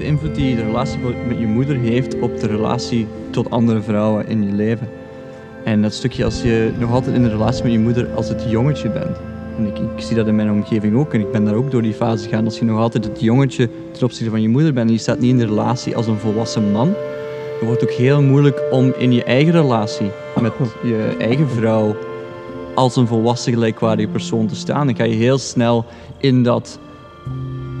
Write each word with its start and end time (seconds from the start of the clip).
grote 0.00 0.12
invloed 0.12 0.34
die 0.34 0.56
de 0.56 0.64
relatie 0.64 0.98
met 1.28 1.38
je 1.38 1.46
moeder 1.46 1.76
heeft 1.76 2.20
op 2.20 2.40
de 2.40 2.46
relatie 2.46 3.06
tot 3.30 3.50
andere 3.50 3.82
vrouwen 3.82 4.28
in 4.28 4.46
je 4.46 4.52
leven. 4.52 4.88
En 5.64 5.82
dat 5.82 5.92
stukje 5.92 6.24
als 6.24 6.42
je 6.42 6.72
nog 6.78 6.92
altijd 6.92 7.14
in 7.14 7.22
de 7.22 7.28
relatie 7.28 7.62
met 7.62 7.72
je 7.72 7.78
moeder 7.78 8.08
als 8.14 8.28
het 8.28 8.44
jongetje 8.48 8.88
bent. 8.88 9.16
En 9.58 9.66
ik, 9.66 9.78
ik 9.78 10.02
zie 10.02 10.16
dat 10.16 10.26
in 10.26 10.36
mijn 10.36 10.50
omgeving 10.50 10.96
ook. 10.96 11.14
En 11.14 11.20
ik 11.20 11.32
ben 11.32 11.44
daar 11.44 11.54
ook 11.54 11.70
door 11.70 11.82
die 11.82 11.92
fase 11.92 12.24
gegaan. 12.24 12.44
Als 12.44 12.58
je 12.58 12.64
nog 12.64 12.78
altijd 12.78 13.04
het 13.04 13.20
jongetje 13.20 13.68
ten 13.92 14.04
opzichte 14.04 14.30
van 14.30 14.42
je 14.42 14.48
moeder 14.48 14.72
bent 14.72 14.86
en 14.88 14.94
je 14.94 15.00
staat 15.00 15.18
niet 15.18 15.30
in 15.30 15.38
de 15.38 15.46
relatie 15.46 15.96
als 15.96 16.06
een 16.06 16.18
volwassen 16.18 16.70
man, 16.70 16.92
dan 17.58 17.68
wordt 17.68 17.80
het 17.80 17.90
ook 17.90 17.96
heel 17.96 18.22
moeilijk 18.22 18.62
om 18.70 18.92
in 18.98 19.12
je 19.12 19.24
eigen 19.24 19.52
relatie 19.52 20.10
met 20.40 20.52
je 20.82 21.16
eigen 21.18 21.48
vrouw 21.48 21.96
als 22.74 22.96
een 22.96 23.06
volwassen 23.06 23.52
gelijkwaardige 23.52 24.08
persoon 24.08 24.46
te 24.46 24.56
staan. 24.56 24.86
Dan 24.86 24.96
ga 24.96 25.04
je 25.04 25.14
heel 25.14 25.38
snel 25.38 25.84
in 26.18 26.42
dat 26.42 26.78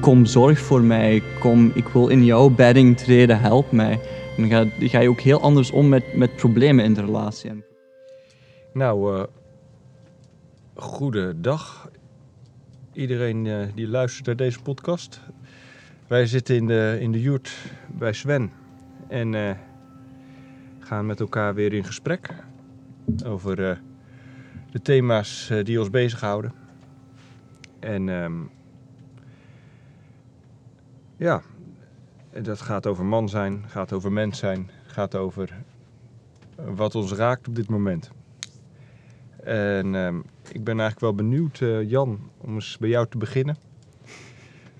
kom 0.00 0.26
zorg 0.26 0.58
voor 0.58 0.82
mij, 0.82 1.22
kom 1.38 1.70
ik 1.74 1.88
wil 1.88 2.08
in 2.08 2.24
jouw 2.24 2.50
bedding 2.50 2.96
treden, 2.96 3.40
help 3.40 3.72
mij. 3.72 4.00
En 4.36 4.48
dan 4.48 4.50
ga, 4.50 4.86
ga 4.88 5.00
je 5.00 5.08
ook 5.08 5.20
heel 5.20 5.40
anders 5.40 5.70
om 5.70 5.88
met, 5.88 6.16
met 6.16 6.36
problemen 6.36 6.84
in 6.84 6.94
de 6.94 7.00
relatie. 7.00 7.64
Nou, 8.72 9.16
uh, 9.16 9.24
goedendag 10.74 11.90
iedereen 12.92 13.44
uh, 13.44 13.66
die 13.74 13.88
luistert 13.88 14.26
naar 14.26 14.36
deze 14.36 14.62
podcast. 14.62 15.20
Wij 16.06 16.26
zitten 16.26 16.56
in 16.56 16.66
de, 16.66 16.96
in 17.00 17.12
de 17.12 17.20
yurt 17.20 17.56
bij 17.98 18.12
Sven 18.12 18.52
en 19.08 19.32
uh, 19.32 19.50
gaan 20.78 21.06
met 21.06 21.20
elkaar 21.20 21.54
weer 21.54 21.72
in 21.72 21.84
gesprek 21.84 22.34
over 23.24 23.56
de 24.70 24.82
thema's 24.82 25.52
die 25.62 25.78
ons 25.78 25.90
bezighouden. 25.90 26.52
En 27.80 28.08
um, 28.08 28.50
ja, 31.20 31.42
dat 32.42 32.60
gaat 32.60 32.86
over 32.86 33.04
man 33.04 33.28
zijn, 33.28 33.64
gaat 33.66 33.92
over 33.92 34.12
mens 34.12 34.38
zijn, 34.38 34.70
gaat 34.86 35.14
over 35.14 35.62
wat 36.56 36.94
ons 36.94 37.12
raakt 37.12 37.48
op 37.48 37.54
dit 37.54 37.68
moment. 37.68 38.10
En 39.42 39.94
uh, 39.94 40.14
ik 40.52 40.64
ben 40.64 40.80
eigenlijk 40.80 41.00
wel 41.00 41.14
benieuwd, 41.14 41.60
uh, 41.60 41.90
Jan, 41.90 42.30
om 42.38 42.54
eens 42.54 42.78
bij 42.78 42.88
jou 42.88 43.06
te 43.08 43.18
beginnen. 43.18 43.56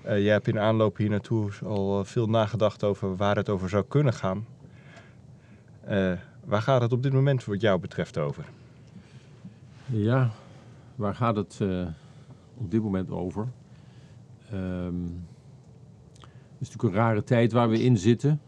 Uh, 0.05 0.23
jij 0.23 0.31
hebt 0.31 0.47
in 0.47 0.59
aanloop 0.59 0.97
hier 0.97 1.09
naartoe 1.09 1.51
al 1.63 2.05
veel 2.05 2.27
nagedacht 2.27 2.83
over 2.83 3.15
waar 3.15 3.35
het 3.35 3.49
over 3.49 3.69
zou 3.69 3.83
kunnen 3.87 4.13
gaan. 4.13 4.45
Waar 6.45 6.61
gaat 6.61 6.81
het 6.81 6.93
op 6.93 7.03
dit 7.03 7.13
moment 7.13 7.45
wat 7.45 7.61
jou 7.61 7.79
betreft 7.79 8.17
over? 8.17 8.45
Ja, 9.85 10.31
waar 10.95 11.15
gaat 11.15 11.35
het 11.35 11.61
op 12.57 12.71
dit 12.71 12.81
moment 12.81 13.11
over? 13.11 13.47
Um, 14.53 15.27
het 16.61 16.69
is 16.69 16.75
natuurlijk 16.75 17.01
een 17.01 17.07
rare 17.09 17.23
tijd 17.23 17.51
waar 17.51 17.69
we 17.69 17.83
in 17.83 17.97
zitten. 17.97 18.41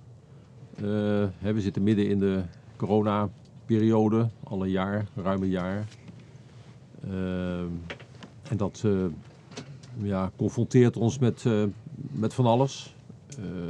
we 0.76 1.56
zitten 1.56 1.84
midden 1.84 2.10
in 2.10 2.20
de 2.20 2.44
corona-periode, 2.76 4.30
al 4.44 4.64
een 4.64 4.70
jaar, 4.70 5.08
ruim 5.16 5.42
een 5.42 5.50
jaar. 5.50 5.88
Ehm, 7.04 7.68
en 8.50 8.58
dat 8.58 8.84
uh, 8.86 9.06
ja, 10.02 10.32
confronteert 10.36 10.98
ons 10.98 11.20
met, 11.20 11.46
met 11.96 12.34
van 12.34 12.46
alles. 12.46 12.96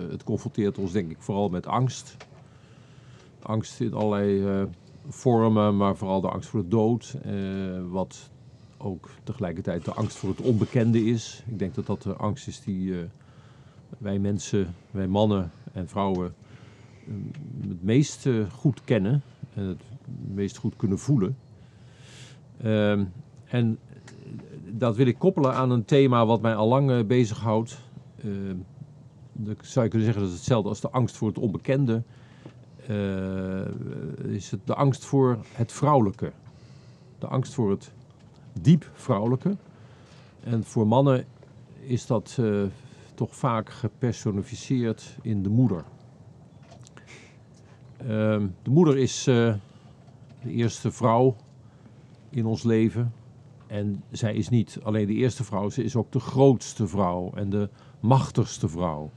Het 0.09 0.23
confronteert 0.23 0.77
ons 0.77 0.91
denk 0.91 1.11
ik 1.11 1.17
vooral 1.19 1.49
met 1.49 1.67
angst. 1.67 2.17
Angst 3.41 3.79
in 3.79 3.93
allerlei 3.93 4.67
vormen, 5.07 5.77
maar 5.77 5.95
vooral 5.95 6.21
de 6.21 6.29
angst 6.29 6.49
voor 6.49 6.61
de 6.61 6.67
dood. 6.67 7.15
wat 7.89 8.29
ook 8.77 9.09
tegelijkertijd 9.23 9.85
de 9.85 9.93
angst 9.93 10.17
voor 10.17 10.29
het 10.29 10.41
onbekende 10.41 11.05
is. 11.05 11.43
Ik 11.47 11.59
denk 11.59 11.75
dat 11.75 11.85
dat 11.85 12.01
de 12.01 12.15
angst 12.15 12.47
is 12.47 12.61
die 12.61 12.93
wij 13.97 14.19
mensen, 14.19 14.75
wij 14.91 15.07
mannen 15.07 15.51
en 15.71 15.87
vrouwen 15.87 16.33
het 17.67 17.83
meest 17.83 18.27
goed 18.51 18.83
kennen 18.83 19.21
en 19.53 19.63
het 19.63 19.81
meest 20.33 20.57
goed 20.57 20.75
kunnen 20.75 20.99
voelen. 20.99 21.37
Uh, 22.63 22.99
en 23.45 23.79
dat 24.69 24.95
wil 24.95 25.05
ik 25.05 25.17
koppelen 25.17 25.53
aan 25.53 25.69
een 25.69 25.85
thema 25.85 26.25
wat 26.25 26.41
mij 26.41 26.55
al 26.55 26.67
lang 26.67 26.91
uh, 26.91 27.03
bezighoudt. 27.03 27.79
Uh, 28.23 28.31
dan 29.31 29.55
zou 29.61 29.85
je 29.85 29.91
kunnen 29.91 30.07
zeggen 30.07 30.23
dat 30.23 30.31
het 30.31 30.39
hetzelfde 30.39 30.69
als 30.69 30.81
de 30.81 30.89
angst 30.89 31.17
voor 31.17 31.27
het 31.27 31.37
onbekende. 31.37 32.03
Is 34.27 34.51
het 34.51 34.59
de 34.65 34.75
angst 34.75 35.05
voor 35.05 35.37
het 35.53 35.71
vrouwelijke. 35.71 36.31
De 37.19 37.27
angst 37.27 37.53
voor 37.53 37.69
het 37.69 37.91
diep 38.61 38.89
vrouwelijke. 38.93 39.55
En 40.43 40.63
voor 40.63 40.87
mannen 40.87 41.25
is 41.79 42.05
dat 42.05 42.39
vaak 43.31 43.69
gepersonificeerd 43.69 45.17
in 45.21 45.43
de 45.43 45.49
moeder. 45.49 45.83
Ehm, 47.97 48.47
de 48.61 48.69
moeder 48.69 48.97
is 48.97 49.23
de 49.23 49.59
eerste 50.47 50.91
vrouw 50.91 51.35
in 52.29 52.45
ons 52.45 52.63
leven. 52.63 53.13
En 53.67 54.03
zij 54.11 54.33
is 54.33 54.49
niet 54.49 54.79
alleen 54.83 55.07
de 55.07 55.13
eerste 55.13 55.43
vrouw, 55.43 55.69
ze 55.69 55.83
is 55.83 55.95
ook 55.95 56.11
de 56.11 56.19
grootste 56.19 56.87
vrouw 56.87 57.31
en 57.35 57.49
de 57.49 57.69
machtigste 57.99 58.69
vrouw. 58.69 59.11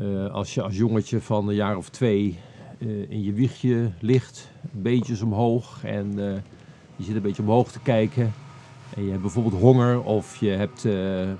Uh, 0.00 0.30
als 0.30 0.54
je 0.54 0.62
als 0.62 0.76
jongetje 0.76 1.20
van 1.20 1.48
een 1.48 1.54
jaar 1.54 1.76
of 1.76 1.88
twee 1.88 2.38
uh, 2.78 3.10
in 3.10 3.22
je 3.22 3.32
wiegje 3.32 3.90
ligt, 4.00 4.50
beetjes 4.70 5.22
omhoog 5.22 5.84
en 5.84 6.12
je 6.96 7.04
zit 7.04 7.14
een 7.16 7.22
beetje 7.22 7.42
omhoog 7.42 7.72
te 7.72 7.80
kijken. 7.80 8.32
En 8.94 9.04
je 9.04 9.10
hebt 9.10 9.22
bijvoorbeeld 9.22 9.60
honger 9.60 10.02
of 10.02 10.36
je 10.36 10.50
hebt 10.50 10.82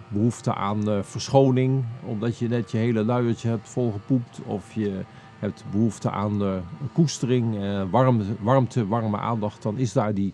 behoefte 0.09 0.55
aan 0.55 1.05
verschoning, 1.05 1.85
omdat 2.05 2.39
je 2.39 2.49
net 2.49 2.71
je 2.71 2.77
hele 2.77 3.05
luiertje 3.05 3.49
hebt 3.49 3.69
volgepoept. 3.69 4.41
Of 4.47 4.73
je 4.75 5.01
hebt 5.39 5.65
behoefte 5.71 6.11
aan 6.11 6.63
koestering, 6.93 7.57
warmte, 7.91 8.25
warmte, 8.41 8.87
warme 8.87 9.19
aandacht. 9.19 9.63
Dan 9.63 9.79
is 9.79 9.93
daar 9.93 10.15
die 10.15 10.33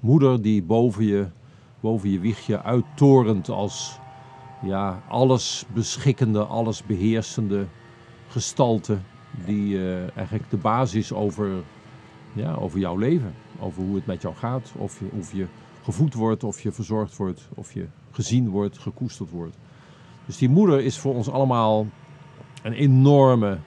moeder 0.00 0.42
die 0.42 0.62
boven 0.62 1.04
je, 1.04 1.26
boven 1.80 2.10
je 2.10 2.18
wiegje 2.20 2.62
uittorent 2.62 3.48
als 3.48 3.98
ja, 4.62 5.02
alles 5.08 5.64
beschikkende, 5.74 6.44
alles 6.44 6.82
beheersende 6.82 7.66
gestalte. 8.28 8.98
Die 9.44 9.78
eigenlijk 10.14 10.50
de 10.50 10.56
basis 10.56 11.12
over, 11.12 11.50
ja, 12.32 12.54
over 12.54 12.78
jouw 12.78 12.96
leven. 12.96 13.34
Over 13.58 13.82
hoe 13.82 13.94
het 13.94 14.06
met 14.06 14.22
jou 14.22 14.34
gaat. 14.34 14.72
Of 14.76 15.00
of 15.18 15.32
je 15.32 15.46
gevoed 15.86 16.14
wordt, 16.14 16.44
of 16.44 16.60
je 16.60 16.72
verzorgd 16.72 17.16
wordt, 17.16 17.48
of 17.54 17.72
je 17.72 17.86
gezien 18.10 18.48
wordt, 18.48 18.78
gekoesterd 18.78 19.30
wordt. 19.30 19.56
Dus 20.24 20.38
die 20.38 20.48
moeder 20.48 20.80
is 20.80 20.98
voor 20.98 21.14
ons 21.14 21.30
allemaal 21.30 21.86
een 22.62 22.72
enorme, 22.72 23.58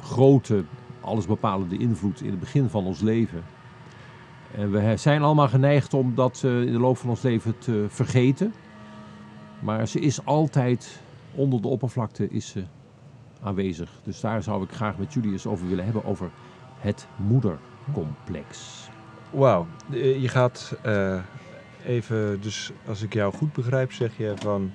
grote, 0.00 0.64
allesbepalende 1.00 1.78
invloed 1.78 2.20
in 2.20 2.30
het 2.30 2.40
begin 2.40 2.68
van 2.68 2.84
ons 2.84 3.00
leven. 3.00 3.42
En 4.54 4.70
we 4.70 4.96
zijn 4.96 5.22
allemaal 5.22 5.48
geneigd 5.48 5.94
om 5.94 6.14
dat 6.14 6.42
uh, 6.44 6.60
in 6.60 6.72
de 6.72 6.78
loop 6.78 6.96
van 6.96 7.10
ons 7.10 7.22
leven 7.22 7.58
te 7.58 7.86
vergeten. 7.88 8.52
Maar 9.60 9.88
ze 9.88 10.00
is 10.00 10.24
altijd 10.24 11.00
onder 11.34 11.62
de 11.62 11.68
oppervlakte 11.68 12.28
is 12.30 12.48
ze 12.48 12.64
aanwezig. 13.42 13.90
Dus 14.02 14.20
daar 14.20 14.42
zou 14.42 14.62
ik 14.62 14.70
graag 14.70 14.98
met 14.98 15.12
jullie 15.12 15.32
eens 15.32 15.46
over 15.46 15.68
willen 15.68 15.84
hebben, 15.84 16.04
over 16.04 16.30
het 16.78 17.06
moedercomplex. 17.16 18.88
Wauw, 19.30 19.66
je 19.90 20.28
gaat 20.28 20.76
uh, 20.86 21.20
even, 21.84 22.40
dus 22.40 22.70
als 22.86 23.02
ik 23.02 23.12
jou 23.12 23.34
goed 23.34 23.52
begrijp, 23.52 23.92
zeg 23.92 24.16
je 24.16 24.34
van 24.36 24.72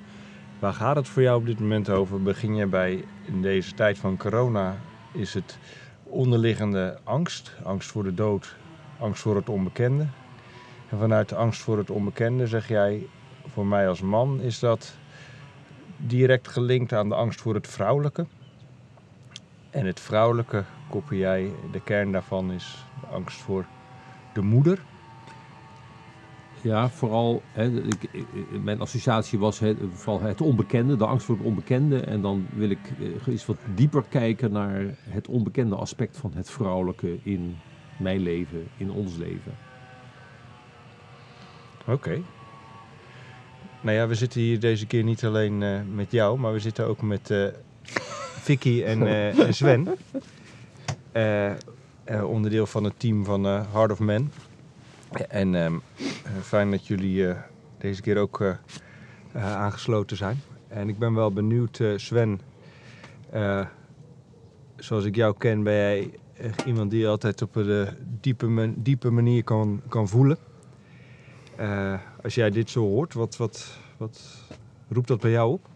waar 0.60 0.74
gaat 0.74 0.96
het 0.96 1.08
voor 1.08 1.22
jou 1.22 1.40
op 1.40 1.46
dit 1.46 1.60
moment 1.60 1.90
over? 1.90 2.22
Begin 2.22 2.56
je 2.56 2.66
bij 2.66 3.06
in 3.26 3.42
deze 3.42 3.74
tijd 3.74 3.98
van 3.98 4.18
corona, 4.18 4.78
is 5.12 5.34
het 5.34 5.58
onderliggende 6.04 7.00
angst, 7.04 7.54
angst 7.64 7.92
voor 7.92 8.04
de 8.04 8.14
dood, 8.14 8.56
angst 9.00 9.22
voor 9.22 9.36
het 9.36 9.50
onbekende. 9.50 10.08
En 10.90 10.98
vanuit 10.98 11.30
de 11.30 11.36
angst 11.36 11.62
voor 11.62 11.78
het 11.78 11.90
onbekende 11.90 12.48
zeg 12.48 12.68
jij, 12.68 13.08
voor 13.48 13.66
mij 13.66 13.88
als 13.88 14.02
man 14.02 14.42
is 14.42 14.60
dat 14.60 14.98
direct 15.98 16.48
gelinkt 16.48 16.94
aan 16.94 17.10
de 17.10 17.16
angst 17.16 17.42
voor 17.42 17.54
het 17.54 17.68
vrouwelijke. 17.68 18.26
En 19.70 19.86
het 19.86 20.00
vrouwelijke 20.00 20.64
koppel 20.90 21.16
jij, 21.16 21.52
de 21.72 21.82
kern 21.82 22.12
daarvan 22.12 22.52
is 22.52 22.86
de 23.02 23.08
angst 23.08 23.42
voor 23.42 23.66
de 24.34 24.42
moeder. 24.42 24.80
Ja, 26.64 26.90
vooral, 26.90 27.42
hè, 27.52 27.70
ik, 27.72 28.10
mijn 28.64 28.80
associatie 28.80 29.40
was 29.40 29.60
hè, 29.60 29.76
vooral 29.94 30.22
het 30.22 30.42
onbekende, 30.42 30.96
de 30.96 31.06
angst 31.06 31.26
voor 31.26 31.36
het 31.36 31.46
onbekende. 31.46 32.00
En 32.00 32.22
dan 32.22 32.48
wil 32.54 32.70
ik 32.70 32.80
eh, 33.00 33.28
eens 33.28 33.46
wat 33.46 33.58
dieper 33.76 34.04
kijken 34.10 34.52
naar 34.52 34.96
het 35.00 35.28
onbekende 35.28 35.76
aspect 35.76 36.18
van 36.18 36.32
het 36.36 36.50
vrouwelijke 36.50 37.18
in 37.24 37.58
mijn 37.98 38.20
leven, 38.20 38.68
in 38.78 38.92
ons 38.92 39.18
leven. 39.18 39.52
Oké. 41.88 42.22
Nou 43.82 43.98
ja, 43.98 44.08
we 44.08 44.16
zitten 44.16 44.42
hier 44.42 44.60
deze 44.60 44.86
keer 44.86 45.04
niet 45.04 45.26
alleen 45.26 45.62
uh, 45.62 45.80
met 45.94 46.12
jou, 46.12 46.40
maar 46.40 46.54
we 46.54 46.60
zitten 46.60 46.88
ook 46.88 47.02
met 47.02 47.30
uh, 47.30 47.48
Vicky 48.42 48.84
en, 48.84 49.02
uh, 49.02 49.40
en 49.48 49.54
Sven. 49.54 49.88
onderdeel 52.26 52.66
van 52.66 52.84
het 52.84 53.00
team 53.00 53.26
van 53.26 53.44
Heart 53.46 53.92
of 53.92 54.00
Men. 54.00 54.32
En 55.30 55.56
ehm, 55.56 55.74
fijn 56.42 56.72
dat 56.72 56.88
jullie 56.88 57.34
deze 57.78 58.02
keer 58.02 58.18
ook 58.18 58.44
aangesloten 59.34 60.18
zijn. 60.18 60.42
En 60.68 60.90
ik 60.90 60.98
ben 61.00 61.14
wel 61.14 61.32
benieuwd, 61.32 61.82
Sven. 61.96 62.40
Eh, 63.34 63.66
zoals 64.76 65.06
ik 65.06 65.16
jou 65.16 65.36
ken, 65.38 65.64
ben 65.64 65.74
jij 65.74 66.12
iemand 66.66 66.92
die 66.92 67.08
altijd 67.08 67.42
op 67.42 67.56
een 67.56 67.88
diepe, 68.22 68.74
diepe 68.76 69.10
manier 69.10 69.44
kan, 69.44 69.82
kan 69.88 70.08
voelen. 70.08 70.38
Eh, 71.56 71.94
als 72.24 72.36
jij 72.36 72.50
dit 72.50 72.70
zo 72.70 72.82
hoort, 72.82 73.14
wat, 73.14 73.38
wat, 73.38 73.78
wat 73.98 74.22
roept 74.90 75.08
dat 75.08 75.20
bij 75.20 75.32
jou 75.32 75.52
op? 75.52 75.68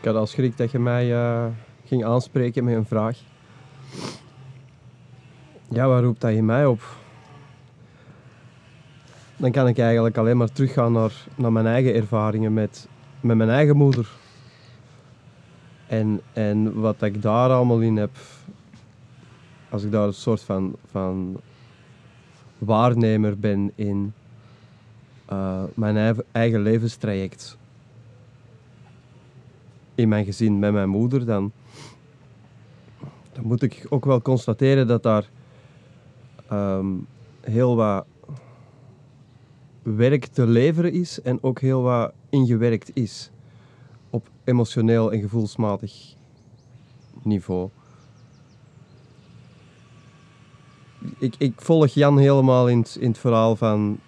Ik 0.00 0.06
had 0.06 0.14
al 0.14 0.26
schrik 0.26 0.56
dat 0.56 0.70
je 0.70 0.78
mij 0.78 1.14
eh, 1.14 1.46
ging 1.84 2.04
aanspreken 2.04 2.64
met 2.64 2.74
een 2.74 2.86
vraag. 2.86 3.18
Ja, 5.68 5.88
waar 5.88 6.02
roept 6.02 6.20
dat 6.20 6.30
in 6.30 6.44
mij 6.44 6.66
op? 6.66 6.82
Dan 9.40 9.50
kan 9.50 9.68
ik 9.68 9.78
eigenlijk 9.78 10.16
alleen 10.16 10.36
maar 10.36 10.52
teruggaan 10.52 10.92
naar, 10.92 11.12
naar 11.34 11.52
mijn 11.52 11.66
eigen 11.66 11.94
ervaringen 11.94 12.52
met, 12.52 12.88
met 13.20 13.36
mijn 13.36 13.50
eigen 13.50 13.76
moeder. 13.76 14.08
En, 15.86 16.20
en 16.32 16.80
wat 16.80 17.02
ik 17.02 17.22
daar 17.22 17.50
allemaal 17.50 17.80
in 17.80 17.96
heb, 17.96 18.10
als 19.70 19.82
ik 19.82 19.90
daar 19.90 20.06
een 20.06 20.14
soort 20.14 20.42
van, 20.42 20.76
van 20.90 21.40
waarnemer 22.58 23.38
ben 23.38 23.72
in 23.74 24.12
eh, 25.26 25.62
mijn 25.74 26.24
eigen- 26.32 26.62
levenstraject 26.62 27.56
in 29.94 30.08
mijn 30.08 30.24
gezin 30.24 30.58
met 30.58 30.72
mijn 30.72 30.88
moeder, 30.88 31.26
dan, 31.26 31.52
dan 33.32 33.44
moet 33.44 33.62
ik 33.62 33.86
ook 33.88 34.04
wel 34.04 34.22
constateren 34.22 34.86
dat 34.86 35.02
daar 35.02 35.28
ehm, 36.48 36.86
heel 37.40 37.76
wat 37.76 38.04
werk 39.82 40.26
te 40.26 40.46
leveren 40.46 40.92
is 40.92 41.20
en 41.22 41.42
ook 41.42 41.60
heel 41.60 41.82
wat 41.82 42.12
ingewerkt 42.30 42.90
is 42.94 43.30
op 44.10 44.30
emotioneel 44.44 45.12
en 45.12 45.20
gevoelsmatig 45.20 46.14
niveau. 47.22 47.68
Ik, 51.18 51.34
ik 51.38 51.52
volg 51.56 51.86
Jan 51.86 52.18
helemaal 52.18 52.68
in 52.68 52.78
het, 52.78 52.96
in 53.00 53.08
het 53.08 53.18
verhaal 53.18 53.56
van 53.56 53.98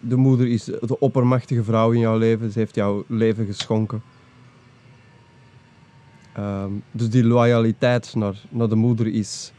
de 0.00 0.16
moeder 0.16 0.48
is 0.48 0.64
de 0.64 0.98
oppermachtige 0.98 1.64
vrouw 1.64 1.90
in 1.90 2.00
jouw 2.00 2.18
leven. 2.18 2.52
Ze 2.52 2.58
heeft 2.58 2.74
jouw 2.74 3.04
leven 3.06 3.46
geschonken. 3.46 4.02
Ehm, 6.32 6.72
dus 6.90 7.10
die 7.10 7.24
loyaliteit 7.24 8.14
naar, 8.14 8.42
naar 8.50 8.68
de 8.68 8.74
moeder 8.74 9.06
is 9.06 9.52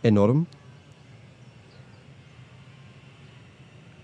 enorm. 0.00 0.46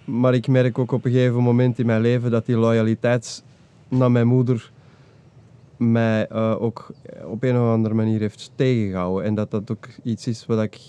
Maar 0.05 0.35
ik 0.35 0.49
merk 0.49 0.79
ook 0.79 0.93
op 0.93 1.05
een 1.05 1.13
gegeven 1.13 1.43
moment 1.43 1.79
in 1.79 1.87
mijn 1.87 2.01
leven 2.01 2.31
dat 2.31 2.47
die 2.47 2.57
loyaliteit 2.57 3.43
naar 3.89 4.11
mijn 4.11 4.27
moeder 4.27 4.71
mij 5.77 6.29
eh, 6.29 6.63
ook 6.63 6.91
op 7.25 7.43
een 7.43 7.57
of 7.57 7.69
andere 7.69 7.95
manier 7.95 8.21
heeft 8.21 8.53
tegengehouden. 8.55 9.25
En 9.25 9.35
dat 9.35 9.51
dat 9.51 9.71
ook 9.71 9.89
iets 10.03 10.27
is 10.27 10.47
wat 10.47 10.63
ik 10.63 10.81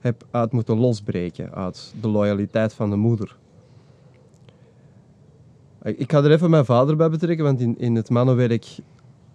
heb 0.00 0.24
uit 0.30 0.52
moeten 0.52 0.78
losbreken, 0.78 1.54
uit 1.54 1.94
de 2.00 2.08
loyaliteit 2.08 2.74
van 2.74 2.90
de 2.90 2.96
moeder. 2.96 3.36
Ik 5.82 6.10
ga 6.10 6.18
er 6.18 6.30
even 6.30 6.50
mijn 6.50 6.64
vader 6.64 6.96
bij 6.96 7.10
betrekken, 7.10 7.44
want 7.44 7.60
in, 7.60 7.78
in 7.78 7.94
het 7.94 8.10
mannenwerk 8.10 8.76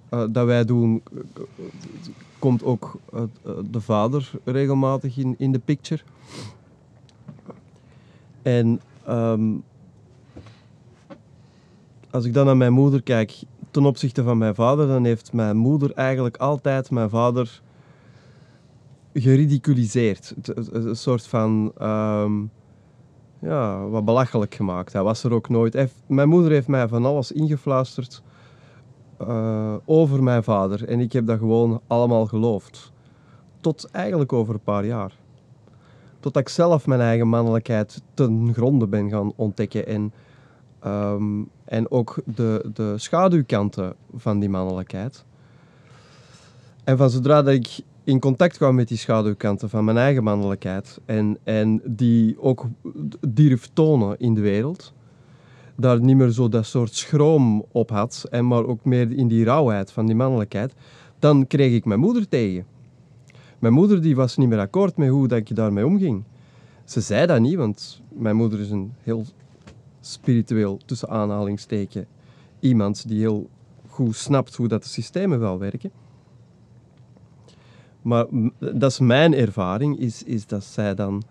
eh, 0.10 0.24
dat 0.30 0.46
wij 0.46 0.66
doen, 0.66 1.04
komt 2.40 2.64
ook 2.64 3.00
eh, 3.14 3.22
de 3.72 3.82
vader 3.82 4.32
regelmatig 4.44 5.18
in, 5.18 5.36
in 5.38 5.52
de 5.52 5.60
picture. 5.60 6.02
En 8.42 8.82
ehm, 9.06 9.54
als 12.12 12.26
ik 12.26 12.34
dan 12.34 12.46
naar 12.46 12.58
mijn 12.58 12.74
moeder 12.74 13.02
kijk, 13.02 13.44
ten 13.72 13.86
opzichte 13.86 14.24
van 14.24 14.38
mijn 14.38 14.56
vader, 14.56 14.88
dan 14.88 15.06
heeft 15.06 15.34
mijn 15.34 15.58
moeder 15.58 15.92
eigenlijk 15.94 16.38
altijd 16.38 16.92
mijn 16.92 17.10
vader 17.10 17.62
geridiculiseerd. 19.14 20.34
Een 20.72 20.96
soort 20.96 21.28
van 21.28 21.72
ehm, 21.78 22.44
ja, 23.40 23.88
wat 23.88 24.06
belachelijk 24.06 24.56
gemaakt. 24.56 24.94
Hij 24.94 25.04
was 25.04 25.24
er 25.24 25.34
ook 25.34 25.50
nooit. 25.50 25.94
Mijn 26.08 26.30
moeder 26.30 26.52
heeft 26.52 26.68
mij 26.68 26.88
van 26.88 27.06
alles 27.06 27.32
ingefluisterd 27.32 28.24
eh, 29.18 29.76
over 29.86 30.24
mijn 30.24 30.44
vader. 30.44 30.88
En 30.88 31.00
ik 31.00 31.14
heb 31.14 31.26
dat 31.26 31.40
gewoon 31.40 31.82
allemaal 31.88 32.26
geloofd. 32.26 32.92
Tot 33.60 33.90
eigenlijk 33.92 34.34
over 34.34 34.54
een 34.54 34.64
paar 34.64 34.86
jaar. 34.86 35.18
Totdat 36.26 36.44
ik 36.44 36.50
zelf 36.50 36.88
mijn 36.88 37.02
eigen 37.02 37.28
mannelijkheid 37.28 38.02
ten 38.14 38.54
gronde 38.54 38.88
ben 38.88 39.10
gaan 39.10 39.34
ontdekken. 39.36 39.88
En, 39.88 40.14
ehm, 40.80 41.42
en 41.66 41.92
ook 41.92 42.22
de, 42.36 42.70
de 42.74 42.94
schaduwkanten 42.98 43.96
van 44.16 44.40
die 44.40 44.50
mannelijkheid. 44.50 45.26
En 46.84 46.98
van 46.98 47.10
zodra 47.10 47.42
dat 47.42 47.54
ik 47.54 47.80
in 48.04 48.20
contact 48.20 48.58
kwam 48.58 48.76
met 48.76 48.88
die 48.88 48.98
schaduwkanten 48.98 49.70
van 49.70 49.86
mijn 49.86 49.98
eigen 49.98 50.24
mannelijkheid. 50.24 51.00
En, 51.06 51.38
en 51.44 51.82
die 51.84 52.42
ook 52.42 52.66
durf 53.28 53.70
tonen 53.74 54.20
in 54.20 54.34
de 54.34 54.42
wereld 54.42 54.94
daar 55.76 56.00
niet 56.00 56.16
meer 56.16 56.30
zo 56.30 56.50
dat 56.50 56.66
soort 56.66 56.94
schroom 56.94 57.66
op 57.72 57.90
had, 57.90 58.26
en 58.30 58.48
maar 58.48 58.66
ook 58.66 58.86
meer 58.86 59.12
in 59.12 59.28
die 59.28 59.44
rauwheid 59.44 59.92
van 59.92 60.06
die 60.06 60.16
mannelijkheid, 60.16 60.74
dan 61.20 61.48
kreeg 61.48 61.74
ik 61.74 61.86
mijn 61.86 62.00
moeder 62.00 62.28
tegen. 62.28 62.66
Mijn 63.66 63.78
moeder 63.78 64.02
die 64.02 64.16
was 64.16 64.38
niet 64.38 64.50
meer 64.50 64.60
akkoord 64.60 64.98
met 64.98 65.10
hoe 65.10 65.28
dat 65.28 65.38
ik 65.38 65.56
daarmee 65.56 65.86
omging. 65.86 66.24
Ze 66.84 67.02
zei 67.02 67.26
dat 67.26 67.40
niet, 67.40 67.56
want 67.56 68.02
mijn 68.14 68.36
moeder 68.36 68.60
is 68.60 68.70
een 68.70 68.94
heel 69.02 69.26
spiritueel, 70.00 70.80
tussen 70.86 71.10
aanhalingsteken, 71.10 72.08
iemand 72.60 73.08
die 73.08 73.20
heel 73.20 73.50
goed 73.88 74.16
snapt 74.16 74.56
hoe 74.56 74.68
dat 74.68 74.84
de 74.84 74.90
systemen 74.90 75.40
wel 75.40 75.60
werken. 75.60 75.92
Maar 78.02 78.26
dat 78.60 78.92
is 78.92 79.00
mijn 79.00 79.34
ervaring, 79.34 80.00
is, 80.00 80.24
is 80.24 80.48
dat 80.48 80.64
zij 80.64 80.96
dan 80.96 81.24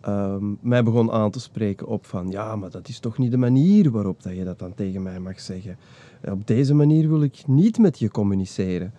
ehm, 0.00 0.44
mij 0.60 0.82
begon 0.82 1.10
aan 1.12 1.30
te 1.30 1.40
spreken 1.40 1.86
op 1.86 2.06
van 2.06 2.30
ja, 2.30 2.56
maar 2.56 2.70
dat 2.70 2.88
is 2.88 2.98
toch 2.98 3.18
niet 3.18 3.30
de 3.30 3.36
manier 3.36 3.90
waarop 3.90 4.22
dat 4.22 4.36
je 4.36 4.44
dat 4.44 4.58
dan 4.58 4.74
tegen 4.74 5.02
mij 5.02 5.20
mag 5.20 5.40
zeggen. 5.40 5.78
Op 6.24 6.46
deze 6.46 6.74
manier 6.74 7.08
wil 7.08 7.22
ik 7.22 7.46
niet 7.46 7.78
met 7.78 7.98
je 7.98 8.10
communiceren. 8.10 8.92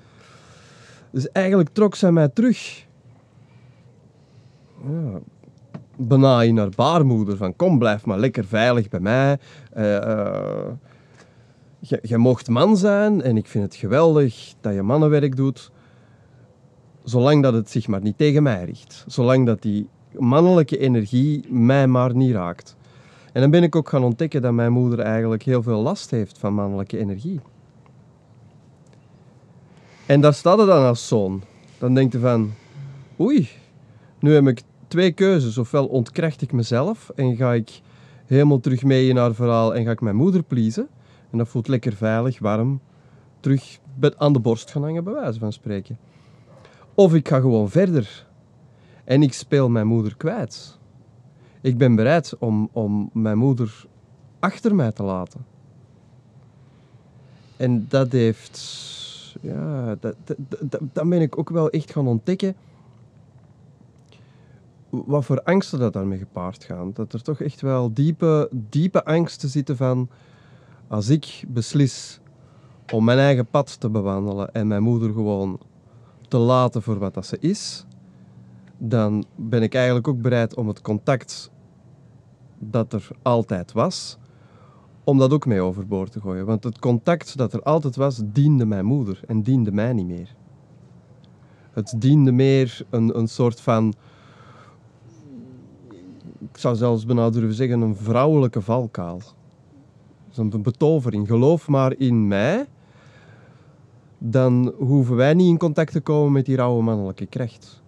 Dus 1.12 1.32
eigenlijk 1.32 1.70
trok 1.70 1.96
zij 1.96 2.12
mij 2.12 2.28
terug. 2.28 2.88
Ja, 4.84 5.20
bijna 5.96 6.42
in 6.42 6.74
baarmoeder 6.76 7.38
van 7.38 7.56
kom, 7.56 7.80
blijf 7.80 8.06
maar 8.06 8.20
lekker 8.20 8.46
veilig 8.46 8.90
bij 8.90 9.00
mij. 9.00 9.38
Eh, 9.72 9.96
eh, 9.96 10.72
je, 11.80 12.00
je 12.02 12.18
mocht 12.18 12.48
man 12.48 12.78
zijn 12.78 13.22
en 13.22 13.38
ik 13.38 13.48
vind 13.48 13.64
het 13.64 13.76
geweldig 13.76 14.54
dat 14.62 14.74
je 14.74 14.82
mannenwerk 14.82 15.36
doet. 15.36 15.72
Zolang 17.04 17.44
dat 17.44 17.54
het 17.54 17.70
zich 17.70 17.88
maar 17.88 18.02
niet 18.02 18.18
tegen 18.18 18.44
mij 18.44 18.66
richt. 18.66 19.04
Zolang 19.08 19.46
dat 19.46 19.62
die 19.62 19.90
mannelijke 20.18 20.78
energie 20.78 21.46
mij 21.50 21.88
maar 21.88 22.16
niet 22.16 22.34
raakt. 22.34 22.76
En 23.34 23.42
dan 23.42 23.52
ben 23.52 23.64
ik 23.64 23.76
ook 23.76 23.90
gaan 23.90 24.04
ontdekken 24.04 24.42
dat 24.42 24.54
mijn 24.54 24.72
moeder 24.72 25.00
eigenlijk 25.00 25.44
heel 25.44 25.64
veel 25.64 25.82
last 25.82 26.12
heeft 26.12 26.38
van 26.38 26.54
mannelijke 26.54 26.98
energie. 26.98 27.40
En 30.10 30.22
daar 30.22 30.34
staat 30.34 30.60
er 30.60 30.66
dan 30.66 30.86
als 30.86 31.08
zoon. 31.08 31.44
Dan 31.78 31.94
denkt 31.94 32.14
je 32.14 32.20
van, 32.20 32.54
oei, 33.20 33.50
nu 34.20 34.34
heb 34.34 34.48
ik 34.48 34.62
twee 34.88 35.12
keuzes. 35.12 35.58
Ofwel 35.58 35.88
ontkracht 35.88 36.42
ik 36.42 36.52
mezelf 36.52 37.10
en 37.16 37.36
ga 37.36 37.54
ik 37.54 37.82
helemaal 38.26 38.60
terug 38.60 38.84
mee 38.84 39.08
in 39.08 39.18
haar 39.18 39.34
verhaal 39.34 39.76
en 39.76 39.86
ga 39.86 39.92
ik 39.92 40.02
mijn 40.02 40.16
moeder 40.16 40.44
pleasen. 40.44 40.88
En 41.32 41.38
dat 41.38 41.48
voelt 41.48 41.68
lekker 41.68 41.94
veilig, 41.94 42.40
warm, 42.40 42.80
terug 43.40 43.80
aan 44.18 44.34
de 44.34 44.40
borst 44.40 44.72
gaan 44.72 44.84
hangen, 44.84 45.04
bij 45.04 45.14
wijze 45.14 45.40
van 45.40 45.54
spreken. 45.54 45.98
Of 46.94 47.14
ik 47.14 47.28
ga 47.28 47.40
gewoon 47.40 47.70
verder 47.70 48.28
en 49.04 49.24
ik 49.24 49.34
speel 49.34 49.70
mijn 49.70 49.88
moeder 49.88 50.18
kwijt. 50.18 50.78
Ik 51.62 51.78
ben 51.78 51.96
bereid 51.96 52.38
om, 52.40 52.70
om 52.72 53.10
mijn 53.14 53.38
moeder 53.38 53.86
achter 54.40 54.76
mij 54.76 54.92
te 54.92 55.04
laten. 55.04 55.46
En 57.58 57.86
dat 57.90 58.12
heeft. 58.12 59.08
Ja, 59.42 59.96
dat, 59.96 60.16
dat, 60.94 61.10
ben 61.10 61.22
ik 61.22 61.38
ook 61.38 61.50
wel 61.50 61.70
echt 61.70 61.92
gaan 61.92 62.08
ontdekken. 62.08 62.56
Wat 64.90 65.26
voor 65.26 65.44
angsten 65.44 65.80
dat 65.80 65.94
daarmee 65.94 66.18
gepaard 66.18 66.64
gaan. 66.64 66.92
Dat 66.94 67.14
er 67.14 67.22
toch 67.22 67.42
echt 67.42 67.62
wel 67.62 67.94
diepe, 67.94 68.50
diepe 68.52 69.06
angsten 69.06 69.50
zitten 69.50 69.78
van. 69.78 70.10
Als 70.88 71.10
ik 71.10 71.44
beslis 71.48 72.20
om 72.94 73.04
mijn 73.04 73.20
eigen 73.20 73.46
pad 73.46 73.80
te 73.80 73.90
bewandelen 73.90 74.54
en 74.54 74.68
mijn 74.68 74.84
moeder 74.84 75.14
gewoon 75.14 75.60
te 76.28 76.38
laten 76.38 76.82
voor 76.82 77.00
wat 77.00 77.14
dat 77.14 77.26
ze 77.26 77.38
is, 77.40 77.86
dan 78.78 79.26
ben 79.36 79.64
ik 79.64 79.74
eigenlijk 79.74 80.08
ook 80.08 80.22
bereid 80.22 80.56
om 80.56 80.68
het 80.68 80.82
contact 80.82 81.52
dat 82.60 82.94
er 82.94 83.08
altijd 83.22 83.72
was, 83.72 84.18
om 85.10 85.18
dat 85.18 85.34
ook 85.34 85.46
mee 85.46 85.62
overboord 85.62 86.12
te 86.12 86.20
gooien. 86.20 86.46
Want 86.46 86.64
het 86.64 86.80
contact 86.80 87.38
dat 87.38 87.54
er 87.54 87.64
altijd 87.64 87.96
was, 87.96 88.22
diende 88.26 88.66
mijn 88.66 88.86
moeder 88.86 89.20
en 89.28 89.42
diende 89.42 89.72
mij 89.72 89.94
niet 89.94 90.08
meer. 90.08 90.36
Het 91.72 91.94
diende 91.98 92.32
meer 92.32 92.86
een, 92.90 93.18
een 93.18 93.28
soort 93.28 93.62
van, 93.62 93.94
ik 96.40 96.58
zou 96.58 96.76
zelfs 96.76 97.06
bijna 97.06 97.30
durven 97.30 97.54
zeggen, 97.54 97.82
een 97.82 97.96
vrouwelijke 97.96 98.62
valkuil. 98.62 99.22
Zo'n 100.30 100.62
betovering. 100.62 101.28
Geloof 101.28 101.68
maar 101.68 101.96
in 101.98 102.28
mij. 102.28 102.66
dan 104.18 104.74
hoeven 104.78 105.16
wij 105.16 105.34
niet 105.34 105.48
in 105.48 105.58
contact 105.58 105.92
te 105.92 106.02
komen 106.02 106.32
met 106.32 106.46
die 106.46 106.56
rauwe 106.56 106.84
mannelijke 106.84 107.26
kracht. 107.26 107.82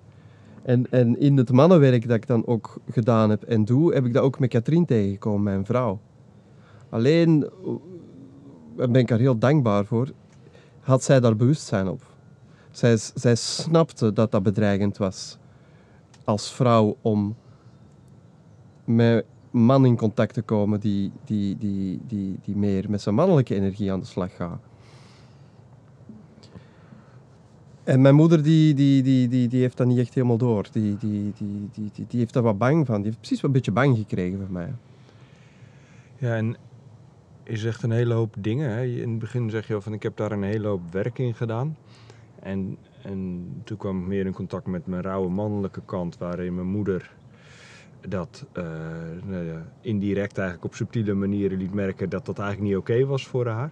En, 0.64 0.92
en 0.92 1.20
in 1.20 1.38
het 1.38 1.52
mannenwerk 1.52 2.08
dat 2.08 2.18
ik 2.18 2.28
dan 2.28 2.46
ook 2.46 2.78
gedaan 2.92 3.30
heb 3.30 3.44
en 3.44 3.66
doe, 3.66 3.94
heb 3.94 4.06
ik 4.06 4.14
dat 4.14 4.24
ook 4.24 4.40
met 4.40 4.50
Katrien 4.50 4.86
tegengekomen, 4.86 5.44
mijn 5.44 5.66
vrouw. 5.66 6.00
Alleen, 6.92 7.44
eh, 7.44 7.74
daar 8.76 8.92
ben 8.92 9.02
ik 9.02 9.10
haar 9.10 9.20
heel 9.20 9.38
dankbaar 9.38 9.86
voor, 9.86 10.12
had 10.80 11.04
zij 11.04 11.20
daar 11.20 11.36
bewustzijn 11.36 11.88
op. 11.88 12.02
Zij, 12.72 12.98
zij 12.98 13.36
snapte 13.36 14.14
dat 14.14 14.32
dat 14.32 14.44
bedreigend 14.44 14.98
was 14.98 15.38
als 16.24 16.52
vrouw 16.52 16.98
om 17.02 17.36
met 18.84 19.26
man 19.52 19.86
in 19.86 19.98
contact 19.98 20.34
te 20.34 20.42
komen 20.42 20.80
die, 20.80 21.12
die, 21.26 21.58
die, 21.58 22.00
die, 22.08 22.40
die 22.44 22.56
meer 22.56 22.90
met 22.90 23.02
zijn 23.02 23.16
mannelijke 23.16 23.56
energie 23.56 23.92
aan 23.92 24.00
de 24.00 24.06
slag 24.06 24.36
gaat. 24.36 24.60
En 27.84 28.02
mijn 28.02 28.16
moeder 28.16 28.44
die, 28.44 28.74
die, 28.74 29.04
die, 29.04 29.28
die, 29.28 29.48
die 29.48 29.62
heeft 29.62 29.78
dat 29.78 29.88
niet 29.88 29.98
echt 29.98 30.14
helemaal 30.14 30.38
door. 30.38 30.68
Die, 30.72 30.98
die, 30.98 31.34
die, 31.38 31.70
die, 31.72 32.06
die, 32.08 32.20
heeft 32.20 32.34
daar 32.34 32.44
wat 32.44 32.58
bang 32.58 32.86
van. 32.86 32.96
Die 32.96 33.06
heeft 33.06 33.18
precies 33.18 33.44
een 33.44 33.52
beetje 33.52 33.72
bang 33.72 33.98
gekregen 33.98 34.40
van 34.40 34.52
mij. 34.52 34.74
Ja, 36.18 36.36
en 36.36 36.56
je 37.44 37.58
zegt 37.58 37.84
een 37.84 37.92
hele 37.92 38.14
hoop 38.14 38.36
dingen. 38.40 38.70
Hè? 38.70 38.84
In 38.84 39.10
het 39.10 39.20
begin 39.20 39.50
zeg 39.50 39.68
je 39.68 39.82
van 39.82 39.94
ik 39.94 40.04
heb 40.04 40.18
daar 40.18 40.32
een 40.32 40.44
hele 40.44 40.68
hoop 40.68 40.92
werk 40.92 41.20
in 41.20 41.34
gedaan. 41.34 41.78
En, 42.40 42.78
en 43.02 43.46
toen 43.64 43.78
kwam 43.78 44.02
ik 44.02 44.08
meer 44.08 44.26
in 44.26 44.34
contact 44.34 44.66
met 44.66 44.88
mijn 44.88 45.02
rauwe 45.02 45.30
mannelijke 45.30 45.82
kant, 45.86 46.18
waarin 46.18 46.56
mijn 46.56 46.68
moeder 46.68 47.12
dat 48.08 48.46
eh, 48.52 48.64
nou 49.26 49.46
indirect 49.82 50.38
eigenlijk 50.38 50.68
op 50.68 50.76
subtiele 50.76 51.14
manieren 51.14 51.58
liet 51.58 51.74
merken 51.74 52.10
dat 52.10 52.26
dat 52.26 52.40
eigenlijk 52.40 52.70
niet 52.70 52.80
oké 52.80 53.06
was 53.06 53.28
voor 53.28 53.48
haar. 53.48 53.72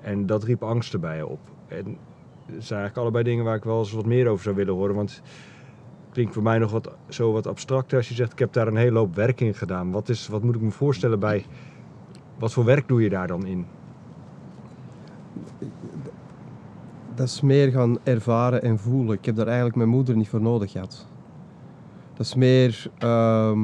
En 0.00 0.26
dat 0.26 0.44
riep 0.44 0.62
angsten 0.62 1.00
bij 1.00 1.16
je 1.16 1.26
op. 1.26 1.40
En 1.68 1.84
dat 2.46 2.64
zijn 2.64 2.80
eigenlijk 2.80 2.96
allebei 2.96 3.24
dingen 3.24 3.44
waar 3.44 3.56
ik 3.56 3.64
wel 3.64 3.78
eens 3.78 3.92
wat 3.92 4.06
meer 4.06 4.28
over 4.28 4.44
zou 4.44 4.56
willen 4.56 4.74
horen. 4.74 4.94
Want 4.94 5.22
klinkt 6.12 6.34
voor 6.34 6.42
mij 6.42 6.58
nog 6.58 6.70
wat, 6.70 6.94
zo 7.08 7.32
wat 7.32 7.46
abstracter 7.46 7.96
als 7.96 8.08
je 8.08 8.14
zegt 8.14 8.32
ik 8.32 8.38
heb 8.38 8.52
daar 8.52 8.66
een 8.66 8.76
hele 8.76 8.98
hoop 8.98 9.14
werk 9.14 9.40
in 9.40 9.54
gedaan. 9.54 9.90
Wat, 9.90 10.08
is, 10.08 10.28
wat 10.28 10.42
moet 10.42 10.54
ik 10.54 10.60
me 10.60 10.70
voorstellen 10.70 11.18
bij, 11.18 11.44
wat 12.44 12.52
voor 12.52 12.64
werk 12.64 12.88
doe 12.88 13.02
je 13.02 13.08
daar 13.08 13.26
dan 13.26 13.46
in? 13.46 13.66
Dat 17.14 17.26
is 17.26 17.40
meer 17.40 17.70
gaan 17.70 17.98
ervaren 18.02 18.62
en 18.62 18.78
voelen. 18.78 19.16
Ik 19.16 19.24
heb 19.24 19.36
daar 19.36 19.46
eigenlijk 19.46 19.76
mijn 19.76 19.88
moeder 19.88 20.16
niet 20.16 20.28
voor 20.28 20.40
nodig 20.40 20.70
gehad. 20.70 21.06
Dat 22.14 22.26
is 22.26 22.34
meer. 22.34 22.90
ehm, 22.98 23.60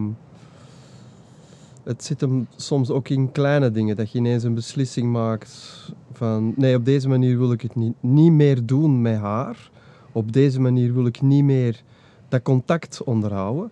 het 1.83 2.05
zit 2.05 2.21
hem 2.21 2.47
soms 2.57 2.91
ook 2.91 3.09
in 3.09 3.33
kleine 3.33 3.71
dingen. 3.71 3.97
Dat 3.97 4.13
je 4.13 4.19
ineens 4.19 4.43
een 4.43 4.55
beslissing 4.55 5.13
maakt 5.13 5.93
van 6.13 6.53
nee, 6.57 6.77
op 6.77 6.85
deze 6.85 7.09
manier 7.09 7.39
wil 7.39 7.53
ik 7.53 7.61
het 7.61 7.75
niet, 7.75 7.95
niet 8.01 8.33
meer 8.33 8.67
doen 8.67 9.03
met 9.03 9.19
haar. 9.19 9.71
Op 10.13 10.33
deze 10.33 10.61
manier 10.61 10.95
wil 10.95 11.07
ik 11.07 11.21
niet 11.21 11.45
meer 11.45 11.83
dat 12.29 12.43
contact 12.43 13.05
onderhouden. 13.05 13.71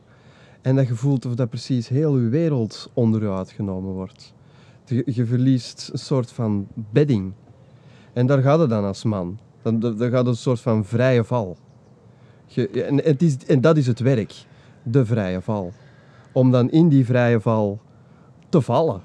En 0.62 0.76
dat 0.76 0.86
je 0.86 0.94
voelt 0.94 1.26
of 1.26 1.34
dat 1.34 1.48
precies 1.48 1.88
heel 1.88 2.18
je 2.18 2.28
wereld 2.28 2.90
onder 2.94 3.22
je 3.22 3.30
uitgenomen 3.30 3.92
wordt. 3.92 4.36
Je, 4.88 5.02
je 5.06 5.26
verliest 5.26 5.90
een 5.92 5.98
soort 5.98 6.32
van 6.32 6.66
bedding. 6.74 7.32
En 8.12 8.26
daar 8.26 8.42
gaat 8.42 8.58
het 8.58 8.70
dan 8.70 8.84
als 8.84 9.04
man. 9.04 9.38
Dan, 9.62 9.80
dan, 9.80 9.96
gaat 9.98 10.12
het 10.12 10.26
een 10.26 10.36
soort 10.36 10.60
van 10.60 10.84
vrije 10.84 11.24
val. 11.24 11.56
Je, 12.46 12.68
en, 12.68 12.96
het 12.96 13.22
is, 13.22 13.36
en 13.46 13.60
dat 13.60 13.76
is 13.76 13.86
het 13.86 13.98
werk, 14.00 14.34
de 14.82 15.06
vrije 15.06 15.40
val. 15.40 15.72
Om 16.32 16.50
dan 16.50 16.70
in 16.70 16.88
die 16.88 17.04
vrije 17.04 17.40
val 17.40 17.80
te 18.48 18.60
vallen. 18.60 19.00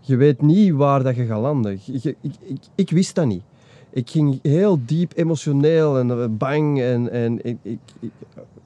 Je 0.00 0.16
weet 0.16 0.42
niet 0.42 0.72
waar 0.72 1.02
dat 1.02 1.16
je 1.16 1.26
gaat 1.26 1.40
landen. 1.40 1.80
Ik, 1.86 2.04
ik, 2.20 2.36
ik 2.74 2.90
wist 2.90 3.14
dat 3.14 3.26
niet. 3.26 3.42
Ik 3.90 4.10
ging 4.10 4.38
heel 4.42 4.78
diep 4.84 5.12
emotioneel 5.16 5.98
en 5.98 6.10
eh, 6.10 6.26
bang 6.30 6.80
en, 6.80 7.10
en 7.10 7.44
ik, 7.44 7.58
ik- 7.62 8.10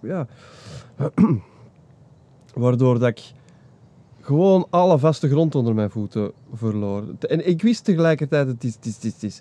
ja. 0.02 0.26
Waardoor 2.54 2.98
dat 2.98 3.08
ik 3.08 3.22
gewoon 4.26 4.66
alle 4.70 4.98
vaste 4.98 5.28
grond 5.28 5.54
onder 5.54 5.74
mijn 5.74 5.90
voeten 5.90 6.32
verloor. 6.52 7.04
En 7.20 7.48
ik 7.48 7.62
wist 7.62 7.84
tegelijkertijd, 7.84 8.46
het 8.46 8.64
is, 8.64 8.78
is, 9.20 9.40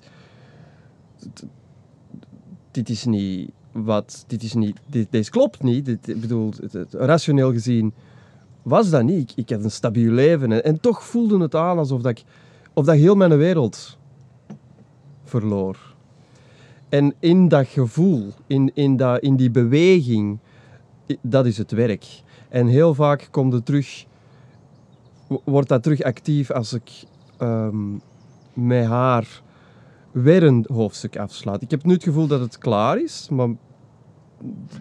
dit 2.71 2.89
is 2.89 3.05
niet 3.05 3.51
wat, 3.71 4.23
dit 4.27 4.43
is 4.43 4.53
niet, 4.53 4.77
dit, 4.87 5.07
deze 5.09 5.31
klopt 5.31 5.63
niet. 5.63 5.85
Dit, 5.85 6.07
ik 6.07 6.21
bedoel, 6.21 6.53
het, 6.71 6.93
rationeel 6.93 7.51
gezien 7.51 7.93
was 8.61 8.89
dat 8.89 9.03
niet. 9.03 9.29
Ik, 9.29 9.37
ik 9.37 9.49
had 9.49 9.63
een 9.63 9.71
stabiel 9.71 10.11
leven 10.11 10.51
en, 10.51 10.63
en 10.63 10.79
toch 10.79 11.03
voelde 11.03 11.39
het 11.39 11.55
aan 11.55 11.77
alsof 11.77 12.01
dat 12.01 12.11
ik, 12.11 12.23
of 12.73 12.85
dat 12.85 12.95
heel 12.95 13.15
mijn 13.15 13.37
wereld 13.37 13.97
verloor. 15.23 15.93
En 16.89 17.13
in 17.19 17.47
dat 17.47 17.67
gevoel, 17.67 18.33
in, 18.47 18.71
in, 18.73 18.97
dat, 18.97 19.21
in 19.21 19.35
die 19.35 19.51
beweging, 19.51 20.37
dat 21.21 21.45
is 21.45 21.57
het 21.57 21.71
werk. 21.71 22.05
En 22.49 22.67
heel 22.67 22.93
vaak 22.93 23.27
komt 23.31 23.53
het 23.53 23.65
terug, 23.65 24.05
wordt 25.27 25.69
dat 25.69 25.83
terug 25.83 26.01
actief 26.01 26.51
als 26.51 26.73
ik 26.73 27.03
ehm, 27.37 27.93
met 28.53 28.85
haar 28.85 29.41
weer 30.11 30.43
een 30.43 30.65
hoofdstuk 30.73 31.17
afslaat. 31.17 31.61
Ik 31.61 31.71
heb 31.71 31.83
nu 31.83 31.93
het 31.93 32.03
gevoel 32.03 32.27
dat 32.27 32.39
het 32.39 32.57
klaar 32.57 33.01
is, 33.01 33.29
maar 33.29 33.47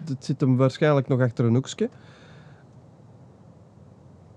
het 0.05 0.25
zit 0.25 0.41
hem 0.41 0.55
waarschijnlijk 0.57 1.07
nog 1.07 1.21
achter 1.21 1.45
een 1.45 1.53
hoekje. 1.53 1.89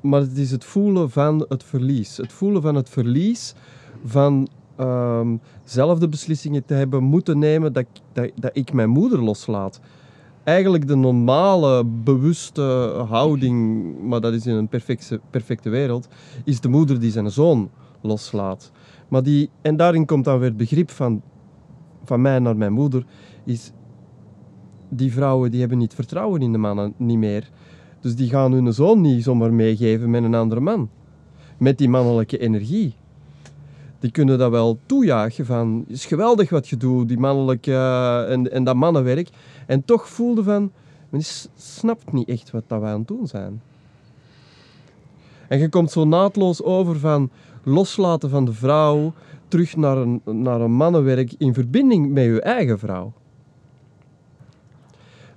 Maar 0.01 0.21
het 0.21 0.37
is 0.37 0.51
het 0.51 0.65
voelen 0.65 1.11
van 1.11 1.45
het 1.49 1.65
verlies. 1.65 2.17
Het 2.17 2.33
voelen 2.33 2.63
van 2.63 2.75
het 2.75 2.89
verlies 2.89 3.55
van 4.05 4.49
ehm, 4.77 5.37
zelf 5.65 5.99
de 5.99 6.09
beslissingen 6.09 6.65
te 6.65 6.75
hebben 6.75 7.03
moeten 7.03 7.39
nemen 7.39 7.73
dat, 7.73 7.87
dat, 8.13 8.31
dat 8.35 8.51
ik 8.57 8.73
mijn 8.73 8.91
moeder 8.91 9.23
loslaat. 9.23 9.81
Eigenlijk 10.49 10.87
de 10.87 10.97
normale, 10.97 11.85
bewuste 11.85 12.63
houding, 13.09 13.85
maar 14.03 14.21
dat 14.21 14.33
is 14.33 14.47
in 14.47 14.55
een 14.55 14.69
perfecte, 14.69 15.21
perfecte 15.31 15.69
wereld, 15.69 16.09
is 16.45 16.61
de 16.61 16.69
moeder 16.69 17.01
die 17.01 17.11
zijn 17.11 17.31
zoon 17.31 17.71
loslaat. 18.01 18.73
Maar 19.09 19.23
die, 19.23 19.51
en 19.63 19.77
daarin 19.77 20.07
komt 20.07 20.25
dan 20.25 20.39
weer 20.39 20.49
het 20.49 20.57
begrip 20.57 20.91
van, 20.91 21.23
van 22.05 22.21
mij 22.21 22.39
naar 22.39 22.57
mijn 22.57 22.73
moeder, 22.73 23.05
is 23.45 23.73
die 24.89 25.13
vrouwen 25.13 25.51
die 25.51 25.61
hebben 25.61 25.79
niet 25.79 25.95
vertrouwen 25.95 26.43
in 26.43 26.53
de 26.53 26.59
mannen 26.59 26.95
niet 26.97 27.19
meer. 27.19 27.51
Dus 28.01 28.15
die 28.15 28.29
gaan 28.29 28.53
hun 28.53 28.73
zoon 28.73 29.01
niet 29.01 29.23
zomaar 29.23 29.53
meegeven 29.53 30.11
met 30.11 30.25
een 30.25 30.35
andere 30.35 30.61
man. 30.61 30.91
Met 31.59 31.79
die 31.79 31.89
mannelijke 31.89 32.39
energie. 32.39 32.95
Die 33.99 34.11
kunnen 34.11 34.39
dat 34.39 34.51
wel 34.51 34.79
toejuichen 34.87 35.47
van, 35.47 35.85
is 35.89 36.07
geweldig 36.07 36.51
wat 36.51 36.69
je 36.69 36.77
doet, 36.77 37.09
die 37.09 37.19
mannelijke 37.19 37.73
eh, 37.73 38.33
en, 38.33 38.53
en 38.53 38.65
dat 38.65 38.77
mannenwerk. 38.77 39.29
En 39.69 39.85
toch 39.85 40.09
voelde 40.09 40.43
van, 40.43 40.73
men 41.09 41.23
snapt 41.57 42.13
niet 42.13 42.29
echt 42.29 42.51
wat 42.51 42.63
dat 42.67 42.81
wij 42.81 42.93
aan 42.93 42.99
het 42.99 43.09
doen 43.09 43.27
zijn. 43.27 43.63
En 45.49 45.59
je 45.59 45.69
komt 45.69 45.91
zo 45.91 46.05
naadloos 46.05 46.63
over 46.63 46.99
van 46.99 47.31
loslaten 47.63 48.31
van 48.31 48.45
de 48.45 48.53
vrouw, 48.53 49.13
terug 49.49 49.77
naar 49.77 49.97
een, 49.97 50.21
naar 50.25 50.61
een 50.61 50.73
mannenwerk 50.73 51.35
in 51.39 51.55
verbinding 51.55 52.13
met 52.13 52.25
je 52.25 52.41
eigen 52.41 52.79
vrouw. 52.79 53.13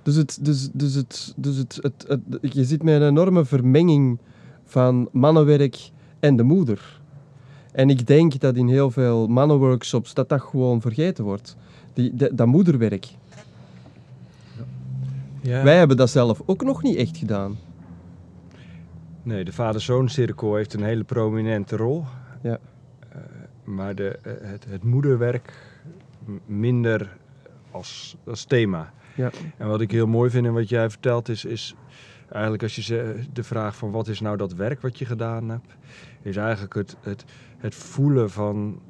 Dus, 0.02 0.14
het, 0.14 0.38
dus, 0.40 0.68
dus, 0.72 0.94
het, 0.94 1.34
dus 1.36 1.56
het, 1.56 1.78
het, 1.82 2.20
je 2.40 2.64
zit 2.64 2.82
met 2.82 2.94
een 2.94 3.08
enorme 3.08 3.44
vermenging 3.44 4.18
van 4.64 5.08
mannenwerk 5.10 5.90
en 6.20 6.36
de 6.36 6.42
moeder. 6.42 7.00
En 7.72 7.90
ik 7.90 8.06
denk 8.06 8.40
dat 8.40 8.56
in 8.56 8.68
heel 8.68 8.90
veel 8.90 9.26
mannenworkshops 9.26 10.14
dat 10.14 10.28
dat 10.28 10.40
gewoon 10.40 10.80
vergeten 10.80 11.24
wordt. 11.24 11.56
Die, 11.92 12.34
dat 12.34 12.46
moederwerk. 12.46 13.06
Ja. 15.42 15.62
Wij 15.62 15.78
hebben 15.78 15.96
dat 15.96 16.10
zelf 16.10 16.42
ook 16.46 16.62
nog 16.62 16.82
niet 16.82 16.96
echt 16.96 17.16
gedaan. 17.16 17.58
Nee, 19.22 19.44
de 19.44 19.52
vader-zoon-cirkel 19.52 20.54
heeft 20.54 20.74
een 20.74 20.82
hele 20.82 21.04
prominente 21.04 21.76
rol. 21.76 22.04
Ja. 22.42 22.58
Eh, 23.08 23.18
maar 23.64 23.94
de, 23.94 24.18
eh, 24.22 24.32
het, 24.40 24.64
het 24.68 24.82
moederwerk 24.82 25.52
minder 26.46 27.16
als, 27.70 28.16
als 28.26 28.44
thema. 28.44 28.92
Ja. 29.14 29.30
En 29.56 29.68
wat 29.68 29.80
ik 29.80 29.90
heel 29.90 30.06
mooi 30.06 30.30
vind 30.30 30.46
en 30.46 30.52
wat 30.52 30.68
jij 30.68 30.90
vertelt 30.90 31.28
is, 31.28 31.44
is 31.44 31.74
eigenlijk 32.30 32.62
als 32.62 32.76
je 32.76 33.14
de 33.32 33.42
vraag 33.42 33.76
van 33.76 33.90
wat 33.90 34.08
is 34.08 34.20
nou 34.20 34.36
dat 34.36 34.52
werk 34.52 34.80
wat 34.80 34.98
je 34.98 35.04
gedaan 35.04 35.48
hebt, 35.48 35.76
is 36.22 36.36
eigenlijk 36.36 36.74
het, 36.74 36.96
het, 37.00 37.24
het 37.56 37.74
voelen 37.74 38.30
van, 38.30 38.80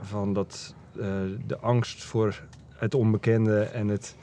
van 0.00 0.32
dat, 0.32 0.74
eh, 1.00 1.06
de 1.46 1.58
angst 1.58 2.04
voor 2.04 2.42
het 2.74 2.94
onbekende 2.94 3.60
en 3.60 3.88
het 3.88 4.16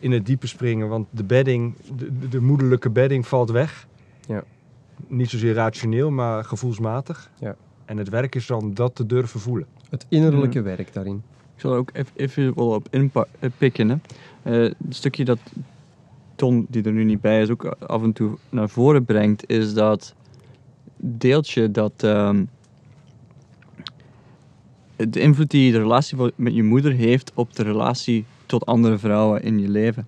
in 0.00 0.12
het 0.12 0.26
diepe 0.26 0.46
springen. 0.46 0.88
Want 0.88 1.06
de 1.10 1.24
bedding, 1.24 1.74
de, 1.96 2.18
de- 2.18 2.28
de 2.28 2.40
moederlijke 2.40 2.90
bedding 2.90 3.26
valt 3.26 3.50
weg. 3.50 3.86
Ja. 4.26 4.44
Niet 5.06 5.30
zozeer 5.30 5.54
rationeel, 5.54 6.10
maar 6.10 6.44
gevoelsmatig. 6.44 7.30
Ja. 7.38 7.56
En 7.84 7.96
het 7.96 8.08
werk 8.08 8.34
is 8.34 8.46
dan 8.46 8.74
dat 8.74 8.94
te 8.94 9.06
durven 9.06 9.40
voelen. 9.40 9.66
Het 9.90 10.06
innerlijke 10.08 10.62
werk 10.62 10.92
daarin. 10.92 11.22
Ik 11.54 11.60
zal 11.60 11.72
er 11.72 11.78
ook 11.78 11.90
even, 11.92 12.12
even 12.16 12.54
wel 12.54 12.68
op 12.68 12.88
inpikken. 13.40 13.88
Hè. 13.88 13.96
Eh, 14.42 14.52
het 14.62 14.74
stukje 14.88 15.24
dat 15.24 15.38
Ton, 16.34 16.66
die 16.68 16.82
er 16.82 16.92
nu 16.92 17.04
niet 17.04 17.20
bij 17.20 17.40
is, 17.42 17.50
ook 17.50 17.64
af 17.64 18.02
en 18.02 18.12
toe 18.12 18.36
naar 18.48 18.68
voren 18.68 19.04
brengt, 19.04 19.48
is 19.50 19.74
dat 19.74 20.14
deeltje 20.96 21.70
dat. 21.70 21.92
ehm, 21.96 22.44
de 24.96 25.20
invloed 25.20 25.50
die 25.50 25.72
de 25.72 25.78
relatie 25.78 26.16
met 26.34 26.54
je 26.54 26.62
moeder 26.62 26.92
heeft 26.92 27.32
op 27.34 27.54
de 27.54 27.62
relatie 27.62 28.24
tot 28.50 28.66
andere 28.66 28.98
vrouwen 28.98 29.42
in 29.42 29.60
je 29.60 29.68
leven. 29.68 30.06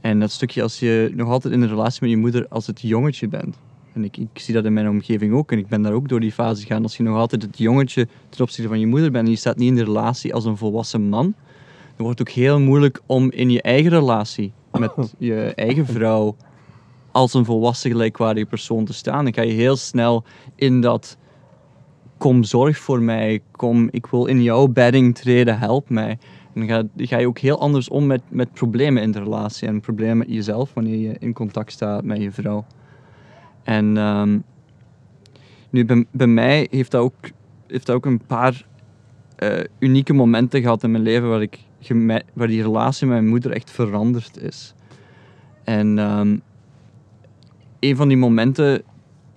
En 0.00 0.20
dat 0.20 0.30
stukje 0.30 0.62
als 0.62 0.78
je 0.78 1.12
nog 1.14 1.28
altijd 1.28 1.54
in 1.54 1.62
een 1.62 1.68
relatie 1.68 1.98
met 2.00 2.10
je 2.10 2.16
moeder 2.16 2.46
als 2.48 2.66
het 2.66 2.80
jongetje 2.80 3.28
bent. 3.28 3.56
En 3.92 4.04
ik, 4.04 4.16
ik 4.16 4.28
zie 4.32 4.54
dat 4.54 4.64
in 4.64 4.72
mijn 4.72 4.88
omgeving 4.88 5.34
ook. 5.34 5.52
En 5.52 5.58
ik 5.58 5.66
ben 5.66 5.82
daar 5.82 5.92
ook 5.92 6.08
door 6.08 6.20
die 6.20 6.32
fase 6.32 6.62
gegaan. 6.62 6.82
Als 6.82 6.96
je 6.96 7.02
nog 7.02 7.16
altijd 7.16 7.42
het 7.42 7.58
jongetje 7.58 8.08
ten 8.28 8.40
opzichte 8.40 8.68
van 8.68 8.80
je 8.80 8.86
moeder 8.86 9.10
bent 9.10 9.24
en 9.24 9.30
je 9.30 9.38
staat 9.38 9.56
niet 9.56 9.68
in 9.68 9.74
de 9.74 9.84
relatie 9.84 10.34
als 10.34 10.44
een 10.44 10.56
volwassen 10.56 11.02
man, 11.08 11.34
dan 11.96 12.04
wordt 12.04 12.18
het 12.18 12.28
ook 12.28 12.34
heel 12.34 12.60
moeilijk 12.60 13.00
om 13.06 13.30
in 13.30 13.50
je 13.50 13.62
eigen 13.62 13.90
relatie 13.90 14.52
met 14.72 14.92
je 15.18 15.52
eigen 15.54 15.86
vrouw 15.86 16.36
als 17.10 17.34
een 17.34 17.44
volwassen 17.44 17.90
gelijkwaardige 17.90 18.46
persoon 18.46 18.84
te 18.84 18.92
staan. 18.92 19.24
Dan 19.24 19.34
ga 19.34 19.42
je 19.42 19.52
heel 19.52 19.76
snel 19.76 20.24
in 20.54 20.80
dat 20.80 21.16
kom 22.18 22.44
zorg 22.44 22.78
voor 22.78 23.02
mij, 23.02 23.40
kom 23.50 23.88
ik 23.90 24.06
wil 24.06 24.26
in 24.26 24.42
jouw 24.42 24.68
bedding 24.68 25.14
treden, 25.14 25.58
help 25.58 25.88
mij. 25.88 26.18
Dan 26.54 26.66
ga, 26.66 26.82
ga 26.96 27.18
je 27.18 27.26
ook 27.26 27.38
heel 27.38 27.60
anders 27.60 27.88
om 27.88 28.06
met, 28.06 28.22
met 28.28 28.52
problemen 28.52 29.02
in 29.02 29.10
de 29.10 29.22
relatie 29.22 29.68
en 29.68 29.80
problemen 29.80 30.18
met 30.18 30.28
jezelf 30.28 30.74
wanneer 30.74 30.98
je 30.98 31.16
in 31.18 31.32
contact 31.32 31.72
staat 31.72 32.04
met 32.04 32.22
je 32.22 32.30
vrouw. 32.30 32.64
En 33.62 33.96
ehm, 33.96 34.38
nu 35.70 35.84
bij, 35.84 36.06
bij 36.10 36.26
mij 36.26 36.66
heeft 36.70 36.90
dat 36.90 37.02
ook, 37.02 37.14
heeft 37.66 37.86
dat 37.86 37.96
ook 37.96 38.06
een 38.06 38.26
paar 38.26 38.66
eh, 39.36 39.64
unieke 39.78 40.12
momenten 40.12 40.60
gehad 40.60 40.82
in 40.82 40.90
mijn 40.90 41.02
leven 41.02 41.28
waar, 41.28 41.42
ik 41.42 41.58
waar 42.32 42.46
die 42.46 42.62
relatie 42.62 43.06
met 43.06 43.16
mijn 43.16 43.28
moeder 43.28 43.52
echt 43.52 43.70
veranderd 43.70 44.42
is. 44.42 44.74
En 45.64 45.98
ehm, 45.98 46.38
een 47.80 47.96
van 47.96 48.08
die 48.08 48.16
momenten 48.16 48.82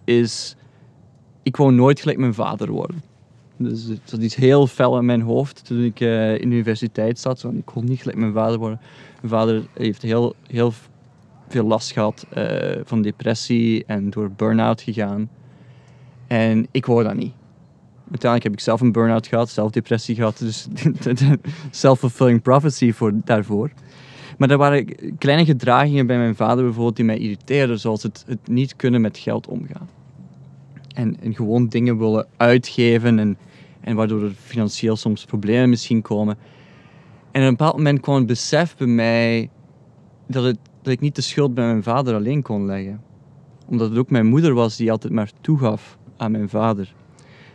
is, 0.04 0.56
ik 1.44 1.58
wou 1.58 1.72
nooit 1.72 2.00
gelijk 2.00 2.18
mijn 2.18 2.34
vader 2.34 2.72
worden. 2.72 3.02
Dus 3.58 3.84
het 3.84 4.00
zat 4.04 4.22
heel 4.22 4.68
fel 4.68 4.98
in 4.98 5.06
mijn 5.06 5.22
hoofd 5.22 5.66
toen 5.66 5.84
ik 5.84 6.00
eh, 6.00 6.32
in 6.32 6.50
de 6.50 6.56
universiteit 6.56 7.20
zat. 7.20 7.40
Zo, 7.40 7.50
ik 7.50 7.66
kon 7.66 7.86
niet 7.86 8.00
gelijk 8.00 8.18
mijn 8.18 8.34
vader 8.34 8.60
worden. 8.60 8.80
Mijn 9.22 9.34
vader 9.34 9.64
heeft 9.74 10.02
heel, 10.02 10.36
heel 10.48 10.74
veel 11.48 11.66
last 11.66 11.92
gehad 11.92 12.26
eh, 12.30 12.82
van 12.84 13.02
depressie 13.02 13.86
en 13.86 14.10
door 14.10 14.32
burn-out 14.32 14.82
gegaan. 14.82 15.30
En 16.28 16.68
ik 16.72 16.86
wou 16.86 17.04
dat 17.04 17.16
niet. 17.16 17.34
Uiteindelijk 18.10 18.44
heb 18.44 18.54
ik 18.54 18.60
zelf 18.60 18.82
een 18.82 18.92
burn-out 18.92 19.28
gehad, 19.28 19.50
zelf 19.50 19.72
depressie 19.72 20.16
gehad. 20.16 20.38
Dus 20.38 20.68
self-fulfilling 21.72 22.42
prophecy 22.42 22.92
voor, 22.92 23.12
daarvoor. 23.24 23.72
Maar 24.38 24.50
er 24.50 24.58
waren 24.58 24.86
kleine 25.18 25.46
gedragingen 25.46 26.08
bij 26.08 26.18
mijn 26.18 26.36
vader 26.36 26.64
bijvoorbeeld 26.64 26.96
die 26.96 27.06
mij 27.06 27.18
irriteerden. 27.18 27.80
Zoals 27.80 28.04
het, 28.04 28.24
het 28.28 28.48
niet 28.48 28.76
kunnen 28.76 29.02
met 29.02 29.18
geld 29.18 29.48
omgaan. 29.48 29.90
En, 30.96 31.18
en 31.22 31.36
gewoon 31.36 31.68
dingen 31.68 31.98
willen 31.98 32.28
uitgeven 32.38 33.20
en, 33.20 33.38
en 33.82 33.96
waardoor 33.96 34.24
er 34.24 34.32
financieel 34.32 34.96
soms 34.96 35.26
problemen 35.26 35.70
misschien 35.70 36.02
komen. 36.02 36.38
En 37.32 37.42
op 37.42 37.48
een 37.48 37.56
bepaald 37.56 37.76
moment 37.76 38.00
kwam 38.00 38.16
het 38.16 38.26
besef 38.26 38.78
bij 38.78 38.88
mij 38.88 39.50
dat, 40.28 40.44
het, 40.44 40.58
dat 40.82 40.94
ik 40.94 41.00
niet 41.00 41.16
de 41.16 41.22
schuld 41.22 41.54
bij 41.54 41.66
mijn 41.66 41.84
vader 41.84 42.16
alleen 42.16 42.42
kon 42.42 42.66
leggen. 42.66 43.02
Omdat 43.68 43.90
het 43.90 43.98
ook 43.98 44.10
mijn 44.10 44.26
moeder 44.26 44.54
was 44.54 44.78
die 44.78 44.92
altijd 44.92 45.14
maar 45.14 45.32
toegaf 45.42 45.98
aan 46.18 46.32
mijn 46.32 46.50
vader. 46.50 46.94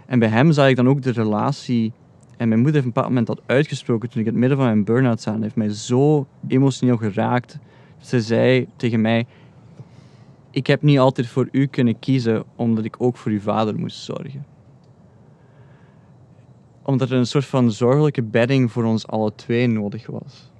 En 0.07 0.19
bij 0.19 0.29
hem 0.29 0.53
zag 0.53 0.69
ik 0.69 0.77
dan 0.77 0.89
ook 0.89 1.03
de 1.03 1.13
relatie. 1.13 1.93
En 2.37 2.49
mijn 2.49 2.61
moeder 2.61 2.83
heeft 2.83 2.87
op 2.87 2.97
een 2.97 3.03
bepaald 3.03 3.09
moment 3.09 3.27
dat 3.27 3.41
uitgesproken 3.47 4.11
toen 4.11 4.21
ik 4.21 4.27
in 4.27 4.33
het 4.33 4.41
midden 4.41 4.59
van 4.59 4.67
mijn 4.67 4.85
burn-out 4.85 5.21
zat. 5.21 5.41
Heeft 5.41 5.57
mij 5.57 5.69
zo 5.69 6.27
emotioneel 6.49 6.97
geraakt. 6.97 7.59
Ze 7.99 8.21
zei 8.21 8.67
tegen 8.77 9.01
mij: 9.01 9.27
Ik 10.51 10.67
heb 10.67 10.83
niet 10.83 10.99
altijd 10.99 11.27
voor 11.27 11.49
u 11.53 11.67
kunnen 11.67 11.99
kiezen, 11.99 12.45
omdat 12.57 12.85
ik 12.85 12.95
ook 12.99 13.17
voor 13.17 13.33
uw 13.33 13.41
vader 13.41 13.79
moest 13.79 14.05
zorgen. 14.05 14.47
Omdat 16.83 17.11
er 17.11 17.17
een 17.17 17.27
soort 17.27 17.45
van 17.45 17.73
zorgelijke 17.73 18.23
bedding 18.23 18.73
voor 18.73 18.85
ons 18.85 19.07
alle 19.07 19.35
twee 19.35 19.67
nodig 19.67 20.07
was. 20.07 20.51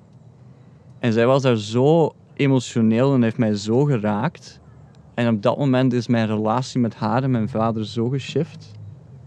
En 0.99 1.13
zij 1.13 1.27
was 1.27 1.43
daar 1.43 1.57
zo 1.57 2.15
emotioneel 2.35 3.15
en 3.15 3.23
heeft 3.23 3.39
mij 3.39 3.55
zo 3.55 3.85
geraakt. 3.85 4.61
En 5.15 5.35
op 5.35 5.43
dat 5.43 5.59
moment 5.59 5.93
is 5.93 6.09
mijn 6.09 6.27
relatie 6.27 6.81
met 6.81 6.95
haar 6.95 7.23
en 7.23 7.31
mijn 7.31 7.49
vader 7.49 7.87
zo 7.87 8.09
geshift. 8.09 8.73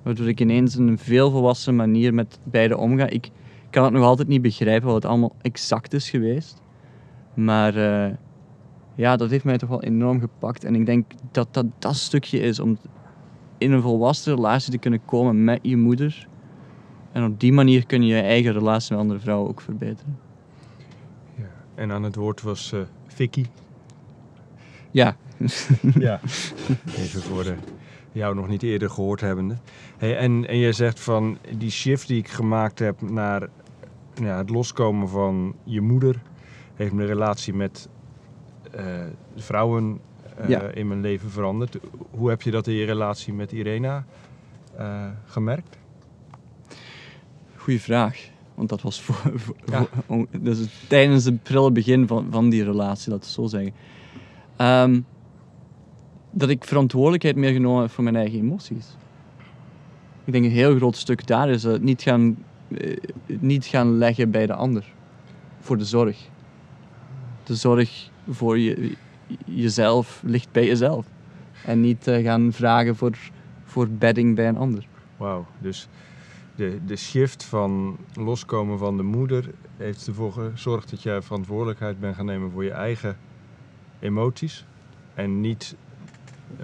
Waardoor 0.04 0.28
ik 0.28 0.40
ineens 0.40 0.76
in 0.76 0.88
een 0.88 0.98
veel 0.98 1.32
volwassen 1.32 1.76
manier 1.76 2.14
met 2.14 2.40
beide 2.44 2.78
omga. 2.78 3.08
Ik 3.08 3.30
kan 3.70 3.84
het 3.84 3.94
nog 3.94 4.04
altijd 4.04 4.28
niet 4.28 4.42
begrijpen 4.42 4.86
wat 4.88 4.96
het 4.96 5.06
allemaal 5.06 5.36
exact 5.42 5.94
is 5.94 6.10
geweest. 6.10 6.62
Maar 7.34 7.76
eh, 7.76 8.14
ja, 8.96 9.16
dat 9.16 9.30
heeft 9.30 9.44
mij 9.44 9.58
toch 9.58 9.70
wel 9.70 9.84
enorm 9.84 10.20
gepakt. 10.20 10.64
En 10.64 10.76
ik 10.76 10.86
denk 10.86 11.12
dat 11.32 11.48
dat 11.52 11.66
dat 11.80 11.96
stukje 11.96 12.40
is 12.40 12.60
om 12.60 12.78
in 13.58 13.72
een 13.72 13.82
volwassen 13.82 14.36
relatie 14.36 14.72
te 14.72 14.78
kunnen 14.78 15.06
komen 15.06 15.44
met 15.44 15.60
je 15.62 15.78
moeder. 15.78 16.28
En 17.12 17.26
op 17.26 17.40
die 17.40 17.54
manier 17.54 17.86
kun 17.86 18.04
je 18.04 18.16
je 18.16 18.22
eigen 18.22 18.54
relatie 18.54 18.92
met 18.92 19.02
andere 19.02 19.20
vrouwen 19.20 19.50
ook 19.50 19.62
verbeteren. 19.62 20.20
Ja. 21.36 21.50
En 21.76 21.92
aan 21.92 22.04
het 22.04 22.16
woord 22.16 22.42
was 22.42 22.72
eh 22.72 22.80
Vicky. 23.08 23.46
Ja, 24.92 25.16
Ja. 26.00 26.20
Even 26.98 27.22
voor 27.22 27.44
de, 27.44 27.56
jou 28.12 28.36
nog 28.36 28.48
niet 28.48 28.64
eerder 28.64 28.90
gehoord 28.90 29.22
hebbende. 29.22 29.58
Hey, 29.98 30.18
en, 30.18 30.48
en 30.48 30.60
jij 30.60 30.72
zegt 30.72 31.00
van 31.00 31.38
die 31.58 31.72
shift 31.72 32.08
die 32.08 32.18
ik 32.18 32.28
gemaakt 32.28 32.80
heb 32.80 33.02
naar 33.02 33.50
ja, 34.14 34.38
het 34.38 34.50
loskomen 34.50 35.10
van 35.10 35.56
je 35.64 35.82
moeder, 35.82 36.22
heeft 36.76 36.94
mijn 36.94 37.08
relatie 37.08 37.54
met 37.54 37.90
vrouwen 39.36 40.00
eh, 40.38 40.50
Ja. 40.50 40.62
in 40.62 40.88
mijn 40.88 41.02
leven 41.02 41.30
veranderd. 41.30 41.78
Hoe 42.12 42.30
heb 42.30 42.42
je 42.42 42.52
dat 42.52 42.68
in 42.68 42.74
je 42.74 42.86
relatie 42.86 43.34
met 43.34 43.52
Irena 43.52 44.06
eh, 44.78 45.06
gemerkt? 45.26 45.78
Goeie 47.56 47.82
vraag. 47.82 48.30
Want 48.56 48.70
dat 48.70 48.82
was 48.82 49.02
voor, 49.02 49.32
voor- 49.40 49.56
Ja. 49.66 49.78
voor- 49.78 49.90
om- 50.08 50.28
dus 50.42 50.68
tijdens 50.88 51.26
het 51.26 51.44
prille 51.44 51.72
begin 51.72 52.08
van, 52.08 52.28
van 52.32 52.50
die 52.50 52.64
relatie, 52.64 53.12
laten 53.12 53.12
we 53.12 53.14
het 53.14 53.26
zo 53.26 53.46
zeggen. 53.48 53.74
Ehm, 54.56 55.02
dat 56.32 56.50
ik 56.50 56.64
verantwoordelijkheid 56.64 57.36
meer 57.36 57.52
genomen 57.54 57.82
heb 57.82 57.92
voor 57.92 58.04
mijn 58.04 58.16
eigen 58.16 58.40
emoties. 58.40 58.98
Ik 60.26 60.34
denk 60.34 60.46
een 60.46 60.52
heel 60.52 60.76
groot 60.76 60.96
stuk 60.96 61.28
daar 61.28 61.50
is 61.50 61.64
het 61.64 61.82
niet 61.82 62.02
gaan, 62.02 62.44
eh, 62.78 62.98
niet 63.28 63.66
gaan 63.66 63.98
leggen 63.98 64.32
bij 64.32 64.46
de 64.46 64.54
ander. 64.54 64.94
Voor 65.60 65.78
de 65.78 65.86
zorg. 65.86 66.30
De 67.44 67.56
zorg 67.56 68.10
voor 68.30 68.60
je, 68.60 68.96
jezelf 69.46 70.22
ligt 70.26 70.52
bij 70.52 70.66
jezelf. 70.66 71.06
En 71.66 71.82
niet 71.82 72.08
eh, 72.08 72.24
gaan 72.24 72.54
vragen 72.54 72.96
voor, 72.96 73.18
voor 73.66 73.90
bedding 73.90 74.36
bij 74.36 74.48
een 74.48 74.58
ander. 74.58 74.88
Wauw, 75.18 75.46
dus 75.60 75.88
de, 76.56 76.80
de 76.86 76.96
shift 76.96 77.44
van 77.44 77.98
loskomen 78.14 78.78
van 78.78 78.98
de 78.98 79.04
moeder 79.04 79.50
heeft 79.78 80.08
ervoor 80.08 80.32
gezorgd 80.32 80.90
dat 80.90 81.04
jij 81.04 81.22
verantwoordelijkheid 81.22 82.00
bent 82.00 82.16
gaan 82.16 82.26
nemen 82.26 82.52
voor 82.52 82.64
je 82.64 82.72
eigen 82.72 83.18
emoties. 84.00 84.66
En 85.14 85.42
niet 85.42 85.76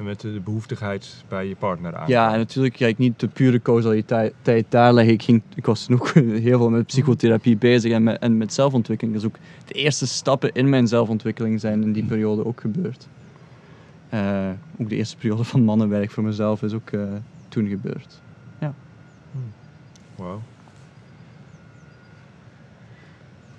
met 0.01 0.19
de 0.19 0.41
behoeftigheid 0.43 1.23
bij 1.27 1.47
je 1.47 1.55
partner 1.55 1.95
aan. 1.95 2.07
Ja, 2.07 2.31
en 2.31 2.37
natuurlijk 2.37 2.77
ga 2.77 2.85
ik 2.85 2.97
niet 2.97 3.19
de 3.19 3.27
pure 3.27 3.61
causaliteit 3.61 4.65
daar 4.69 4.93
leggen. 4.93 5.13
Ik, 5.13 5.23
ging, 5.23 5.41
ik 5.55 5.65
was 5.65 5.85
toen 5.85 5.95
ook 5.95 6.09
heel 6.47 6.57
veel 6.57 6.69
met 6.69 6.85
psychotherapie 6.85 7.57
bezig 7.57 7.91
en 7.91 8.03
met, 8.03 8.19
en 8.19 8.37
met 8.37 8.53
zelfontwikkeling. 8.53 9.15
Dus 9.15 9.25
ook 9.25 9.35
de 9.65 9.73
eerste 9.73 10.07
stappen 10.07 10.51
in 10.51 10.69
mijn 10.69 10.87
zelfontwikkeling 10.87 11.59
zijn 11.59 11.83
in 11.83 11.93
die 11.93 12.05
periode 12.05 12.45
ook 12.45 12.61
gebeurd. 12.61 13.07
Eh, 14.09 14.49
ook 14.79 14.89
de 14.89 14.95
eerste 14.95 15.17
periode 15.17 15.43
van 15.43 15.63
mannenwerk 15.63 16.11
voor 16.11 16.23
mezelf 16.23 16.63
is 16.63 16.73
ook 16.73 16.89
eh, 16.89 17.01
toen 17.49 17.67
gebeurd. 17.67 18.21
Wauw. 20.19 20.41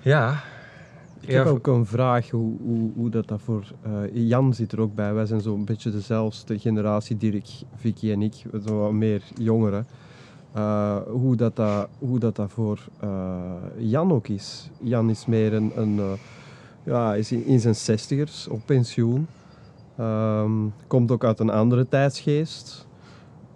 Ja. 0.01 0.43
Ik 1.21 1.29
heb 1.29 1.45
ook 1.45 1.67
een 1.67 1.85
vraag 1.85 2.29
hoe, 2.29 2.57
hoe, 2.63 2.91
hoe 2.95 3.09
dat, 3.09 3.27
dat 3.27 3.41
voor... 3.41 3.71
eh, 3.81 3.91
Jan 4.13 4.53
zit 4.53 4.71
er 4.71 4.79
ook 4.79 4.95
bij. 4.95 5.13
Wij 5.13 5.25
zijn 5.25 5.41
zo'n 5.41 5.65
beetje 5.65 5.91
dezelfde 5.91 6.59
generatie, 6.59 7.17
Dirk, 7.17 7.47
Vicky 7.75 8.11
en 8.11 8.21
ik. 8.21 8.43
Zo 8.65 8.79
wat 8.79 8.91
meer 8.91 9.23
jongeren. 9.39 9.87
Eh, 10.53 10.97
hoe, 11.07 11.35
dat, 11.35 11.55
dat, 11.55 11.87
hoe 11.99 12.19
dat, 12.19 12.35
dat 12.35 12.51
voor 12.51 12.79
eh, 12.99 13.09
Jan 13.77 14.11
ook 14.11 14.27
is. 14.27 14.69
Jan 14.81 15.09
is 15.09 15.25
meer 15.25 15.53
een... 15.53 15.71
een 15.75 15.99
ja, 16.83 17.15
is 17.15 17.31
in, 17.31 17.45
in 17.45 17.59
zijn 17.59 17.75
zestigers, 17.75 18.47
op 18.47 18.61
pensioen. 18.65 19.27
Ehm, 19.97 20.51
komt 20.87 21.11
ook 21.11 21.23
uit 21.23 21.39
een 21.39 21.49
andere 21.49 21.87
tijdsgeest. 21.87 22.87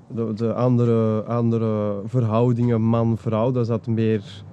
De, 0.07 0.33
de 0.33 0.53
andere, 0.53 1.23
andere 1.23 2.01
verhoudingen 2.05 2.81
man-vrouw, 2.81 3.51
daar 3.51 3.65
zat 3.65 3.87
meer 3.87 4.43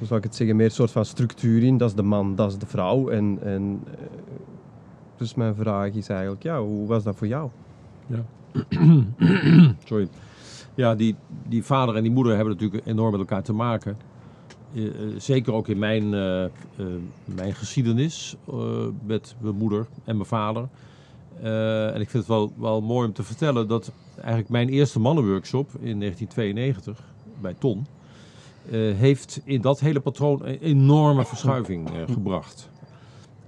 hoe 0.00 0.08
zou 0.08 0.20
ik 0.20 0.26
het 0.26 0.36
zeggen, 0.36 0.56
meer 0.56 0.66
een 0.66 0.72
soort 0.72 0.90
van 0.90 1.04
structuur 1.04 1.62
in. 1.62 1.78
Dat 1.78 1.88
is 1.88 1.94
de 1.94 2.02
man, 2.02 2.34
dat 2.34 2.50
is 2.50 2.58
de 2.58 2.66
vrouw. 2.66 3.08
En, 3.08 3.38
en, 3.42 3.80
eh, 3.86 3.92
dus 5.16 5.34
mijn 5.34 5.54
vraag 5.54 5.92
is 5.92 6.08
eigenlijk, 6.08 6.42
ja, 6.42 6.60
hoe 6.60 6.86
was 6.86 7.02
dat 7.02 7.16
voor 7.16 7.26
jou? 7.26 7.50
Sorry. 9.84 10.08
Ja, 10.74 10.94
die, 10.94 11.16
die 11.48 11.64
vader 11.64 11.96
en 11.96 12.02
die 12.02 12.12
moeder 12.12 12.34
hebben 12.34 12.52
natuurlijk 12.54 12.86
enorm 12.86 13.10
met 13.10 13.20
elkaar 13.20 13.42
te 13.42 13.52
maken. 13.52 13.96
Eh, 14.74 14.86
eh, 14.86 14.92
zeker 15.18 15.52
ook 15.52 15.68
in 15.68 15.78
mijn, 15.78 16.08
mijn 17.24 17.54
geschiedenis 17.54 18.36
met 19.04 19.34
mijn 19.40 19.56
moeder 19.56 19.86
en 20.04 20.16
mijn 20.16 20.28
vader. 20.28 20.68
En 21.40 22.00
ik 22.00 22.10
vind 22.10 22.12
het 22.12 22.26
wel, 22.26 22.52
wel 22.56 22.80
mooi 22.80 23.06
om 23.06 23.12
te 23.12 23.22
vertellen 23.22 23.68
dat 23.68 23.92
eigenlijk 24.16 24.48
mijn 24.48 24.68
eerste 24.68 25.00
mannenworkshop 25.00 25.66
in 25.66 25.98
1992, 25.98 27.04
bij 27.40 27.54
Ton, 27.58 27.86
heeft 28.96 29.40
in 29.44 29.60
dat 29.60 29.80
hele 29.80 30.00
patroon 30.00 30.46
een 30.46 30.58
enorme 30.58 31.24
verschuiving 31.24 31.88
eh, 31.88 32.02
gebracht. 32.12 32.70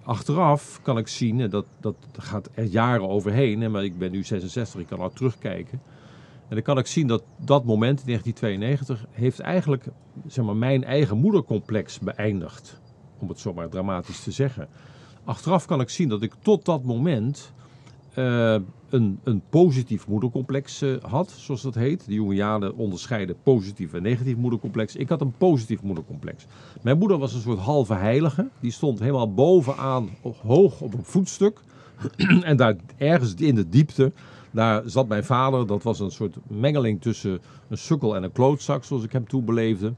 Achteraf 0.05 0.81
kan 0.83 0.99
ik 0.99 1.09
zien, 1.09 1.41
en 1.41 1.51
dat, 1.51 1.67
dat 1.81 1.95
gaat 2.13 2.49
er 2.55 2.65
jaren 2.65 3.09
overheen, 3.09 3.71
maar 3.71 3.85
ik 3.85 3.99
ben 3.99 4.11
nu 4.11 4.25
66, 4.25 4.81
ik 4.81 4.87
kan 4.87 5.01
al 5.01 5.13
terugkijken. 5.13 5.81
En 6.49 6.59
dan 6.59 6.63
kan 6.63 6.79
ik 6.79 6.87
zien 6.87 7.07
dat 7.07 7.23
dat 7.37 7.65
moment 7.65 8.01
in 8.01 8.07
1992 8.07 9.07
heeft 9.11 9.41
eigenlijk 9.41 9.85
zeg 10.27 10.45
maar, 10.45 10.57
mijn 10.57 10.85
eigen 10.85 11.19
moedercomplex 11.19 11.99
beëindigd. 11.99 12.81
Om 13.19 13.29
het 13.29 13.41
zo 13.41 13.53
maar 13.53 13.69
dramatisch 13.69 14.23
te 14.23 14.31
zeggen. 14.31 14.69
Achteraf 15.25 15.67
kan 15.67 15.81
ik 15.81 15.89
zien 15.89 16.09
dat 16.09 16.23
ik 16.23 16.33
tot 16.43 16.65
dat 16.65 16.85
moment 16.85 17.53
eh, 18.15 18.55
een, 18.91 19.21
een 19.25 19.43
positief 19.51 20.07
moedercomplex 20.09 20.83
eh, 20.83 20.95
had, 21.03 21.31
zoals 21.31 21.63
dat 21.63 21.75
heet. 21.75 22.07
De 22.07 22.15
Jungianen 22.15 22.77
onderscheiden 22.77 23.37
positief 23.43 23.93
en 23.95 24.03
negatief 24.03 24.37
moedercomplex. 24.37 24.97
Ik 24.97 25.09
had 25.09 25.21
een 25.21 25.37
positief 25.39 25.83
moedercomplex. 25.83 26.47
Mijn 26.83 26.99
moeder 26.99 27.19
was 27.19 27.35
een 27.35 27.41
soort 27.41 27.59
halve 27.59 27.95
heilige. 27.95 28.49
Die 28.61 28.71
stond 28.71 28.99
helemaal 28.99 29.35
bovenaan, 29.35 30.09
hoog 30.43 30.81
op 30.81 30.95
een 30.95 31.05
voetstuk. 31.05 31.61
en 32.43 32.57
daar 32.57 32.77
ergens 32.97 33.35
in 33.35 33.55
de 33.55 33.69
diepte, 33.69 34.13
daar 34.51 34.83
zat 34.87 35.09
mijn 35.09 35.25
vader. 35.25 35.67
Dat 35.67 35.83
was 35.83 36.01
een 36.01 36.11
soort 36.11 36.37
mengeling 36.47 37.01
tussen 37.01 37.41
een 37.69 37.79
sukkel 37.79 38.17
en 38.17 38.23
een 38.23 38.33
klootzak, 38.33 38.85
zoals 38.85 39.05
ik 39.05 39.13
hem 39.13 39.29
toen 39.29 39.45
beleefde. 39.45 39.93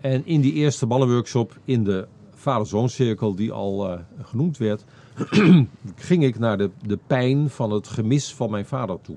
En 0.00 0.26
in 0.26 0.40
die 0.40 0.52
eerste 0.52 0.86
mannenworkshop, 0.86 1.58
in 1.64 1.84
de 1.84 2.06
vader-zoon-cirkel 2.34 3.34
die 3.34 3.52
al 3.52 3.92
uh, 3.92 3.98
genoemd 4.22 4.58
werd, 4.58 4.84
ging 5.96 6.24
ik 6.24 6.38
naar 6.38 6.58
de, 6.58 6.70
de 6.86 6.98
pijn 7.06 7.50
van 7.50 7.72
het 7.72 7.88
gemis 7.88 8.34
van 8.34 8.50
mijn 8.50 8.66
vader 8.66 9.00
toe. 9.00 9.16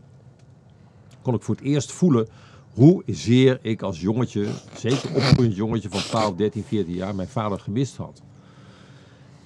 Kon 1.22 1.34
ik 1.34 1.42
voor 1.42 1.56
het 1.56 1.64
eerst 1.64 1.92
voelen 1.92 2.28
hoe 2.74 3.04
zeer 3.06 3.60
ik 3.62 3.82
als 3.82 4.02
jongetje, 4.02 4.48
zeker 4.76 5.16
opgroeiend 5.16 5.56
jongetje 5.56 5.90
van 5.90 6.00
12, 6.00 6.36
13, 6.36 6.64
14 6.64 6.94
jaar, 6.94 7.16
mijn 7.16 7.28
vader 7.28 7.60
gemist 7.60 7.96
had. 7.98 8.22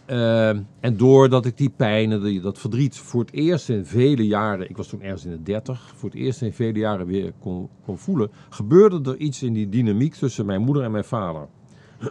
Uh, 0.10 0.50
en 0.80 0.98
doordat 0.98 1.46
ik 1.46 1.58
die 1.58 1.70
pijn 1.70 2.12
en 2.12 2.42
dat 2.42 2.60
verdriet 2.60 2.98
voor 2.98 3.22
het 3.22 3.32
eerst 3.32 3.70
in 3.70 3.86
vele 3.86 4.28
jaren, 4.28 4.70
ik 4.70 4.78
was 4.78 4.88
toen 4.88 5.02
ergens 5.02 5.26
in 5.26 5.32
de 5.32 5.44
30, 5.44 5.94
voor 5.96 6.10
het 6.10 6.18
eerst 6.18 6.42
in 6.42 6.54
vele 6.54 6.80
jaren 6.80 7.06
weer 7.06 7.34
kon, 7.40 7.70
kon 7.86 7.98
voelen, 7.98 8.32
gebeurde 8.50 9.12
er 9.12 9.18
iets 9.18 9.44
in 9.44 9.54
die 9.54 9.70
dynamiek 9.70 10.14
tussen 10.14 10.46
mijn 10.46 10.62
moeder 10.62 10.84
en 10.84 10.92
mijn 10.92 11.04
vader. 11.04 11.48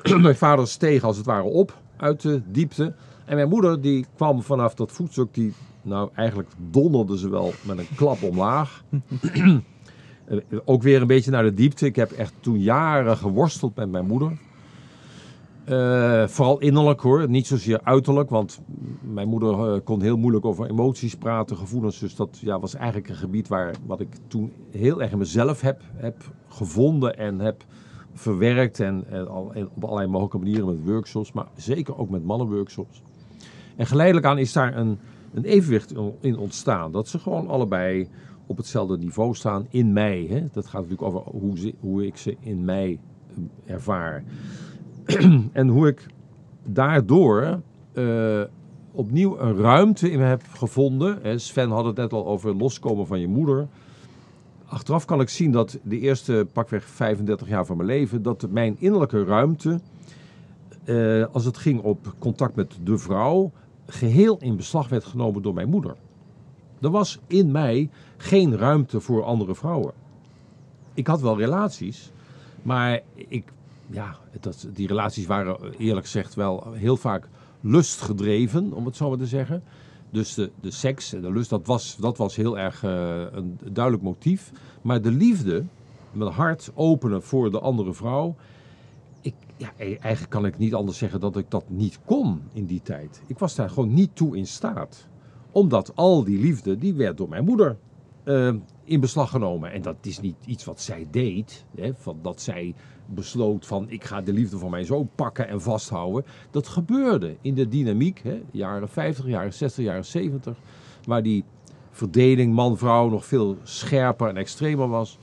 mijn 0.20 0.36
vader 0.36 0.68
steeg 0.68 1.02
als 1.02 1.16
het 1.16 1.26
ware 1.26 1.42
op 1.42 1.78
uit 1.96 2.20
de 2.20 2.42
diepte. 2.46 2.94
En 3.26 3.36
mijn 3.36 3.48
moeder 3.48 3.80
die 3.80 4.06
kwam 4.16 4.42
vanaf 4.42 4.74
dat 4.74 4.92
voetstuk, 4.92 5.34
die, 5.34 5.52
nou 5.82 6.10
eigenlijk 6.14 6.48
donderde 6.70 7.18
ze 7.18 7.28
wel 7.28 7.52
met 7.62 7.78
een 7.78 7.88
klap 7.96 8.22
omlaag. 8.22 8.82
Eh, 10.26 10.38
ook 10.64 10.82
weer 10.82 11.00
een 11.00 11.06
beetje 11.06 11.30
naar 11.30 11.42
de 11.42 11.54
diepte. 11.54 11.86
Ik 11.86 11.96
heb 11.96 12.10
echt 12.10 12.32
toen 12.40 12.60
jaren 12.60 13.16
geworsteld 13.16 13.76
met 13.76 13.90
mijn 13.90 14.06
moeder. 14.06 14.38
Uh, 15.68 16.26
vooral 16.26 16.58
innerlijk 16.58 17.00
hoor, 17.00 17.28
niet 17.28 17.46
zozeer 17.46 17.80
uiterlijk, 17.82 18.30
want 18.30 18.60
mijn 19.00 19.28
moeder 19.28 19.74
uh, 19.74 19.80
kon 19.84 20.02
heel 20.02 20.16
moeilijk 20.16 20.44
over 20.44 20.70
emoties 20.70 21.14
praten, 21.14 21.56
gevoelens. 21.56 21.98
Dus 21.98 22.16
dat 22.16 22.38
ja, 22.40 22.60
was 22.60 22.74
eigenlijk 22.74 23.08
een 23.08 23.16
gebied 23.16 23.48
waar 23.48 23.74
wat 23.86 24.00
ik 24.00 24.08
toen 24.26 24.52
heel 24.70 25.02
erg 25.02 25.12
in 25.12 25.18
mezelf 25.18 25.60
heb, 25.60 25.80
heb 25.94 26.16
gevonden 26.48 27.18
en 27.18 27.38
heb 27.38 27.64
verwerkt. 28.14 28.80
En, 28.80 29.04
en, 29.10 29.28
en 29.52 29.68
op 29.74 29.84
allerlei 29.84 30.08
mogelijke 30.08 30.38
manieren 30.38 30.66
met 30.66 30.84
workshops, 30.84 31.32
maar 31.32 31.46
zeker 31.56 31.98
ook 31.98 32.10
met 32.10 32.24
mannenworkshops. 32.24 33.02
En 33.76 33.86
geleidelijk 33.86 34.26
aan 34.26 34.38
is 34.38 34.52
daar 34.52 34.76
een, 34.76 34.98
een 35.34 35.44
evenwicht 35.44 35.94
in 36.20 36.38
ontstaan. 36.38 36.92
Dat 36.92 37.08
ze 37.08 37.18
gewoon 37.18 37.48
allebei 37.48 38.08
op 38.46 38.56
hetzelfde 38.56 38.98
niveau 38.98 39.34
staan 39.34 39.66
in 39.70 39.92
mij. 39.92 40.26
Hè? 40.28 40.44
Dat 40.52 40.66
gaat 40.66 40.82
natuurlijk 40.82 41.02
over 41.02 41.20
hoe, 41.20 41.74
hoe 41.80 42.06
ik 42.06 42.16
ze 42.16 42.36
in 42.40 42.64
mij 42.64 42.98
eh, 43.28 43.74
ervaar. 43.74 44.24
en 45.52 45.68
hoe 45.68 45.88
ik 45.88 46.06
daardoor 46.64 47.60
uh, 47.94 48.42
opnieuw 48.92 49.38
een 49.38 49.56
ruimte 49.56 50.10
in 50.10 50.18
me 50.18 50.24
heb 50.24 50.42
gevonden. 50.54 51.40
Sven 51.40 51.70
had 51.70 51.84
het 51.84 51.96
net 51.96 52.12
al 52.12 52.26
over 52.26 52.56
loskomen 52.56 53.06
van 53.06 53.20
je 53.20 53.28
moeder. 53.28 53.68
Achteraf 54.66 55.04
kan 55.04 55.20
ik 55.20 55.28
zien 55.28 55.50
dat 55.50 55.78
de 55.82 55.98
eerste 55.98 56.46
pakweg 56.52 56.84
35 56.84 57.48
jaar 57.48 57.66
van 57.66 57.76
mijn 57.76 57.88
leven, 57.88 58.22
dat 58.22 58.46
mijn 58.50 58.76
innerlijke 58.78 59.24
ruimte, 59.24 59.80
uh, 60.84 61.26
als 61.32 61.44
het 61.44 61.56
ging 61.56 61.80
op 61.80 62.14
contact 62.18 62.54
met 62.54 62.78
de 62.82 62.98
vrouw, 62.98 63.52
geheel 63.86 64.38
in 64.40 64.56
beslag 64.56 64.88
werd 64.88 65.04
genomen 65.04 65.42
door 65.42 65.54
mijn 65.54 65.68
moeder. 65.68 65.96
Er 66.80 66.90
was 66.90 67.18
in 67.26 67.50
mij 67.50 67.90
geen 68.16 68.56
ruimte 68.56 69.00
voor 69.00 69.24
andere 69.24 69.54
vrouwen. 69.54 69.92
Ik 70.94 71.06
had 71.06 71.20
wel 71.20 71.38
relaties, 71.38 72.10
maar 72.62 73.00
ik, 73.14 73.52
ja, 73.86 74.16
dat, 74.40 74.68
die 74.72 74.86
relaties 74.86 75.26
waren 75.26 75.56
eerlijk 75.78 76.04
gezegd 76.04 76.34
wel 76.34 76.72
heel 76.72 76.96
vaak 76.96 77.28
lustgedreven, 77.60 78.72
om 78.72 78.86
het 78.86 78.96
zo 78.96 79.08
maar 79.08 79.18
te 79.18 79.26
zeggen. 79.26 79.62
Dus 80.10 80.34
de, 80.34 80.50
de 80.60 80.70
seks 80.70 81.12
en 81.12 81.20
de 81.20 81.32
lust, 81.32 81.50
dat 81.50 81.66
was, 81.66 81.96
dat 81.96 82.16
was 82.16 82.36
heel 82.36 82.58
erg 82.58 82.82
uh, 82.82 83.20
een 83.32 83.58
duidelijk 83.72 84.04
motief. 84.04 84.52
Maar 84.82 85.02
de 85.02 85.10
liefde, 85.10 85.64
mijn 86.12 86.30
hart 86.30 86.70
openen 86.74 87.22
voor 87.22 87.50
de 87.50 87.60
andere 87.60 87.94
vrouw, 87.94 88.34
ja, 89.56 89.72
e-, 89.76 89.96
eigenlijk 89.96 90.30
kan 90.30 90.46
ik 90.46 90.58
niet 90.58 90.74
anders 90.74 90.98
zeggen 90.98 91.20
dat 91.20 91.36
ik 91.36 91.50
dat 91.50 91.64
niet 91.68 91.98
kon 92.04 92.42
in 92.52 92.66
die 92.66 92.82
tijd. 92.82 93.22
Ik 93.26 93.38
was 93.38 93.54
daar 93.54 93.68
gewoon 93.68 93.94
niet 93.94 94.10
toe 94.16 94.36
in 94.36 94.46
staat. 94.46 95.08
Omdat 95.50 95.92
al 95.94 96.24
die 96.24 96.38
liefde, 96.38 96.78
die 96.78 96.94
werd 96.94 97.16
door 97.16 97.28
mijn 97.28 97.44
moeder 97.44 97.76
uh, 98.24 98.54
in 98.84 99.00
beslag 99.00 99.30
genomen. 99.30 99.72
En 99.72 99.82
dat 99.82 99.96
is 100.00 100.20
niet 100.20 100.36
iets 100.46 100.64
wat 100.64 100.80
zij 100.80 101.06
deed. 101.10 101.64
Hè, 101.76 101.94
van 101.94 102.18
dat 102.22 102.40
zij 102.40 102.74
besloot 103.06 103.66
van 103.66 103.90
ik 103.90 104.04
ga 104.04 104.20
de 104.20 104.32
liefde 104.32 104.58
van 104.58 104.70
mijn 104.70 104.84
zoon 104.84 105.08
pakken 105.14 105.48
en 105.48 105.60
vasthouden. 105.60 106.24
Dat 106.50 106.68
gebeurde 106.68 107.36
in 107.40 107.54
de 107.54 107.68
dynamiek, 107.68 108.20
hè, 108.22 108.42
jaren 108.50 108.88
50, 108.88 109.26
jaren 109.26 109.52
60, 109.52 109.84
jaren 109.84 110.04
70. 110.04 110.56
Waar 111.04 111.22
die 111.22 111.44
verdeling 111.90 112.54
man-vrouw 112.54 113.08
nog 113.08 113.26
veel 113.26 113.56
scherper 113.62 114.28
en 114.28 114.36
extremer 114.36 114.88
was. 114.88 115.18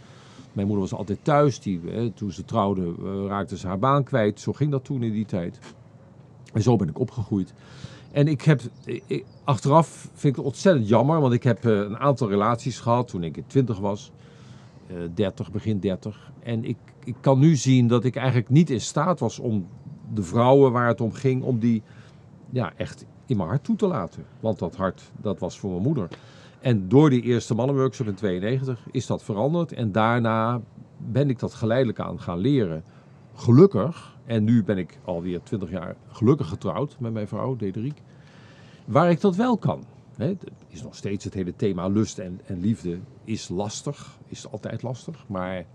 Mijn 0.53 0.67
moeder 0.67 0.85
was 0.89 0.99
altijd 0.99 1.19
thuis. 1.21 1.59
Die, 1.59 1.81
hè, 1.85 2.09
toen 2.09 2.31
ze 2.31 2.45
trouwde 2.45 2.81
uh, 2.81 3.25
raakte 3.27 3.57
ze 3.57 3.67
haar 3.67 3.79
baan 3.79 4.03
kwijt. 4.03 4.39
Zo 4.39 4.53
ging 4.53 4.71
dat 4.71 4.85
toen 4.85 5.03
in 5.03 5.11
die 5.11 5.25
tijd. 5.25 5.59
En 6.53 6.61
zo 6.61 6.75
ben 6.75 6.89
ik 6.89 6.99
opgegroeid. 6.99 7.53
En 8.11 8.27
ik 8.27 8.41
heb, 8.41 8.61
ik, 8.85 9.25
achteraf 9.43 9.87
vind 10.13 10.23
ik 10.23 10.35
het 10.35 10.45
ontzettend 10.45 10.87
jammer, 10.87 11.21
want 11.21 11.33
ik 11.33 11.43
heb 11.43 11.63
een 11.63 11.97
aantal 11.97 12.29
relaties 12.29 12.79
gehad 12.79 13.07
toen 13.07 13.23
ik 13.23 13.43
20 13.47 13.79
was, 13.79 14.11
uh, 14.91 14.97
30, 15.13 15.51
begin 15.51 15.79
30. 15.79 16.31
En 16.39 16.63
ik, 16.63 16.77
ik 17.03 17.15
kan 17.19 17.39
nu 17.39 17.55
zien 17.55 17.87
dat 17.87 18.03
ik 18.03 18.15
eigenlijk 18.15 18.49
niet 18.49 18.69
in 18.69 18.81
staat 18.81 19.19
was 19.19 19.39
om 19.39 19.67
de 20.13 20.23
vrouwen 20.23 20.71
waar 20.71 20.87
het 20.87 21.01
om 21.01 21.11
ging, 21.11 21.43
om 21.43 21.59
die 21.59 21.81
ja, 22.49 22.73
echt 22.75 23.05
in 23.25 23.37
mijn 23.37 23.49
hart 23.49 23.63
toe 23.63 23.75
te 23.75 23.87
laten. 23.87 24.25
Want 24.39 24.59
dat 24.59 24.75
hart, 24.75 25.11
dat 25.21 25.39
was 25.39 25.59
voor 25.59 25.69
mijn 25.69 25.83
moeder. 25.83 26.07
En 26.63 26.87
door 26.89 27.09
die 27.09 27.21
eerste 27.21 27.53
mannenworkshop 27.55 28.07
in 28.07 28.13
92 28.13 28.87
is 28.91 29.05
dat 29.05 29.23
veranderd. 29.23 29.73
En 29.73 29.91
daarna 29.91 30.61
ben 30.97 31.29
ik 31.29 31.39
dat 31.39 31.53
geleidelijk 31.53 31.99
aan 31.99 32.19
gaan 32.19 32.37
leren. 32.37 32.83
Gelukkig, 33.33 34.17
en 34.25 34.43
nu 34.43 34.63
ben 34.63 34.77
ik 34.77 34.99
alweer 35.03 35.43
20 35.43 35.69
jaar 35.69 35.95
gelukkig 36.07 36.47
getrouwd 36.47 36.95
met 36.99 37.13
mijn 37.13 37.27
vrouw, 37.27 37.55
Dederiek. 37.55 38.01
Waar 38.85 39.09
ik 39.09 39.21
dat 39.21 39.35
wel 39.35 39.57
kan. 39.57 39.83
Hè, 40.15 40.37
is 40.67 40.83
nog 40.83 40.95
steeds 40.95 41.23
het 41.23 41.33
hele 41.33 41.55
thema 41.55 41.87
lust 41.87 42.19
en, 42.19 42.39
en 42.45 42.59
liefde 42.59 42.99
is 43.23 43.49
lastig. 43.49 44.17
Is 44.27 44.51
altijd 44.51 44.81
lastig. 44.81 45.25
Maar 45.27 45.65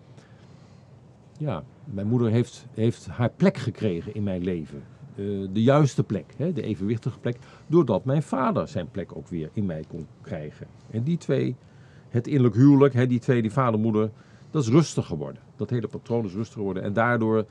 ja, 1.39 1.63
mijn 1.85 2.07
moeder 2.07 2.31
heeft, 2.31 2.67
heeft 2.75 3.07
haar 3.07 3.31
plek 3.31 3.57
gekregen 3.57 4.15
in 4.15 4.23
mijn 4.23 4.45
leven. 4.45 4.83
De, 5.19 5.49
de 5.53 5.63
juiste 5.63 6.05
plek, 6.05 6.35
hè, 6.37 6.53
de 6.53 6.63
evenwichtige 6.63 7.19
plek. 7.19 7.37
Doordat 7.67 8.05
mijn 8.05 8.23
vader 8.23 8.69
zijn 8.69 8.91
plek 8.91 9.17
ook 9.17 9.29
weer 9.29 9.51
in 9.53 9.67
mij 9.67 9.85
kon 9.89 10.07
krijgen. 10.21 10.67
En 10.91 11.03
die 11.03 11.17
twee, 11.17 11.57
het 12.09 12.27
innerlijk 12.27 12.55
huwelijk, 12.55 12.95
hè, 12.95 13.07
die 13.07 13.19
twee, 13.19 13.43
die 13.43 13.53
vader 13.53 13.81
moeder, 13.81 14.11
dat 14.51 14.63
is 14.63 14.69
rustig 14.69 15.07
geworden. 15.07 15.43
Dat 15.57 15.71
hele 15.71 15.89
patroon 15.89 16.25
is 16.25 16.35
rustig 16.35 16.57
geworden. 16.57 16.83
En 16.83 16.93
daardoor 16.93 17.47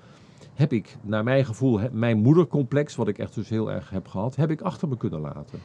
heb 0.54 0.74
ik, 0.74 0.98
naar 1.02 1.24
mijn 1.24 1.46
gevoel, 1.46 1.80
mijn 1.92 2.18
moedercomplex, 2.18 2.96
wat 2.96 3.08
ik 3.08 3.18
echt 3.18 3.36
dus 3.36 3.50
heel 3.50 3.72
erg 3.72 3.90
heb 3.90 4.08
gehad, 4.08 4.36
heb 4.36 4.52
ik 4.52 4.62
achter 4.62 4.88
me 4.88 4.98
kunnen 4.98 5.20
laten. 5.20 5.60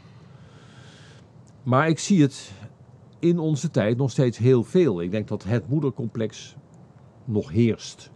Maar 1.62 1.88
ik 1.88 1.98
zie 1.98 2.22
het 2.22 2.52
in 3.18 3.38
onze 3.38 3.70
tijd 3.70 3.96
nog 3.96 4.10
steeds 4.10 4.38
heel 4.38 4.64
veel. 4.64 5.02
Ik 5.02 5.10
denk 5.10 5.28
dat 5.28 5.44
het 5.44 5.68
moedercomplex 5.68 6.56
nog 7.24 7.50
heerst. 7.50 8.10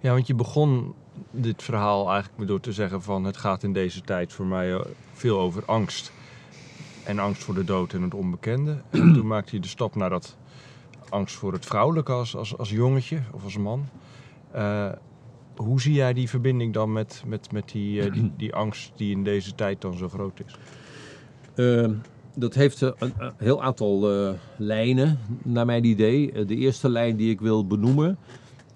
Ja, 0.00 0.12
want 0.12 0.26
je 0.26 0.34
begon 0.34 0.94
dit 1.30 1.62
verhaal 1.62 2.10
eigenlijk 2.10 2.48
door 2.48 2.60
te 2.60 2.72
zeggen 2.72 3.02
van 3.02 3.24
het 3.24 3.36
gaat 3.36 3.62
in 3.62 3.72
deze 3.72 4.00
tijd 4.00 4.32
voor 4.32 4.46
mij 4.46 4.84
veel 5.12 5.38
over 5.38 5.62
angst. 5.64 6.12
En 7.04 7.18
angst 7.18 7.44
voor 7.44 7.54
de 7.54 7.64
dood 7.64 7.92
en 7.92 8.02
het 8.02 8.14
onbekende. 8.14 8.82
En 8.90 9.12
toen 9.14 9.26
maakte 9.26 9.54
je 9.54 9.62
de 9.62 9.68
stap 9.68 9.94
naar 9.94 10.10
dat 10.10 10.36
angst 11.08 11.34
voor 11.34 11.52
het 11.52 11.66
vrouwelijke 11.66 12.12
als, 12.12 12.36
als, 12.36 12.58
als 12.58 12.70
jongetje 12.70 13.20
of 13.32 13.44
als 13.44 13.56
man. 13.56 13.86
Uh, 14.56 14.92
hoe 15.56 15.80
zie 15.80 15.92
jij 15.92 16.12
die 16.12 16.28
verbinding 16.28 16.72
dan 16.72 16.92
met, 16.92 17.22
met, 17.26 17.52
met 17.52 17.68
die, 17.68 18.04
uh, 18.04 18.12
die, 18.12 18.32
die, 18.36 18.54
angst 18.54 18.92
die 18.96 19.10
in 19.10 19.24
deze 19.24 19.54
tijd 19.54 19.80
dan 19.80 19.96
zo 19.96 20.08
groot 20.08 20.40
is? 20.46 20.56
Uh, 21.54 21.90
dat 22.34 22.54
heeft 22.54 22.80
een, 22.80 22.94
een 22.98 23.32
heel 23.36 23.62
aantal 23.62 24.08
lijnen, 24.56 25.18
naar 25.42 25.66
mijn 25.66 25.84
idee. 25.84 26.44
de 26.44 26.56
eerste 26.56 26.88
lijn 26.88 27.16
die 27.16 27.30
ik 27.30 27.40
wil 27.40 27.66
benoemen 27.66 28.18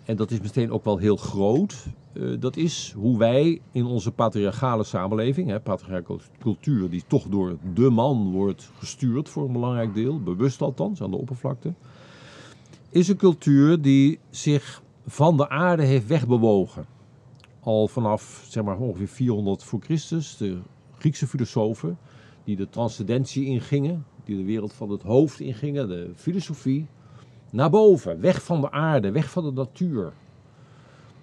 en 0.05 0.17
dat 0.17 0.31
is 0.31 0.41
meteen 0.41 0.73
ook 0.73 0.85
wel 0.85 0.99
heel 0.99 1.17
groot, 1.17 1.87
eh, 2.13 2.41
dat 2.41 2.57
is 2.57 2.95
hoe 2.97 3.19
wij 3.19 3.61
in 3.73 3.85
onze 3.85 4.13
patriarchale 4.13 4.85
samenleving, 4.85 5.63
patriarchale 5.63 6.21
cultuur, 6.39 6.91
die 6.91 7.03
toch 7.07 7.27
door 7.29 7.57
de 7.75 7.91
man 7.91 8.31
wordt 8.31 8.71
gestuurd 8.79 9.29
voor 9.29 9.45
een 9.47 9.53
belangrijk 9.53 9.95
deel, 9.95 10.23
bewust 10.23 10.63
althans 10.63 11.03
aan 11.03 11.11
de 11.11 11.17
oppervlakte, 11.17 11.75
is 12.91 13.09
een 13.09 13.17
cultuur 13.17 13.81
die 13.81 14.19
zich 14.31 14.83
van 15.07 15.37
de 15.37 15.49
aarde 15.49 15.83
heeft 15.83 16.07
wegbewogen. 16.07 16.87
Al 17.61 17.89
vanaf 17.89 18.45
zeg 18.49 18.65
maar, 18.65 18.79
ongeveer 18.79 19.09
400 19.09 19.65
voor 19.65 19.81
Christus, 19.81 20.37
de 20.37 20.59
Griekse 20.99 21.27
filosofen 21.27 21.99
die 22.45 22.57
de 22.57 22.69
transcendentie 22.69 23.45
ingingen, 23.45 24.05
die 24.25 24.37
de 24.37 24.45
wereld 24.45 24.73
van 24.73 24.91
het 24.91 25.03
hoofd 25.03 25.41
ingingen, 25.41 25.89
de 25.89 26.11
filosofie, 26.15 26.87
naar 27.51 27.71
boven, 27.71 28.21
weg 28.21 28.43
van 28.45 28.61
de 28.61 28.71
aarde, 28.71 29.11
weg 29.11 29.31
van 29.31 29.45
de 29.45 29.53
natuur. 29.53 30.13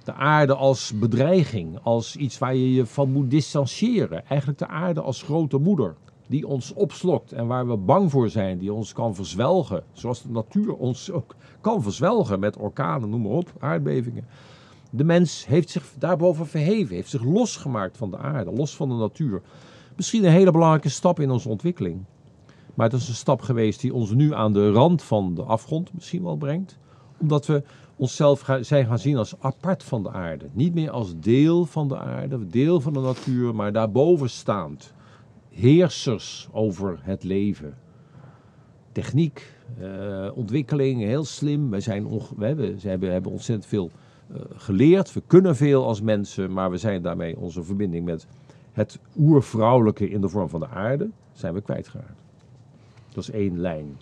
De 0.09 0.15
aarde 0.15 0.55
als 0.55 0.93
bedreiging, 0.99 1.79
als 1.83 2.15
iets 2.15 2.37
waar 2.37 2.55
je 2.55 2.73
je 2.73 2.85
van 2.85 3.11
moet 3.11 3.31
distancieren. 3.31 4.25
Eigenlijk 4.25 4.59
de 4.59 4.67
aarde 4.67 5.01
als 5.01 5.21
grote 5.21 5.57
moeder, 5.57 5.95
die 6.27 6.47
ons 6.47 6.73
opslokt 6.73 7.31
en 7.31 7.47
waar 7.47 7.67
we 7.67 7.77
bang 7.77 8.11
voor 8.11 8.29
zijn, 8.29 8.57
die 8.57 8.73
ons 8.73 8.93
kan 8.93 9.15
verzwelgen. 9.15 9.83
Zoals 9.93 10.21
de 10.21 10.29
natuur 10.29 10.73
ons 10.73 11.11
ook 11.11 11.35
kan 11.61 11.83
verzwelgen 11.83 12.39
met 12.39 12.57
orkanen, 12.57 13.09
noem 13.09 13.21
maar 13.21 13.31
op, 13.31 13.53
aardbevingen. 13.59 14.25
De 14.89 15.03
mens 15.03 15.45
heeft 15.45 15.69
zich 15.69 15.93
daarboven 15.97 16.47
verheven, 16.47 16.95
heeft 16.95 17.09
zich 17.09 17.23
losgemaakt 17.23 17.97
van 17.97 18.11
de 18.11 18.17
aarde, 18.17 18.51
los 18.51 18.75
van 18.75 18.89
de 18.89 18.95
natuur. 18.95 19.41
Misschien 19.95 20.23
een 20.23 20.31
hele 20.31 20.51
belangrijke 20.51 20.89
stap 20.89 21.19
in 21.19 21.31
onze 21.31 21.49
ontwikkeling. 21.49 22.03
Maar 22.75 22.89
het 22.89 23.01
is 23.01 23.07
een 23.07 23.15
stap 23.15 23.41
geweest 23.41 23.81
die 23.81 23.93
ons 23.93 24.11
nu 24.11 24.33
aan 24.33 24.53
de 24.53 24.71
rand 24.71 25.03
van 25.03 25.33
de 25.33 25.43
afgrond 25.43 25.93
misschien 25.93 26.23
wel 26.23 26.37
brengt. 26.37 26.77
Omdat 27.19 27.45
we 27.45 27.63
onszelf 27.99 28.49
zijn 28.61 28.85
gaan 28.85 28.99
zien 28.99 29.17
als 29.17 29.35
apart 29.39 29.83
van 29.83 30.03
de 30.03 30.11
aarde. 30.11 30.45
Niet 30.51 30.73
meer 30.73 30.89
als 30.89 31.19
deel 31.19 31.65
van 31.65 31.87
de 31.87 31.97
aarde, 31.97 32.47
deel 32.47 32.81
van 32.81 32.93
de 32.93 32.99
natuur, 32.99 33.55
maar 33.55 33.71
daarboven 33.71 34.29
staand. 34.29 34.93
Heersers 35.49 36.49
over 36.51 36.99
het 37.01 37.23
leven. 37.23 37.77
Techniek, 38.91 39.53
eh, 39.79 40.27
ontwikkeling, 40.33 41.01
heel 41.01 41.23
slim. 41.23 41.69
Wij 41.69 41.79
zijn 41.79 42.09
we 42.37 42.45
hebben, 42.45 42.79
ze 42.79 42.87
hebben, 42.87 43.11
hebben 43.11 43.31
ontzettend 43.31 43.69
veel 43.69 43.91
eh, 44.27 44.41
geleerd. 44.55 45.13
We 45.13 45.21
kunnen 45.27 45.55
veel 45.55 45.85
als 45.85 46.01
mensen, 46.01 46.53
maar 46.53 46.71
we 46.71 46.77
zijn 46.77 47.01
daarmee 47.01 47.37
onze 47.37 47.63
verbinding 47.63 48.05
met 48.05 48.27
het 48.71 48.99
oervrouwelijke 49.17 50.09
in 50.09 50.21
de 50.21 50.29
vorm 50.29 50.49
van 50.49 50.59
de 50.59 50.67
aarde, 50.67 51.09
zijn 51.33 51.53
we 51.53 51.61
kwijtgeraakt. 51.61 52.23
Dat 53.13 53.23
is 53.23 53.29
één 53.29 53.59
lijn. 53.59 53.97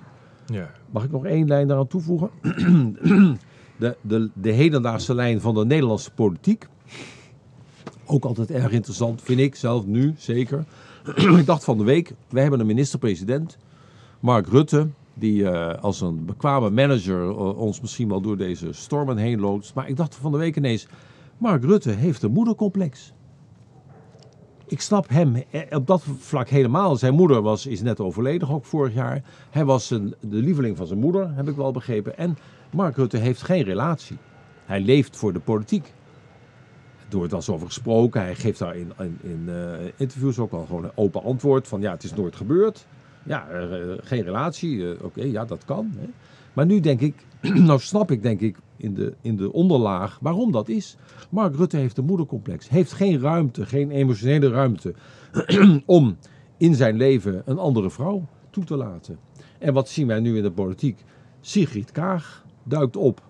Ja. 0.45 0.69
Mag 0.89 1.03
ik 1.03 1.11
nog 1.11 1.25
één 1.25 1.47
lijn 1.47 1.67
daaraan 1.67 1.87
toevoegen? 1.87 2.29
De, 3.77 3.95
de, 4.01 4.29
de 4.33 4.51
hedendaagse 4.51 5.15
lijn 5.15 5.41
van 5.41 5.53
de 5.53 5.65
Nederlandse 5.65 6.11
politiek. 6.11 6.67
Ook 8.05 8.25
altijd 8.25 8.51
erg 8.51 8.71
interessant, 8.71 9.21
vind 9.21 9.39
ik 9.39 9.55
zelf 9.55 9.85
nu 9.85 10.13
zeker. 10.17 10.65
ik 11.39 11.45
dacht 11.45 11.63
van 11.63 11.77
de 11.77 11.83
week, 11.83 12.13
wij 12.29 12.41
hebben 12.41 12.59
een 12.59 12.65
minister-president, 12.65 13.57
Mark 14.19 14.47
Rutte, 14.47 14.87
die 15.13 15.49
eh, 15.49 15.83
als 15.83 16.01
een 16.01 16.25
bekwame 16.25 16.69
manager 16.69 17.29
eh, 17.29 17.59
ons 17.59 17.81
misschien 17.81 18.09
wel 18.09 18.21
door 18.21 18.37
deze 18.37 18.73
stormen 18.73 19.17
heen 19.17 19.39
loopt. 19.39 19.73
Maar 19.73 19.89
ik 19.89 19.95
dacht 19.95 20.15
van 20.15 20.31
de 20.31 20.37
week 20.37 20.55
ineens, 20.55 20.87
Mark 21.37 21.63
Rutte 21.63 21.91
heeft 21.91 22.23
een 22.23 22.31
moedercomplex. 22.31 23.13
Ik 24.67 24.81
snap 24.81 25.09
hem 25.09 25.35
eh, 25.35 25.61
op 25.69 25.87
dat 25.87 26.03
vlak 26.17 26.49
helemaal. 26.49 26.95
Zijn 26.95 27.13
moeder 27.13 27.41
was, 27.41 27.65
is 27.65 27.81
net 27.81 27.99
overleden, 27.99 28.49
ook 28.49 28.65
vorig 28.65 28.93
jaar. 28.93 29.23
Hij 29.49 29.65
was 29.65 29.89
een, 29.89 30.15
de 30.19 30.35
lieveling 30.35 30.77
van 30.77 30.87
zijn 30.87 30.99
moeder, 30.99 31.35
heb 31.35 31.47
ik 31.47 31.55
wel 31.55 31.71
begrepen. 31.71 32.17
En 32.17 32.37
Mark 32.71 32.95
Rutte 32.95 33.17
heeft 33.17 33.41
geen 33.41 33.63
relatie. 33.63 34.17
Hij 34.65 34.81
leeft 34.81 35.17
voor 35.17 35.33
de 35.33 35.39
politiek. 35.39 35.93
Er 37.09 37.15
wordt 37.15 37.31
wel 37.31 37.39
eens 37.39 37.49
over 37.49 37.67
gesproken. 37.67 38.21
Hij 38.21 38.35
geeft 38.35 38.59
daar 38.59 38.75
in, 38.75 38.91
in, 39.21 39.43
eh, 39.47 39.85
interviews 39.97 40.39
ook 40.39 40.51
wel 40.51 40.65
gewoon 40.65 40.83
een 40.83 40.91
open 40.95 41.23
antwoord 41.23 41.67
van 41.67 41.81
ja, 41.81 41.91
het 41.91 42.03
is 42.03 42.13
nooit 42.13 42.35
gebeurd. 42.35 42.87
Ja, 43.25 43.47
eh, 43.49 43.79
geen 44.01 44.23
relatie. 44.23 44.91
eh, 44.93 45.03
Oké, 45.03 45.23
ja, 45.23 45.45
dat 45.45 45.65
kan. 45.65 45.91
Hè. 45.97 46.07
Maar 46.53 46.65
nu 46.65 46.79
denk 46.79 46.99
ik, 47.01 47.25
nou 47.67 47.79
snap 47.79 48.11
ik 48.11 48.21
denk 48.21 48.39
ik 48.41 48.57
in 48.77 48.93
de, 48.93 49.13
in 49.21 49.35
de 49.35 49.51
onderlaag 49.53 50.17
waarom 50.21 50.51
dat 50.51 50.69
is. 50.69 50.97
Mark 51.29 51.55
Rutte 51.55 51.77
heeft 51.77 51.97
een 51.97 52.05
moedercomplex. 52.05 52.69
Heeft 52.69 52.93
geen 52.93 53.19
ruimte, 53.19 53.65
geen 53.65 53.91
emotionele 53.91 54.49
ruimte 54.49 54.93
om 55.85 56.17
in 56.57 56.75
zijn 56.75 56.95
leven 56.97 57.41
een 57.45 57.57
andere 57.59 57.89
vrouw 57.89 58.27
toe 58.49 58.63
te 58.63 58.75
laten. 58.77 59.19
En 59.59 59.73
wat 59.73 59.89
zien 59.89 60.07
wij 60.07 60.19
nu 60.19 60.37
in 60.37 60.43
de 60.43 60.51
politiek? 60.51 61.03
Sigrid 61.41 61.91
Kaag 61.91 62.45
duikt 62.67 62.95
op. 62.95 63.21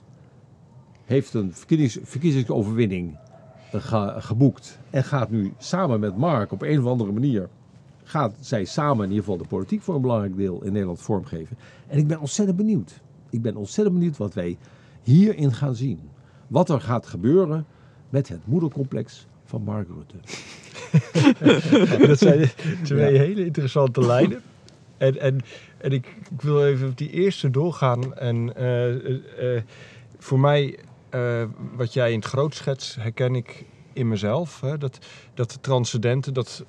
Heeft 1.06 1.34
een 1.34 1.54
verkiezings, 1.54 1.98
verkiezingsoverwinning 2.10 3.18
eh, 3.72 3.82
ge- 3.82 4.16
geboekt. 4.18 4.80
En 4.90 5.04
gaat 5.04 5.30
nu 5.30 5.54
samen 5.58 6.00
met 6.00 6.18
Mark 6.18 6.52
op 6.52 6.62
een 6.62 6.80
of 6.80 6.86
andere 6.86 7.12
manier. 7.12 7.50
Gaat 8.04 8.36
zij 8.40 8.66
samen 8.66 9.04
in 9.04 9.10
ieder 9.10 9.24
geval 9.24 9.38
de 9.38 9.48
politiek 9.48 9.82
voor 9.82 9.96
een 9.96 10.02
belangrijk 10.02 10.38
deel 10.38 10.64
in 10.64 10.72
Nederland 10.72 11.02
vormgeven. 11.02 11.58
En 11.88 11.98
ik 11.98 12.08
ben 12.08 12.20
ontzettend 12.20 12.58
benieuwd. 12.58 13.00
Ik 13.30 13.42
ben 13.42 13.56
ontzettend 13.56 13.98
benieuwd 13.98 14.18
wat 14.18 14.34
wij 14.34 14.58
hierin 15.04 15.54
gaan 15.54 15.76
zien. 15.76 16.00
Wat 16.48 16.70
er 16.70 16.82
gaat 16.82 17.06
gebeuren 17.06 17.66
met 18.10 18.28
het 18.30 18.40
moedercomplex 18.48 19.28
van 19.46 19.62
Mark 19.64 19.88
Rutte. 19.88 20.18
dat 22.08 22.20
zijn 22.20 22.50
twee 22.84 23.18
hele 23.18 23.46
interessante 23.46 24.06
lijnen. 24.06 24.42
En, 24.98 25.20
en, 25.20 25.40
en 25.78 25.92
ik, 25.92 26.16
ik 26.32 26.42
wil 26.42 26.66
even 26.66 26.88
op 26.88 26.98
die 26.98 27.10
eerste 27.10 27.50
doorgaan. 27.50 28.16
En 28.16 28.56
eh, 28.56 28.96
eh, 28.96 29.56
eh, 29.56 29.64
voor 30.18 30.40
mij, 30.40 30.80
wat 31.76 31.94
jij 31.94 32.12
in 32.12 32.20
het 32.20 32.28
groot 32.28 32.56
schets, 32.56 32.96
herken 32.96 33.36
ik 33.36 33.66
in 33.94 34.08
mezelf. 34.08 34.62
Hè? 34.62 34.78
Dat, 34.78 35.00
dat 35.34 35.58
transcendente, 35.62 36.32
dat, 36.32 36.64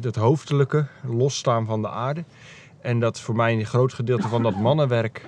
dat 0.00 0.16
hoofdelijke, 0.16 0.86
losstaan 1.02 1.66
van 1.66 1.82
de 1.82 1.88
aarde. 1.88 2.24
En 2.80 3.00
dat 3.00 3.20
voor 3.20 3.36
mij 3.36 3.52
een 3.52 3.66
groot 3.66 3.92
gedeelte 3.92 4.28
van 4.28 4.42
dat 4.42 4.56
mannenwerk 4.56 5.24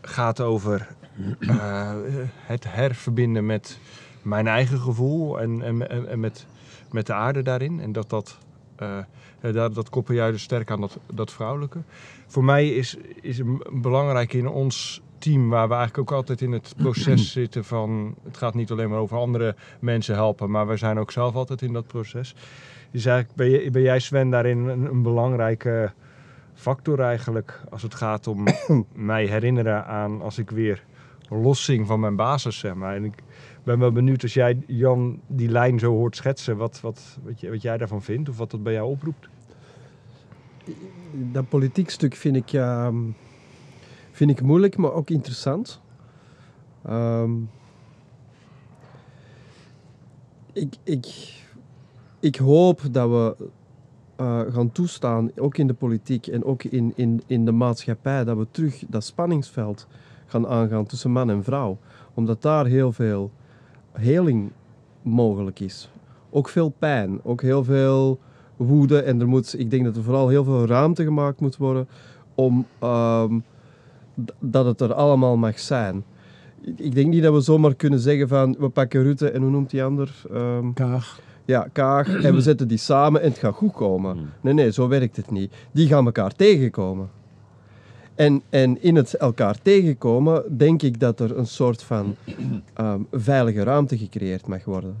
gaat 0.00 0.40
over 0.40 0.88
het 2.46 2.64
herverbinden 2.68 3.46
met 3.46 3.78
mijn 4.22 4.46
eigen 4.46 4.78
gevoel 4.78 5.40
en, 5.40 5.62
en, 5.62 6.08
en 6.08 6.20
met, 6.20 6.46
met 6.90 7.06
de 7.06 7.12
aarde 7.12 7.42
daarin. 7.42 7.80
En 7.80 7.92
dat 7.92 8.10
dat, 8.10 8.38
eh, 8.80 8.98
eh, 9.40 9.54
dat, 9.54 9.74
dat 9.74 9.90
koppel 9.90 10.14
jij 10.14 10.30
dus 10.30 10.42
sterk 10.42 10.70
aan 10.70 10.80
dat, 10.80 10.98
dat 11.12 11.32
vrouwelijke. 11.32 11.78
Voor 12.26 12.44
mij 12.44 12.68
is, 12.68 12.96
is 13.20 13.40
belangrijk 13.72 14.32
in 14.32 14.48
ons 14.48 15.02
team, 15.18 15.48
waar 15.48 15.68
we 15.68 15.74
eigenlijk 15.74 16.10
ook 16.10 16.16
altijd 16.16 16.40
in 16.40 16.52
het 16.52 16.74
proces 16.82 17.32
zitten 17.32 17.64
van... 17.64 18.14
Het 18.24 18.36
gaat 18.36 18.54
niet 18.54 18.70
alleen 18.70 18.90
maar 18.90 18.98
over 18.98 19.16
andere 19.16 19.54
mensen 19.80 20.14
helpen, 20.14 20.50
maar 20.50 20.66
we 20.66 20.76
zijn 20.76 20.98
ook 20.98 21.10
zelf 21.10 21.34
altijd 21.34 21.62
in 21.62 21.72
dat 21.72 21.86
proces. 21.86 22.34
Dus 22.90 23.04
eigenlijk 23.04 23.36
ben, 23.36 23.50
je, 23.50 23.70
ben 23.70 23.82
jij 23.82 23.98
Sven 23.98 24.30
daarin 24.30 24.58
een, 24.58 24.84
een 24.84 25.02
belangrijke 25.02 25.92
factor 26.54 27.00
eigenlijk 27.00 27.60
als 27.70 27.82
het 27.82 27.94
gaat 27.94 28.26
om 28.26 28.44
mij 29.12 29.26
herinneren 29.26 29.86
aan 29.86 30.22
als 30.22 30.38
ik 30.38 30.50
weer 30.50 30.82
lossing 31.28 31.86
van 31.86 32.00
mijn 32.00 32.16
basis 32.16 32.58
zeg 32.58 32.74
maar. 32.74 32.94
En 32.94 33.04
ik 33.04 33.22
ben 33.62 33.78
wel 33.78 33.92
benieuwd 33.92 34.22
als 34.22 34.34
jij 34.34 34.58
Jan 34.66 35.20
die 35.26 35.48
lijn 35.48 35.78
zo 35.78 35.92
hoort 35.92 36.16
schetsen, 36.16 36.56
wat, 36.56 36.80
wat, 36.80 37.18
wat, 37.22 37.40
wat 37.50 37.62
jij 37.62 37.76
daarvan 37.76 38.02
vindt 38.02 38.28
of 38.28 38.38
wat 38.38 38.50
dat 38.50 38.62
bij 38.62 38.72
jou 38.72 38.90
oproept. 38.90 39.28
Dat 41.12 41.48
politiek 41.48 41.90
stuk 41.90 42.14
vind 42.14 42.36
ik, 42.36 42.48
ja, 42.48 42.92
vind 44.10 44.30
ik 44.30 44.42
moeilijk, 44.42 44.76
maar 44.76 44.92
ook 44.92 45.10
interessant. 45.10 45.80
Ehm, 46.84 47.32
ik, 50.52 50.74
ik, 50.82 51.06
ik 52.20 52.36
hoop 52.36 52.80
dat 52.90 53.08
we 53.08 53.36
eh, 54.16 54.40
gaan 54.48 54.72
toestaan, 54.72 55.30
ook 55.36 55.58
in 55.58 55.66
de 55.66 55.74
politiek 55.74 56.26
en 56.26 56.44
ook 56.44 56.64
in, 56.64 56.92
in, 56.96 57.22
in 57.26 57.44
de 57.44 57.52
maatschappij, 57.52 58.24
dat 58.24 58.36
we 58.36 58.46
terug 58.50 58.84
dat 58.88 59.04
spanningsveld 59.04 59.86
gaan 60.26 60.46
aangaan 60.46 60.86
tussen 60.86 61.10
man 61.10 61.30
en 61.30 61.44
vrouw. 61.44 61.78
Omdat 62.14 62.42
daar 62.42 62.66
heel 62.66 62.92
veel 62.92 63.30
heling 63.92 64.50
mogelijk 65.02 65.60
is. 65.60 65.90
Ook 66.30 66.48
veel 66.48 66.68
pijn, 66.78 67.20
ook 67.24 67.42
heel 67.42 67.64
veel 67.64 68.18
woede. 68.56 69.02
En 69.02 69.20
er 69.20 69.28
moet, 69.28 69.58
ik 69.58 69.70
denk 69.70 69.84
dat 69.84 69.96
er 69.96 70.02
vooral 70.02 70.28
heel 70.28 70.44
veel 70.44 70.66
ruimte 70.66 71.04
gemaakt 71.04 71.40
moet 71.40 71.56
worden 71.56 71.88
om 72.34 72.66
ehm, 72.78 73.38
dat 74.38 74.64
het 74.64 74.80
er 74.80 74.94
allemaal 74.94 75.36
mag 75.36 75.58
zijn. 75.58 76.04
Ik- 76.76 76.94
denk 76.94 77.08
niet 77.08 77.22
dat 77.22 77.34
we 77.34 77.40
zomaar 77.40 77.74
kunnen 77.74 77.98
zeggen 78.00 78.28
van 78.28 78.56
we 78.58 78.68
pakken 78.68 79.02
Rutte 79.02 79.30
en 79.30 79.42
hoe 79.42 79.50
noemt 79.50 79.70
die 79.70 79.84
ander? 79.84 80.22
Ehm, 80.32 80.72
Kaag. 80.72 81.20
ja, 81.44 81.68
Kaag. 81.72 82.22
En 82.22 82.34
we 82.34 82.40
zetten 82.40 82.68
die 82.68 82.78
samen 82.78 83.22
en 83.22 83.28
het 83.28 83.38
gaat 83.38 83.54
goed 83.54 83.72
komen. 83.72 84.30
Nee, 84.40 84.54
nee, 84.54 84.72
zo 84.72 84.88
werkt 84.88 85.16
het 85.16 85.30
niet. 85.30 85.52
Die 85.72 85.86
gaan 85.86 86.04
elkaar 86.06 86.32
tegenkomen. 86.34 87.10
En, 88.20 88.42
en 88.50 88.82
in 88.82 88.96
het 88.96 89.14
elkaar 89.14 89.62
tegenkomen, 89.62 90.56
denk 90.56 90.82
ik 90.82 91.00
dat 91.00 91.20
er 91.20 91.38
een 91.38 91.46
soort 91.46 91.82
van 91.82 92.16
ehm, 92.74 93.00
veilige 93.12 93.62
ruimte 93.62 93.98
gecreëerd 93.98 94.46
mag 94.46 94.64
worden. 94.64 94.96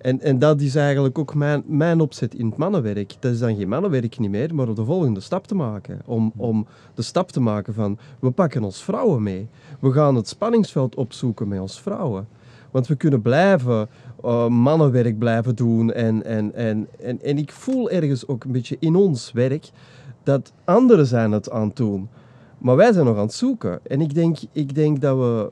En, 0.00 0.20
en 0.20 0.38
dat 0.38 0.60
is 0.60 0.74
eigenlijk 0.74 1.18
ook 1.18 1.34
mijn, 1.34 1.62
mijn 1.66 2.00
opzet 2.00 2.34
in 2.34 2.46
het 2.46 2.56
mannenwerk. 2.56 3.14
Dat 3.18 3.32
is 3.32 3.38
dan 3.38 3.56
geen 3.56 3.68
mannenwerk 3.68 4.18
niet 4.18 4.30
meer, 4.30 4.54
maar 4.54 4.68
om 4.68 4.74
de 4.74 4.84
volgende 4.84 5.20
stap 5.20 5.46
te 5.46 5.54
maken. 5.54 6.00
Om, 6.04 6.32
om 6.36 6.66
de 6.94 7.02
stap 7.02 7.30
te 7.30 7.40
maken 7.40 7.74
van, 7.74 7.98
we 8.18 8.30
pakken 8.30 8.62
ons 8.62 8.82
vrouwen 8.82 9.22
mee. 9.22 9.48
We 9.80 9.92
gaan 9.92 10.14
het 10.14 10.28
spanningsveld 10.28 10.94
opzoeken 10.94 11.48
met 11.48 11.60
ons 11.60 11.80
vrouwen. 11.80 12.28
Want 12.70 12.86
we 12.86 12.94
kunnen 12.94 13.22
blijven 13.22 13.88
uh, 14.24 14.46
mannenwerk 14.46 15.18
blijven 15.18 15.54
doen. 15.54 15.92
En, 15.92 16.24
en, 16.24 16.54
en, 16.54 16.88
en, 17.00 17.22
en 17.22 17.38
ik 17.38 17.52
voel 17.52 17.90
ergens 17.90 18.26
ook 18.26 18.44
een 18.44 18.52
beetje 18.52 18.76
in 18.80 18.96
ons 18.96 19.32
werk 19.32 19.70
dat 20.22 20.52
anderen 20.64 21.06
zijn 21.06 21.32
het 21.32 21.50
aan 21.50 21.66
het 21.66 21.76
doen. 21.76 22.08
Maar 22.60 22.76
wij 22.76 22.92
zijn 22.92 23.04
nog 23.04 23.16
aan 23.16 23.22
het 23.22 23.32
zoeken. 23.32 23.86
En 23.86 24.00
ik 24.00 24.14
denk, 24.14 24.38
ik 24.52 24.74
denk 24.74 25.00
dat 25.00 25.16
we... 25.16 25.50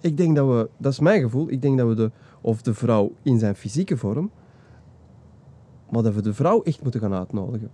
Ik 0.00 0.16
denk 0.16 0.36
dat 0.36 0.46
we... 0.46 0.68
Dat 0.76 0.92
is 0.92 1.00
mijn 1.00 1.20
gevoel. 1.22 1.50
Ik 1.50 1.62
denk 1.62 1.78
dat 1.78 1.88
we 1.88 1.94
de... 1.94 2.10
Of 2.40 2.62
de 2.62 2.74
vrouw 2.74 3.12
in 3.22 3.38
zijn 3.38 3.54
fysieke 3.54 3.96
vorm... 3.96 4.30
Maar 5.90 6.02
dat 6.02 6.14
we 6.14 6.22
de 6.22 6.34
vrouw 6.34 6.62
echt 6.62 6.82
moeten 6.82 7.00
gaan 7.00 7.14
uitnodigen. 7.14 7.70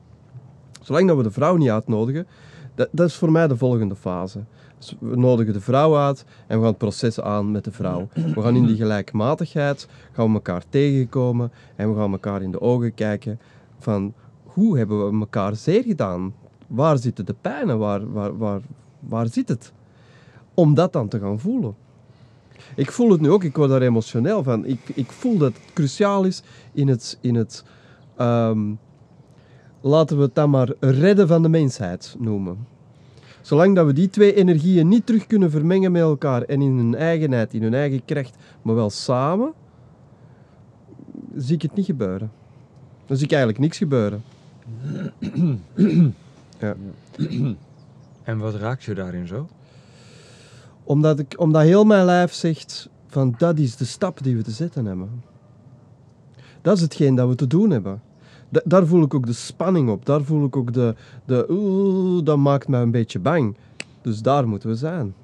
Zolang 0.81 1.09
dat 1.09 1.17
we 1.17 1.23
de 1.23 1.31
vrouw 1.31 1.57
niet 1.57 1.71
uitnodigen... 1.71 2.27
Dat, 2.75 2.89
dat 2.93 3.09
is 3.09 3.15
voor 3.15 3.33
mij 3.33 3.49
de 3.49 3.57
volgende 3.57 3.97
fase. 3.97 4.45
Dus 4.79 4.97
we 5.01 5.17
nodigen 5.17 5.53
de 5.53 5.61
vrouw 5.61 5.97
uit 5.97 6.25
en 6.47 6.57
we 6.57 6.63
gaan 6.63 6.65
het 6.65 6.79
proces 6.79 7.21
aan 7.21 7.51
met 7.51 7.65
de 7.65 7.73
vrouw. 7.73 8.09
We 8.35 8.43
gaan 8.43 8.57
in 8.57 8.67
die 8.67 8.77
gelijkmatigheid, 8.77 9.89
gaan 10.13 10.27
we 10.27 10.33
elkaar 10.33 10.63
tegenkomen 10.69 11.53
en 11.77 11.93
we 11.93 12.01
gaan 12.01 12.13
elkaar 12.13 12.43
in 12.43 12.51
de 12.51 12.61
ogen 12.61 12.95
kijken 12.95 13.41
van 13.79 14.15
hoe 14.43 14.79
hebben 14.79 15.11
we 15.11 15.21
elkaar 15.21 15.57
zeer 15.57 15.83
gedaan? 15.83 16.35
Waar 16.71 16.99
zitten 16.99 17.27
de 17.27 17.35
pijnen? 17.41 17.79
Waar, 17.79 18.13
waar, 18.13 18.39
waar, 18.39 18.61
waar 19.01 19.29
zit 19.29 19.49
het? 19.49 19.73
Om 20.55 20.75
dat 20.75 20.93
dan 20.93 21.09
te 21.09 21.19
gaan 21.19 21.41
voelen. 21.41 21.75
Ik 22.77 22.93
voel 22.93 23.11
het 23.11 23.21
nu 23.21 23.31
ook, 23.31 23.45
ik 23.45 23.57
word 23.57 23.71
daar 23.71 23.83
emotioneel 23.83 24.43
van. 24.43 24.65
Ik, 24.65 24.81
ik 24.95 25.13
voel 25.13 25.39
dat 25.39 25.53
het 25.53 25.73
cruciaal 25.73 26.25
is 26.25 26.43
in 26.73 26.89
het, 26.89 27.19
in 27.21 27.35
het 27.35 27.65
um, 28.21 28.79
laten 29.81 30.17
we 30.17 30.23
het 30.23 30.35
dan 30.35 30.51
maar 30.51 30.73
redden 30.81 31.29
van 31.29 31.43
de 31.43 31.49
mensheid 31.49 32.17
noemen. 32.19 32.67
Zolang 33.41 33.75
dat 33.75 33.87
we 33.87 33.93
die 33.93 34.11
twee 34.11 34.35
energieën 34.35 34.89
niet 34.89 35.07
terug 35.07 35.27
kunnen 35.27 35.51
vermengen 35.51 35.93
met 35.93 36.03
elkaar 36.03 36.43
en 36.43 36.63
in 36.63 36.77
hun 36.77 36.95
eigenheid, 36.95 37.55
in 37.55 37.63
hun 37.63 37.75
eigen 37.75 38.05
kracht, 38.05 38.37
maar 38.63 38.75
wel 38.75 38.91
samen, 38.91 39.53
zie 41.37 41.55
ik 41.55 41.63
het 41.63 41.75
niet 41.75 41.87
gebeuren. 41.87 42.31
Dan 43.07 43.17
zie 43.17 43.27
ik 43.27 43.33
eigenlijk 43.33 43.63
niks 43.63 43.79
gebeuren. 43.79 44.23
Ja. 46.61 46.75
En 48.23 48.39
wat 48.39 48.55
raakt 48.55 48.83
je 48.83 48.95
daarin 48.95 49.27
zo? 49.27 49.49
Omdat, 50.83 51.19
ik, 51.19 51.35
omdat 51.37 51.63
heel 51.63 51.85
mijn 51.85 52.05
lijf 52.05 52.33
zegt 52.33 52.89
van 53.07 53.35
dat 53.39 53.59
is 53.59 53.77
de 53.77 53.85
stap 53.85 54.23
die 54.23 54.37
we 54.37 54.43
te 54.43 54.51
zetten 54.51 54.85
hebben. 54.85 55.23
Dat 56.63 56.77
is 56.77 56.83
hetgeen 56.83 57.15
dat 57.15 57.29
we 57.29 57.35
te 57.35 57.47
doen 57.47 57.71
hebben. 57.71 58.03
Da 58.49 58.61
daar 58.65 58.87
voel 58.87 59.03
ik 59.03 59.15
ook 59.15 59.27
de 59.27 59.33
spanning 59.33 59.89
op. 59.89 60.07
Daar 60.07 60.23
voel 60.23 60.45
ik 60.45 60.57
ook 60.57 60.73
de, 60.73 60.95
de 61.25 61.47
oeh, 61.49 62.25
dat 62.25 62.37
maakt 62.37 62.69
me 62.69 62.79
een 62.79 62.91
beetje 62.91 63.19
bang. 63.19 63.57
Dus 64.03 64.23
daar 64.23 64.49
moeten 64.49 64.69
we 64.69 64.75
zijn. 64.75 65.15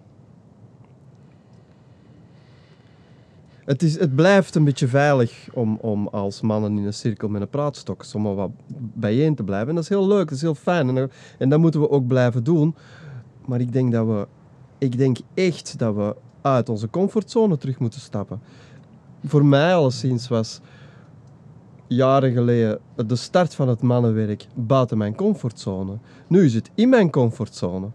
Het, 3.66 3.82
is, 3.82 3.98
het 3.98 4.14
blijft 4.14 4.54
een 4.54 4.64
beetje 4.64 4.88
veilig 4.88 5.48
om, 5.52 5.78
om 5.80 6.08
als 6.08 6.40
mannen 6.40 6.78
in 6.78 6.84
een 6.84 6.94
cirkel 6.94 7.28
met 7.28 7.40
een 7.40 7.48
praatstok 7.48 8.04
zomaar 8.04 8.34
wat 8.34 8.50
bijeen 8.94 9.34
te 9.34 9.42
blijven. 9.42 9.68
En 9.68 9.74
dat 9.74 9.84
is 9.84 9.90
heel 9.90 10.06
leuk, 10.06 10.28
dat 10.28 10.36
is 10.36 10.42
heel 10.42 10.54
fijn. 10.54 10.96
En, 10.96 11.10
en 11.38 11.48
dat 11.48 11.58
moeten 11.58 11.80
we 11.80 11.90
ook 11.90 12.06
blijven 12.06 12.44
doen. 12.44 12.74
Maar 13.46 13.60
ik 13.60 13.72
denk 13.72 13.92
dat 13.92 14.06
we, 14.06 14.26
ik 14.78 14.98
denk 14.98 15.18
echt 15.34 15.78
dat 15.78 15.94
we 15.94 16.16
uit 16.40 16.68
onze 16.68 16.90
comfortzone 16.90 17.56
terug 17.56 17.78
moeten 17.78 18.00
stappen. 18.00 18.40
Voor 19.24 19.44
mij 19.44 19.74
alleszins 19.74 20.28
was 20.28 20.60
jaren 21.86 22.32
geleden 22.32 22.78
de 23.06 23.16
start 23.16 23.54
van 23.54 23.68
het 23.68 23.82
mannenwerk 23.82 24.46
buiten 24.54 24.98
mijn 24.98 25.14
comfortzone. 25.14 25.98
Nu 26.26 26.44
is 26.44 26.54
het 26.54 26.70
in 26.74 26.88
mijn 26.88 27.10
comfortzone. 27.10 27.86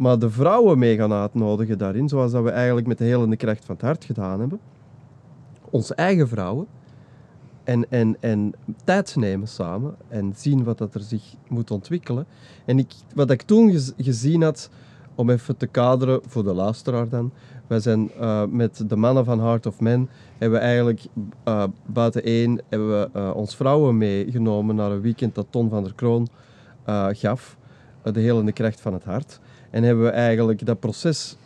Maar 0.00 0.18
de 0.18 0.30
vrouwen 0.30 0.78
mee 0.78 0.96
gaan 0.96 1.12
uitnodigen 1.12 1.78
daarin, 1.78 2.08
zoals 2.08 2.32
dat 2.32 2.42
we 2.42 2.50
eigenlijk 2.50 2.86
met 2.86 2.98
de 2.98 3.04
hele 3.04 3.36
kracht 3.36 3.64
van 3.64 3.74
het 3.74 3.84
hart 3.84 4.04
gedaan 4.04 4.40
hebben. 4.40 4.60
Onze 5.70 5.94
eigen 5.94 6.28
vrouwen. 6.28 6.66
En, 7.64 7.90
en, 7.90 8.16
en 8.20 8.52
tijd 8.84 9.16
nemen 9.16 9.48
samen 9.48 9.94
en 10.08 10.32
zien 10.36 10.64
wat 10.64 10.78
dat 10.78 10.94
er 10.94 11.00
zich 11.00 11.22
moet 11.48 11.70
ontwikkelen. 11.70 12.26
En 12.64 12.78
ik, 12.78 12.92
wat 13.14 13.30
ik 13.30 13.42
toen 13.42 13.78
gezien 13.96 14.42
had, 14.42 14.70
om 15.14 15.30
even 15.30 15.56
te 15.56 15.66
kaderen 15.66 16.20
voor 16.26 16.44
de 16.44 16.54
luisteraar 16.54 17.08
dan. 17.08 17.32
Wij 17.66 17.80
zijn 17.80 18.10
uh, 18.20 18.44
met 18.44 18.88
de 18.88 18.96
mannen 18.96 19.24
van 19.24 19.40
Heart 19.40 19.66
of 19.66 19.80
Men, 19.80 20.08
hebben 20.38 20.60
eigenlijk 20.60 21.04
uh, 21.48 21.64
buiten 21.86 22.22
één, 22.22 22.60
hebben 22.68 23.00
we 23.00 23.10
uh, 23.16 23.30
ons 23.34 23.56
vrouwen 23.56 23.98
meegenomen 23.98 24.74
naar 24.74 24.90
een 24.90 25.00
weekend 25.00 25.34
dat 25.34 25.46
Ton 25.50 25.68
van 25.68 25.82
der 25.82 25.94
Kroon 25.94 26.28
gaf. 27.12 27.56
de 28.02 28.20
hele 28.20 28.52
kracht 28.52 28.80
van 28.80 28.92
het 28.92 29.04
hart. 29.04 29.40
En 29.70 29.82
hebben 29.82 30.04
we 30.04 30.10
eigenlijk 30.10 30.66
dat 30.66 30.80
proces 30.80 31.36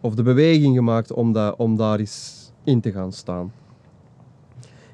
of 0.00 0.14
de 0.14 0.22
beweging 0.22 0.76
gemaakt 0.76 1.12
om, 1.12 1.32
dat, 1.32 1.56
om 1.56 1.76
daar 1.76 1.98
eens 1.98 2.50
in 2.64 2.80
te 2.80 2.92
gaan 2.92 3.12
staan. 3.12 3.52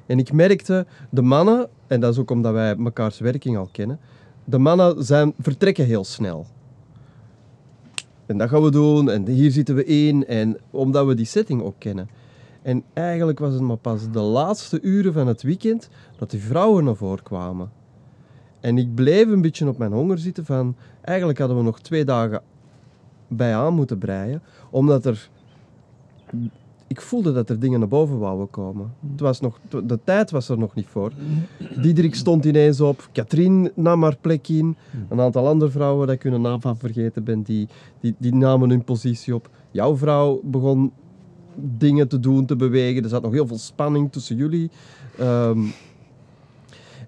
En 0.05 0.19
ik 0.19 0.33
merkte, 0.33 0.85
de 1.09 1.21
mannen, 1.21 1.69
en 1.87 1.99
dat 1.99 2.13
is 2.13 2.19
ook 2.19 2.31
omdat 2.31 2.53
wij 2.53 2.75
mekaars 2.75 3.19
werking 3.19 3.57
al 3.57 3.69
kennen, 3.71 3.99
de 4.45 4.57
mannen 4.57 5.03
zijn, 5.03 5.33
vertrekken 5.39 5.85
heel 5.85 6.03
snel. 6.03 6.45
En 8.25 8.37
dat 8.37 8.49
gaan 8.49 8.63
we 8.63 8.71
doen, 8.71 9.09
en 9.09 9.27
hier 9.27 9.51
zitten 9.51 9.75
we 9.75 9.85
in, 9.85 10.25
en 10.25 10.57
omdat 10.69 11.05
we 11.05 11.13
die 11.13 11.25
setting 11.25 11.61
ook 11.61 11.75
kennen. 11.77 12.09
En 12.61 12.83
eigenlijk 12.93 13.39
was 13.39 13.53
het 13.53 13.61
maar 13.61 13.77
pas 13.77 14.11
de 14.11 14.19
laatste 14.19 14.81
uren 14.81 15.13
van 15.13 15.27
het 15.27 15.41
weekend 15.41 15.89
dat 16.17 16.31
die 16.31 16.41
vrouwen 16.41 16.83
naar 16.83 16.95
voren 16.95 17.23
kwamen. 17.23 17.71
En 18.59 18.77
ik 18.77 18.95
bleef 18.95 19.27
een 19.27 19.41
beetje 19.41 19.67
op 19.67 19.77
mijn 19.77 19.91
honger 19.91 20.17
zitten 20.17 20.45
van, 20.45 20.75
eigenlijk 21.01 21.39
hadden 21.39 21.57
we 21.57 21.63
nog 21.63 21.79
twee 21.79 22.05
dagen 22.05 22.41
bij 23.29 23.55
aan 23.55 23.73
moeten 23.73 23.97
breien, 23.97 24.41
omdat 24.69 25.05
er... 25.05 25.29
Ik 26.87 27.01
voelde 27.01 27.33
dat 27.33 27.49
er 27.49 27.59
dingen 27.59 27.79
naar 27.79 27.87
boven 27.87 28.19
wouden 28.19 28.49
komen. 28.49 28.93
Het 29.11 29.19
was 29.19 29.39
nog, 29.39 29.59
de 29.83 29.99
tijd 30.03 30.31
was 30.31 30.49
er 30.49 30.57
nog 30.57 30.75
niet 30.75 30.87
voor. 30.87 31.11
Diederik 31.81 32.15
stond 32.15 32.45
ineens 32.45 32.81
op, 32.81 33.09
Katrien 33.11 33.71
nam 33.75 34.03
haar 34.03 34.17
plek 34.21 34.47
in, 34.47 34.75
een 35.09 35.19
aantal 35.19 35.47
andere 35.47 35.71
vrouwen, 35.71 36.07
dat 36.07 36.15
ik 36.15 36.23
hun 36.23 36.41
naam 36.41 36.61
van 36.61 36.77
vergeten 36.77 37.23
ben, 37.23 37.41
die, 37.41 37.67
die, 37.99 38.15
die 38.17 38.35
namen 38.35 38.69
hun 38.69 38.83
positie 38.83 39.35
op. 39.35 39.49
Jouw 39.71 39.97
vrouw 39.97 40.41
begon 40.43 40.91
dingen 41.55 42.07
te 42.07 42.19
doen, 42.19 42.45
te 42.45 42.55
bewegen. 42.55 43.03
Er 43.03 43.09
zat 43.09 43.21
nog 43.21 43.31
heel 43.31 43.47
veel 43.47 43.57
spanning 43.57 44.11
tussen 44.11 44.35
jullie. 44.35 44.69
Um, 45.19 45.71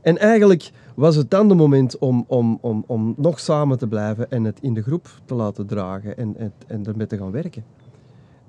en 0.01 0.17
eigenlijk 0.17 0.71
was 1.01 1.15
het 1.15 1.29
dan 1.29 1.47
de 1.47 1.55
moment 1.55 1.97
om, 1.97 2.25
om, 2.27 2.57
om, 2.61 2.83
om 2.87 3.13
nog 3.17 3.39
samen 3.39 3.77
te 3.77 3.87
blijven 3.87 4.31
en 4.31 4.43
het 4.43 4.59
in 4.61 4.73
de 4.73 4.81
groep 4.81 5.09
te 5.25 5.33
laten 5.33 5.65
dragen 5.65 6.17
en, 6.17 6.37
en, 6.37 6.53
en 6.67 6.85
ermee 6.85 7.07
te 7.07 7.17
gaan 7.17 7.31
werken. 7.31 7.63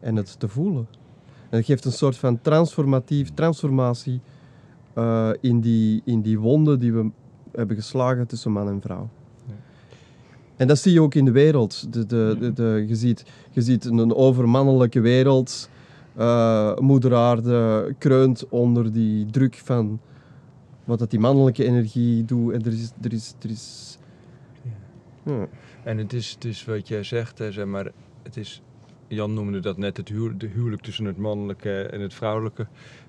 En 0.00 0.16
het 0.16 0.40
te 0.40 0.48
voelen. 0.48 0.86
En 1.48 1.56
het 1.56 1.66
geeft 1.66 1.84
een 1.84 1.92
soort 1.92 2.16
van 2.16 2.40
transformatief, 2.40 3.30
transformatie 3.34 4.20
uh, 4.98 5.30
in, 5.40 5.60
die, 5.60 6.02
in 6.04 6.20
die 6.20 6.38
wonden 6.38 6.78
die 6.78 6.92
we 6.92 7.10
hebben 7.52 7.76
geslagen 7.76 8.26
tussen 8.26 8.52
man 8.52 8.68
en 8.68 8.80
vrouw. 8.80 9.08
En 10.56 10.66
dat 10.66 10.78
zie 10.78 10.92
je 10.92 11.02
ook 11.02 11.14
in 11.14 11.24
de 11.24 11.30
wereld. 11.30 11.92
De, 11.92 12.06
de, 12.06 12.36
de, 12.38 12.52
de, 12.52 12.84
je, 12.88 12.96
ziet, 12.96 13.24
je 13.50 13.62
ziet 13.62 13.84
een 13.84 14.14
overmannelijke 14.14 15.00
wereld. 15.00 15.68
Uh, 16.18 16.76
moeder 16.76 17.14
aarde 17.14 17.94
kreunt 17.98 18.48
onder 18.48 18.92
die 18.92 19.26
druk 19.26 19.60
van 19.64 20.00
wat 20.84 20.98
dat 20.98 21.10
die 21.10 21.20
mannelijke 21.20 21.64
energie 21.64 22.24
doet. 22.24 22.52
En 22.52 22.60
er 22.64 22.72
is... 22.72 22.92
Er 23.02 23.12
is, 23.12 23.34
er 23.42 23.50
is 23.50 23.98
ja. 25.22 25.46
En 25.82 25.98
het 25.98 26.12
is, 26.12 26.30
het 26.30 26.44
is 26.44 26.64
wat 26.64 26.88
jij 26.88 27.02
zegt, 27.02 27.38
hè, 27.38 27.52
zeg 27.52 27.66
maar, 27.66 27.90
het 28.22 28.36
is... 28.36 28.62
Jan 29.06 29.34
noemde 29.34 29.60
dat 29.60 29.76
net 29.76 29.96
het 29.96 30.08
huwelijk, 30.08 30.40
de 30.40 30.46
huwelijk 30.46 30.82
tussen 30.82 31.04
het 31.04 31.16
mannelijke 31.16 31.82
en 31.82 32.00
het 32.00 32.14
vrouwelijke. 32.14 32.66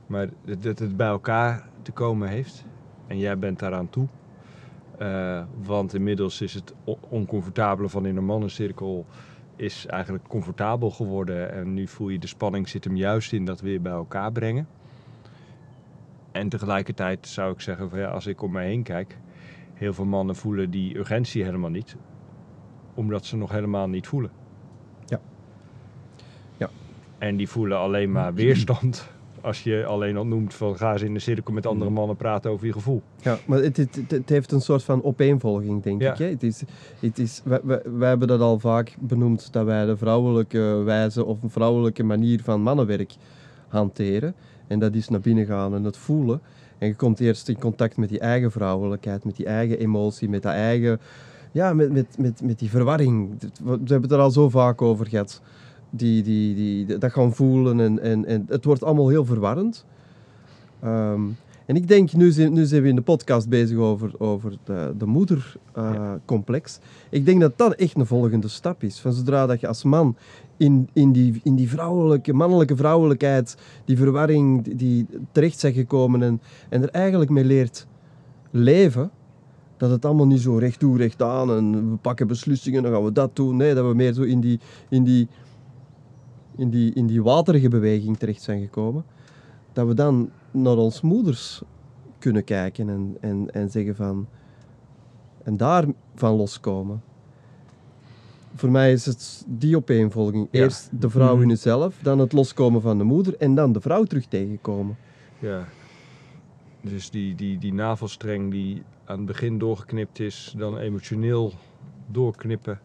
Maar 0.08 0.30
dat 0.62 0.80
het 0.80 0.98
bij 0.98 1.08
elkaar 1.08 1.70
te 1.82 1.92
komen 1.92 2.28
heeft. 2.28 2.66
En 3.08 3.18
jij 3.18 3.40
bent 3.40 3.60
daaraan 3.60 3.90
toe. 3.90 4.08
Uh, 5.02 5.44
want 5.64 5.94
inmiddels 5.94 6.42
is 6.42 6.54
het 6.54 6.74
oncomfortabele 7.10 7.90
van 7.90 8.06
in 8.06 8.18
een 8.18 8.26
mannencirkel 8.26 9.06
is 9.56 9.86
eigenlijk 9.86 10.28
comfortabel 10.28 10.90
geworden. 10.92 11.52
En 11.52 11.74
nu 11.74 11.88
voel 11.88 12.10
je 12.10 12.20
de 12.20 12.28
spanning 12.28 12.70
zit 12.70 12.84
hem 12.84 12.96
juist 12.96 13.34
in 13.34 13.46
dat 13.46 13.62
weer 13.62 13.82
bij 13.82 13.92
elkaar 13.92 14.32
brengen. 14.32 14.68
En 16.34 16.50
tegelijkertijd 16.50 17.28
zou 17.28 17.54
ik 17.54 17.62
zeggen, 17.62 17.90
van, 17.90 18.00
ja, 18.00 18.10
als 18.10 18.28
ik 18.28 18.42
om 18.42 18.52
mij 18.52 18.66
heen 18.66 18.84
kijk, 18.84 19.18
heel 19.74 19.94
veel 19.94 20.06
mannen 20.06 20.36
voelen 20.36 20.70
die 20.70 20.98
urgentie 20.98 21.44
helemaal 21.44 21.70
niet, 21.70 21.96
omdat 22.94 23.26
ze 23.26 23.38
nog 23.38 23.52
helemaal 23.52 23.88
niet 23.88 24.08
voelen. 24.08 24.32
Ja. 25.06 25.20
ja. 26.58 26.70
En 27.18 27.38
die 27.38 27.50
voelen 27.50 27.78
alleen 27.78 28.12
maar 28.12 28.34
weerstand 28.34 29.12
als 29.44 29.64
je 29.64 29.86
alleen 29.86 30.18
al 30.18 30.26
noemt 30.26 30.54
van 30.54 30.78
ga 30.78 30.92
eens 30.92 31.02
in 31.02 31.14
de 31.14 31.20
cirkel 31.20 31.54
met 31.54 31.66
andere 31.66 31.92
mannen 31.92 32.16
praten 32.16 32.52
over 32.52 32.66
je 32.66 32.74
gevoel. 32.74 33.02
Ja, 33.22 33.38
maar 33.46 33.60
het, 33.60 33.78
het, 33.78 34.00
het 34.08 34.30
heeft 34.30 34.52
een 34.52 34.62
soort 34.62 34.84
van 34.84 35.04
opeenvolging, 35.04 35.84
denk 35.84 36.02
ik. 36.02 36.18
Hè? 36.18 36.26
Het 36.26 36.44
is, 36.44 36.64
het 37.00 37.20
is, 37.20 37.42
wij, 37.44 37.60
wij, 37.64 37.82
wij, 37.86 38.10
hebben 38.10 38.28
dat 38.28 38.40
al 38.40 38.60
vaak 38.60 38.96
benoemd, 39.00 39.54
dat 39.54 39.66
wij 39.66 39.86
de 39.86 39.98
vrouwelijke 39.98 40.82
wijze 40.86 41.26
of 41.26 41.44
een 41.44 41.50
vrouwelijke 41.50 42.04
manier 42.04 42.42
van 42.44 42.62
mannenwerk 42.62 43.16
hanteren. 43.68 44.36
En 44.68 44.80
dat 44.80 44.96
is 44.96 45.10
naar 45.10 45.20
binnen 45.20 45.46
gaan 45.46 45.76
en 45.76 45.84
het 45.84 45.98
voelen. 45.98 46.42
En 46.78 46.88
je 46.88 46.96
komt 46.96 47.20
eerst 47.20 47.50
in 47.50 47.60
contact 47.60 47.98
met 47.98 48.10
die 48.10 48.20
eigen 48.20 48.52
vrouwelijkheid, 48.52 49.24
met 49.24 49.36
die 49.36 49.46
eigen 49.46 49.80
emotie, 49.80 50.30
met 50.30 50.42
dat 50.42 50.54
eigen... 50.54 51.00
Ja, 51.52 51.74
met, 51.74 51.92
met, 51.92 52.18
met, 52.18 52.42
met 52.42 52.60
die 52.60 52.70
verwarring. 52.70 53.30
We 53.64 53.70
hebben 53.70 54.02
het 54.02 54.12
er 54.12 54.18
al 54.18 54.32
zo 54.32 54.50
vaak 54.50 54.82
over 54.82 55.08
gehad. 55.08 55.42
Die, 55.90 56.24
die, 56.24 56.56
die, 56.56 56.98
dat 56.98 57.12
gaan 57.12 57.34
voelen 57.34 57.80
en, 57.80 58.00
en, 58.00 58.26
en 58.26 58.46
het 58.48 58.66
wordt 58.66 58.84
allemaal 58.84 59.10
heel 59.10 59.26
verwarrend. 59.26 59.86
Ehm, 60.80 61.22
en 61.66 61.76
ik 61.76 61.88
denk, 61.88 62.14
nu 62.14 62.32
zijn, 62.32 62.54
nu 62.54 62.66
zijn 62.66 62.82
we 62.82 62.88
in 62.88 62.96
de 62.96 63.02
podcast 63.02 63.50
bezig 63.50 63.78
over, 63.78 64.12
over 64.18 64.58
de, 64.64 64.94
de 64.98 65.06
moedercomplex. 65.06 66.80
ik 67.10 67.26
denk 67.26 67.42
dat 67.42 67.58
dat 67.58 67.74
echt 67.74 67.96
een 67.96 68.06
volgende 68.06 68.48
stap 68.48 68.84
is. 68.84 69.00
Van 69.00 69.14
zodra 69.14 69.46
dat 69.46 69.60
je 69.60 69.68
als 69.68 69.84
man 69.84 70.16
in, 70.64 70.90
in, 70.94 71.12
die, 71.12 71.40
in 71.44 71.56
die 71.56 71.70
vrouwelijke, 71.70 72.34
mannelijke 72.34 72.76
vrouwelijkheid, 72.76 73.58
die 73.86 73.98
verwarring 73.98 74.78
die, 74.78 75.06
terecht 75.32 75.60
zijn 75.60 75.74
gekomen 75.74 76.24
en, 76.24 76.42
en 76.70 76.82
er 76.82 76.90
eigenlijk 76.90 77.32
mee 77.32 77.44
leert 77.44 77.88
leven, 78.52 79.12
dat 79.78 79.90
het 79.90 80.06
allemaal 80.06 80.28
niet 80.28 80.42
zo 80.42 80.58
recht 80.58 80.80
toe, 80.80 80.98
recht 80.98 81.22
aan 81.22 81.52
en 81.52 81.92
we 81.92 81.96
pakken 81.98 82.28
beslissingen, 82.28 82.84
dan 82.84 82.92
gaan 82.92 83.04
we 83.04 83.12
dat 83.12 83.36
doen. 83.36 83.58
Nee, 83.58 83.74
dat 83.74 83.88
we 83.88 83.94
meer 83.94 84.14
zo 84.14 84.22
in 84.22 84.40
die, 84.40 84.60
in 84.90 85.04
die, 85.04 85.28
in 86.56 86.70
die, 86.70 86.94
in 86.94 87.08
die 87.08 87.24
waterige 87.24 87.70
beweging 87.70 88.18
terecht 88.18 88.42
zijn 88.42 88.62
gekomen. 88.62 89.06
Dat 89.74 89.88
we 89.88 89.94
dan 89.94 90.30
naar 90.52 90.78
ons 90.78 91.02
moeders 91.02 91.62
kunnen 92.20 92.44
kijken 92.44 92.90
en, 92.90 93.18
en, 93.20 93.54
en 93.54 93.70
zeggen 93.70 93.96
van... 93.96 94.28
En 95.44 95.58
daarvan 95.58 96.36
loskomen. 96.36 97.02
Voor 98.56 98.72
mij 98.72 98.92
is 98.92 99.06
het 99.06 99.44
die 99.48 99.78
opeenvolging. 99.78 100.48
Ja. 100.52 100.60
Eerst 100.62 100.90
de 100.92 101.10
vrouw 101.10 101.34
Mhm. 101.34 101.42
in 101.42 101.50
jezelf, 101.50 101.96
dan 102.02 102.20
het 102.20 102.34
loskomen 102.34 102.82
van 102.82 102.98
de 102.98 103.04
moeder 103.04 103.36
en 103.38 103.56
dan 103.56 103.72
de 103.72 103.82
vrouw 103.82 104.04
terug 104.04 104.26
tegenkomen. 104.26 104.98
Ja. 105.40 105.66
Dus 106.82 107.10
die, 107.10 107.36
die, 107.36 107.58
die 107.58 107.74
navelstreng 107.74 108.52
die 108.52 108.84
aan 109.06 109.18
het 109.18 109.26
begin 109.26 109.58
doorgeknipt 109.58 110.20
is, 110.20 110.54
dan 110.58 110.78
emotioneel 110.78 111.54
doorknippen. 112.08 112.80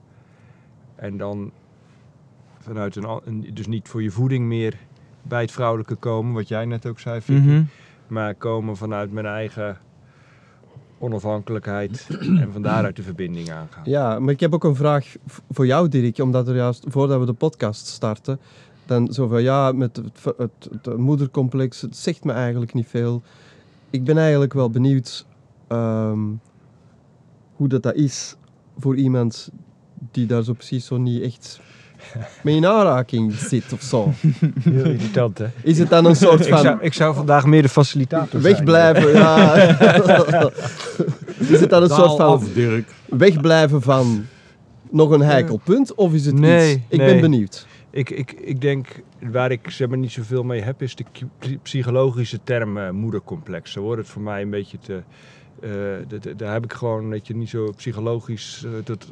En 0.96 1.16
dan 1.16 1.50
vanuit 2.58 2.96
een, 2.96 3.04
an- 3.04 3.20
een- 3.24 3.50
dus 3.54 3.66
niet 3.66 3.88
voor 3.88 4.02
je 4.02 4.10
voeding 4.10 4.44
meer 4.46 4.78
bij 5.22 5.40
het 5.40 5.52
vrouwelijke 5.52 5.94
komen, 5.94 6.34
wat 6.34 6.48
jij 6.48 6.64
net 6.64 6.86
ook 6.86 6.98
zei, 7.00 7.20
Vicky. 7.20 7.40
Mhm. 7.46 7.62
Maar 8.06 8.34
komen 8.34 8.76
vanuit 8.76 9.12
mijn 9.12 9.26
eigen 9.26 9.78
onafhankelijkheid 10.98 12.06
en 12.42 12.52
van 12.52 12.62
daaruit 12.62 12.96
de 12.96 13.02
verbinding 13.02 13.50
aangaan. 13.50 13.82
Ja, 13.84 14.18
maar 14.18 14.32
ik 14.32 14.40
heb 14.40 14.54
ook 14.54 14.64
een 14.64 14.74
vraag 14.74 15.16
voor 15.50 15.66
jou, 15.66 15.88
Dirk, 15.88 16.18
omdat 16.18 16.48
er 16.48 16.56
juist 16.56 16.84
voordat 16.88 17.20
we 17.20 17.26
de 17.26 17.32
podcast 17.32 17.86
starten, 17.86 18.38
dan 18.86 19.12
zo 19.12 19.28
van 19.28 19.42
ja, 19.42 19.72
met 19.72 19.96
het, 19.96 20.24
het, 20.24 20.36
het, 20.36 20.68
het 20.82 20.96
moedercomplex, 20.96 21.80
het 21.80 21.96
zegt 21.96 22.24
me 22.24 22.32
eigenlijk 22.32 22.74
niet 22.74 22.88
veel. 22.88 23.22
Ik 23.90 24.04
ben 24.04 24.18
eigenlijk 24.18 24.52
wel 24.52 24.70
benieuwd 24.70 25.26
ehm, 25.66 26.20
hoe 27.52 27.68
dat, 27.68 27.82
dat 27.82 27.94
is 27.94 28.36
voor 28.78 28.96
iemand 28.96 29.50
die 30.10 30.26
daar 30.26 30.42
zo 30.42 30.52
precies 30.52 30.86
zo 30.86 30.96
niet 30.96 31.22
echt 31.22 31.60
mee 32.42 32.56
in 32.56 32.66
aanraking 32.66 33.32
zit 33.34 33.72
of 33.72 33.82
zo. 33.82 34.12
Heel 34.62 34.84
irritant, 34.84 35.38
hè? 35.38 35.46
Is 35.62 35.78
het 35.78 35.90
dan 35.90 36.04
een 36.04 36.16
soort 36.16 36.40
Ik 36.40 36.46
zou, 36.46 36.66
van 36.66 36.78
ik 36.80 36.92
zou 36.92 37.14
vandaag 37.14 37.46
meer 37.46 37.62
de 37.62 37.68
facilitator 37.68 38.40
zijn. 38.40 38.42
wegblijven? 38.42 39.12
Ja. 39.12 39.54
is 41.54 41.60
het 41.60 41.70
dan 41.70 41.82
een 41.82 41.88
soort 41.88 42.16
van 42.16 42.26
af, 42.26 42.44
Dirk. 42.52 42.94
wegblijven 43.08 43.82
van 43.82 44.26
nog 44.90 45.10
een 45.10 45.20
heikel 45.20 45.60
punt? 45.64 45.94
Of 45.94 46.12
is 46.12 46.26
het 46.26 46.34
Nee, 46.38 46.72
iets... 46.72 46.82
Ik 46.88 46.98
nee. 46.98 47.12
ben 47.12 47.20
benieuwd. 47.20 47.66
Ik, 47.90 48.10
ik, 48.10 48.32
ik 48.32 48.60
denk, 48.60 49.02
waar 49.30 49.50
ik 49.50 49.70
zeg 49.70 49.88
maar, 49.88 49.98
niet 49.98 50.12
zoveel 50.12 50.42
mee 50.42 50.60
heb, 50.60 50.82
is 50.82 50.94
de 50.94 51.04
psychologische 51.62 52.38
term 52.44 52.78
eh, 52.78 52.90
moedercomplex. 52.90 53.72
Zo 53.72 53.80
wordt 53.80 54.00
het 54.00 54.10
voor 54.10 54.22
mij 54.22 54.42
een 54.42 54.50
beetje 54.50 54.78
te... 54.78 55.02
eh, 55.60 56.30
daar 56.36 56.52
heb 56.52 56.64
ik 56.64 56.72
gewoon, 56.72 57.10
dat 57.10 57.26
je 57.26 57.36
niet 57.36 57.48
zo 57.48 57.72
psychologisch... 57.76 58.64
eh, 58.64 58.70
dat, 58.84 59.06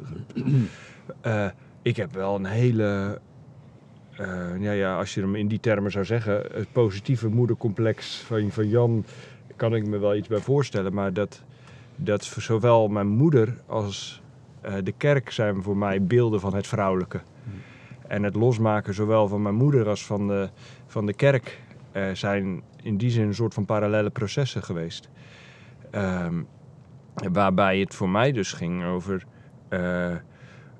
ik 1.87 1.95
heb 1.95 2.13
wel 2.13 2.35
een 2.35 2.45
hele... 2.45 3.19
eh, 4.11 4.59
ja, 4.59 4.71
ja, 4.71 4.97
als 4.97 5.13
je 5.13 5.21
hem 5.21 5.35
in 5.35 5.47
die 5.47 5.59
termen 5.59 5.91
zou 5.91 6.05
zeggen, 6.05 6.43
het 6.53 6.71
positieve 6.71 7.27
moedercomplex 7.27 8.17
van, 8.17 8.51
van 8.51 8.67
Jan, 8.67 9.05
kan 9.55 9.75
ik 9.75 9.87
me 9.87 9.97
wel 9.97 10.15
iets 10.15 10.27
bij 10.27 10.39
voorstellen. 10.39 10.93
Maar 10.93 11.13
dat, 11.13 11.43
dat 11.95 12.23
zowel 12.23 12.87
mijn 12.87 13.07
moeder 13.07 13.57
als 13.65 14.21
eh, 14.61 14.73
de 14.83 14.91
kerk 14.91 15.31
zijn 15.31 15.63
voor 15.63 15.77
mij 15.77 16.03
beelden 16.03 16.39
van 16.39 16.55
het 16.55 16.67
vrouwelijke. 16.67 17.21
En 18.07 18.23
het 18.23 18.35
losmaken 18.35 18.93
zowel 18.93 19.27
van 19.27 19.41
mijn 19.41 19.55
moeder 19.55 19.87
als 19.87 20.05
van 20.05 20.27
de, 20.27 20.49
van 20.87 21.05
de 21.05 21.13
kerk 21.13 21.59
eh, 21.91 22.03
zijn 22.13 22.61
in 22.83 22.97
die 22.97 23.09
zin 23.09 23.27
een 23.27 23.35
soort 23.35 23.53
van 23.53 23.65
parallele 23.65 24.09
processen 24.09 24.63
geweest. 24.63 25.09
Ehm, 25.91 26.41
waarbij 27.31 27.79
het 27.79 27.95
voor 27.95 28.09
mij 28.09 28.31
dus 28.31 28.53
ging 28.53 28.85
over. 28.85 29.25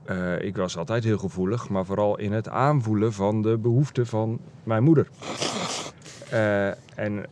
Eh, 0.07 0.41
ik 0.41 0.55
was 0.55 0.77
altijd 0.77 1.03
heel 1.03 1.17
gevoelig, 1.17 1.69
maar 1.69 1.85
vooral 1.85 2.17
in 2.17 2.31
het 2.31 2.49
aanvoelen 2.49 3.13
van 3.13 3.41
de 3.41 3.57
behoeften 3.57 4.07
van 4.07 4.39
mijn 4.63 4.83
moeder. 4.83 5.07
Eh, 6.29 6.67
en 6.95 7.25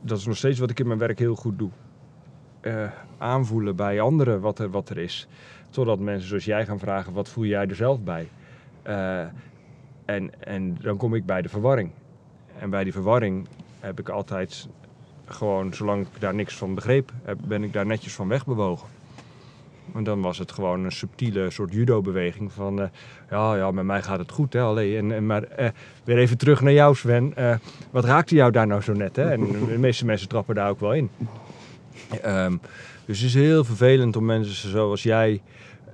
dat 0.00 0.18
is 0.18 0.26
nog 0.26 0.36
steeds 0.36 0.58
wat 0.58 0.70
ik 0.70 0.78
in 0.78 0.86
mijn 0.86 0.98
werk 0.98 1.18
heel 1.18 1.34
goed 1.34 1.58
doe. 1.58 1.70
Eh, 2.60 2.90
aanvoelen 3.18 3.76
bij 3.76 4.00
anderen 4.00 4.40
wat 4.40 4.58
er, 4.58 4.70
wat 4.70 4.88
er 4.88 4.98
is. 4.98 5.28
Totdat 5.70 5.98
mensen 5.98 6.28
zoals 6.28 6.44
jij 6.44 6.66
gaan 6.66 6.78
vragen, 6.78 7.12
wat 7.12 7.28
voel 7.28 7.44
jij 7.44 7.68
er 7.68 7.74
zelf 7.74 8.00
bij? 8.00 8.28
En, 10.04 10.30
en 10.38 10.76
dan 10.80 10.96
kom 10.96 11.14
ik 11.14 11.26
bij 11.26 11.42
de 11.42 11.48
verwarring. 11.48 11.90
En 12.58 12.70
bij 12.70 12.84
die 12.84 12.92
verwarring 12.92 13.46
heb 13.80 14.00
ik 14.00 14.08
altijd 14.08 14.68
gewoon, 15.24 15.74
zolang 15.74 16.06
ik 16.06 16.20
daar 16.20 16.34
niks 16.34 16.56
van 16.56 16.74
begreep, 16.74 17.12
ben 17.44 17.62
ik 17.62 17.72
daar 17.72 17.86
netjes 17.86 18.14
van 18.14 18.28
wegbewogen. 18.28 18.88
En 19.94 20.04
dan 20.04 20.20
was 20.20 20.38
het 20.38 20.52
gewoon 20.52 20.84
een 20.84 20.92
subtiele 20.92 21.50
soort 21.50 21.72
judo-beweging 21.72 22.52
van, 22.52 22.80
eh, 22.80 22.88
ja, 23.30 23.56
ja, 23.56 23.70
met 23.70 23.84
mij 23.84 24.02
gaat 24.02 24.18
het 24.18 24.32
goed, 24.32 24.52
hè, 24.52 24.60
allee. 24.60 24.96
En, 24.96 25.12
en, 25.12 25.26
maar 25.26 25.42
eh, 25.42 25.68
weer 26.04 26.18
even 26.18 26.38
terug 26.38 26.60
naar 26.60 26.72
jou, 26.72 26.94
Sven. 26.94 27.32
Eh, 27.36 27.56
wat 27.90 28.04
raakte 28.04 28.34
jou 28.34 28.50
daar 28.52 28.66
nou 28.66 28.80
zo 28.80 28.92
net, 28.92 29.16
hè? 29.16 29.30
En 29.30 29.40
de 29.40 29.78
meeste 29.86 30.04
mensen 30.04 30.28
trappen 30.28 30.54
daar 30.54 30.70
ook 30.70 30.80
wel 30.80 30.94
in. 30.94 31.10
Ehm, 32.22 32.56
dus 33.04 33.18
het 33.18 33.28
is 33.28 33.34
heel 33.34 33.64
vervelend 33.64 34.16
om 34.16 34.24
mensen 34.24 34.70
zoals 34.70 35.02
jij 35.02 35.42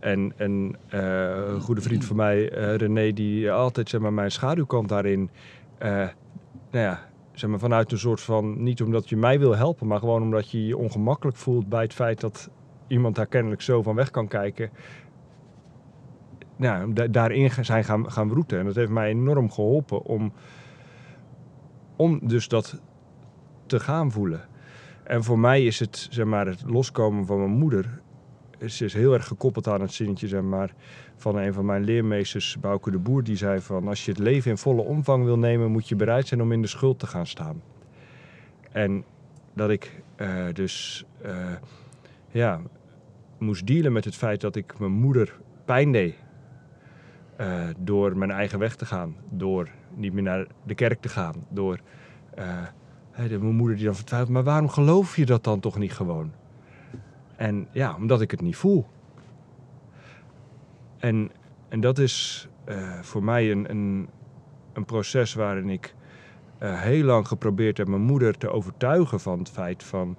en, 0.01 0.32
en 0.36 0.76
een 0.88 1.61
goede 1.61 1.80
vriend 1.80 2.05
van 2.05 2.16
mij, 2.16 2.45
René, 2.76 3.12
die 3.12 3.53
altijd 3.53 3.88
zeg 3.88 4.01
maar, 4.01 4.12
mijn 4.12 4.30
schaduwkant 4.30 4.88
daarin, 4.88 5.30
nou 5.78 6.11
ja, 6.70 7.01
zeg 7.32 7.51
maar, 7.51 7.59
vanuit 7.59 7.93
een 7.93 7.99
soort 7.99 8.20
van, 8.20 8.62
niet 8.62 8.82
omdat 8.82 9.09
je 9.09 9.16
mij 9.16 9.38
wil 9.38 9.57
helpen, 9.57 9.86
maar 9.86 9.99
gewoon 9.99 10.22
omdat 10.22 10.51
je 10.51 10.66
je 10.66 10.76
ongemakkelijk 10.76 11.36
voelt 11.36 11.68
bij 11.68 11.82
het 11.82 11.95
feit 11.95 12.20
dat 12.20 12.51
iemand 12.93 13.14
daar 13.14 13.26
kennelijk 13.26 13.62
zo 13.62 13.82
van 13.82 13.95
weg 13.95 14.11
kan 14.11 14.28
kijken. 14.28 14.70
Nou, 16.57 16.93
da- 16.93 17.07
daarin 17.07 17.51
zijn 17.51 17.84
gaan, 17.84 18.12
gaan. 18.12 18.45
En 18.47 18.64
dat 18.64 18.74
heeft 18.74 18.90
mij 18.90 19.09
enorm 19.09 19.51
geholpen 19.51 20.03
om, 20.03 20.32
om 21.97 22.20
dus 22.22 22.49
dat 22.49 22.80
te 23.66 23.80
gaan 23.80 24.11
voelen. 24.11 24.40
En 25.05 25.24
voor 25.24 25.38
mij 25.38 25.64
is 25.64 25.78
het, 25.78 26.07
zeg 26.11 26.26
maar, 26.26 26.47
het 26.47 26.62
loskomen 26.66 27.26
van 27.26 27.38
mijn 27.38 27.51
moeder 27.51 28.01
is, 28.59 28.80
is 28.80 28.95
heel 28.95 29.12
erg 29.12 29.26
gekoppeld 29.26 29.68
aan 29.68 29.80
het 29.80 29.93
zinnetje, 29.93 30.28
zeg 30.28 30.43
maar, 30.43 30.74
van 31.16 31.36
een 31.36 31.53
van 31.53 31.64
mijn 31.64 31.84
leermeesters, 31.84 32.59
Bouke 32.61 32.90
de 32.90 32.99
Boer, 32.99 33.24
die 33.24 33.36
zei 33.36 33.61
van, 33.61 33.88
als 33.88 34.05
je 34.05 34.11
het 34.11 34.20
leven 34.20 34.51
in 34.51 34.59
volle 34.59 34.82
omvang 34.82 35.24
wil 35.24 35.38
nemen, 35.38 35.70
moet 35.70 35.88
je 35.88 35.97
bereid 35.97 36.26
zijn 36.26 36.43
om 36.43 36.53
in 36.53 36.62
de 36.62 36.68
schuld 36.68 36.99
te 36.99 37.07
gaan 37.07 37.26
staan. 37.26 37.62
En 38.72 39.05
dat 39.55 39.70
ik 39.70 40.03
eh, 40.16 40.45
dus, 40.53 41.05
eh, 41.22 41.53
ja, 42.30 42.61
moest 43.43 43.66
dealen 43.66 43.93
met 43.93 44.05
het 44.05 44.16
feit 44.16 44.40
dat 44.40 44.57
ik 44.57 44.78
mijn 44.78 44.93
moeder 44.93 45.38
pijn 45.64 45.93
deed. 45.93 46.14
Eh, 47.36 47.68
door 47.78 48.16
mijn 48.16 48.30
eigen 48.30 48.59
weg 48.59 48.76
te 48.76 48.86
gaan, 48.86 49.16
door 49.30 49.68
niet 49.95 50.12
meer 50.12 50.22
naar 50.22 50.47
de 50.66 50.74
kerk 50.74 51.01
te 51.01 51.09
gaan, 51.09 51.47
door 51.49 51.80
eh, 52.34 52.64
de, 53.28 53.38
mijn 53.38 53.55
moeder 53.55 53.76
die 53.76 53.84
dan 53.84 53.95
vertwijfelt, 53.95 54.32
maar 54.32 54.43
waarom 54.43 54.68
geloof 54.68 55.16
je 55.16 55.26
dat 55.26 55.45
dan 55.45 55.61
toch 55.61 55.78
niet 55.78 55.93
gewoon? 55.93 56.32
En 57.36 57.68
ja, 57.70 57.95
omdat 57.95 58.20
ik 58.20 58.30
het 58.30 58.40
niet 58.40 58.57
voel. 58.57 58.86
En, 60.99 61.30
en 61.68 61.80
dat 61.80 61.99
is 61.99 62.49
eh, 62.64 63.01
voor 63.01 63.24
mij 63.24 63.51
een, 63.51 63.70
een, 63.70 64.09
een 64.72 64.84
proces 64.84 65.34
waarin 65.34 65.68
ik 65.68 65.95
heel 66.59 67.05
lang 67.05 67.28
geprobeerd 67.28 67.76
heb 67.78 67.88
mijn 67.88 68.03
moeder 68.03 68.38
te 68.38 68.51
overtuigen 68.51 69.20
van 69.20 69.38
het 69.38 69.51
feit 69.51 69.82
van, 69.82 70.16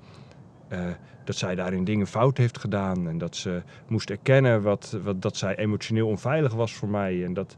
dat 1.23 1.35
zij 1.35 1.55
daarin 1.55 1.83
dingen 1.83 2.07
fout 2.07 2.37
heeft 2.37 2.57
gedaan. 2.57 3.07
En 3.07 3.17
dat 3.17 3.35
ze 3.35 3.61
moest 3.87 4.09
erkennen 4.09 4.61
wat, 4.61 4.97
wat, 5.03 5.21
dat 5.21 5.37
zij 5.37 5.55
emotioneel 5.57 6.07
onveilig 6.07 6.53
was 6.53 6.73
voor 6.73 6.89
mij. 6.89 7.23
En, 7.23 7.33
dat, 7.33 7.55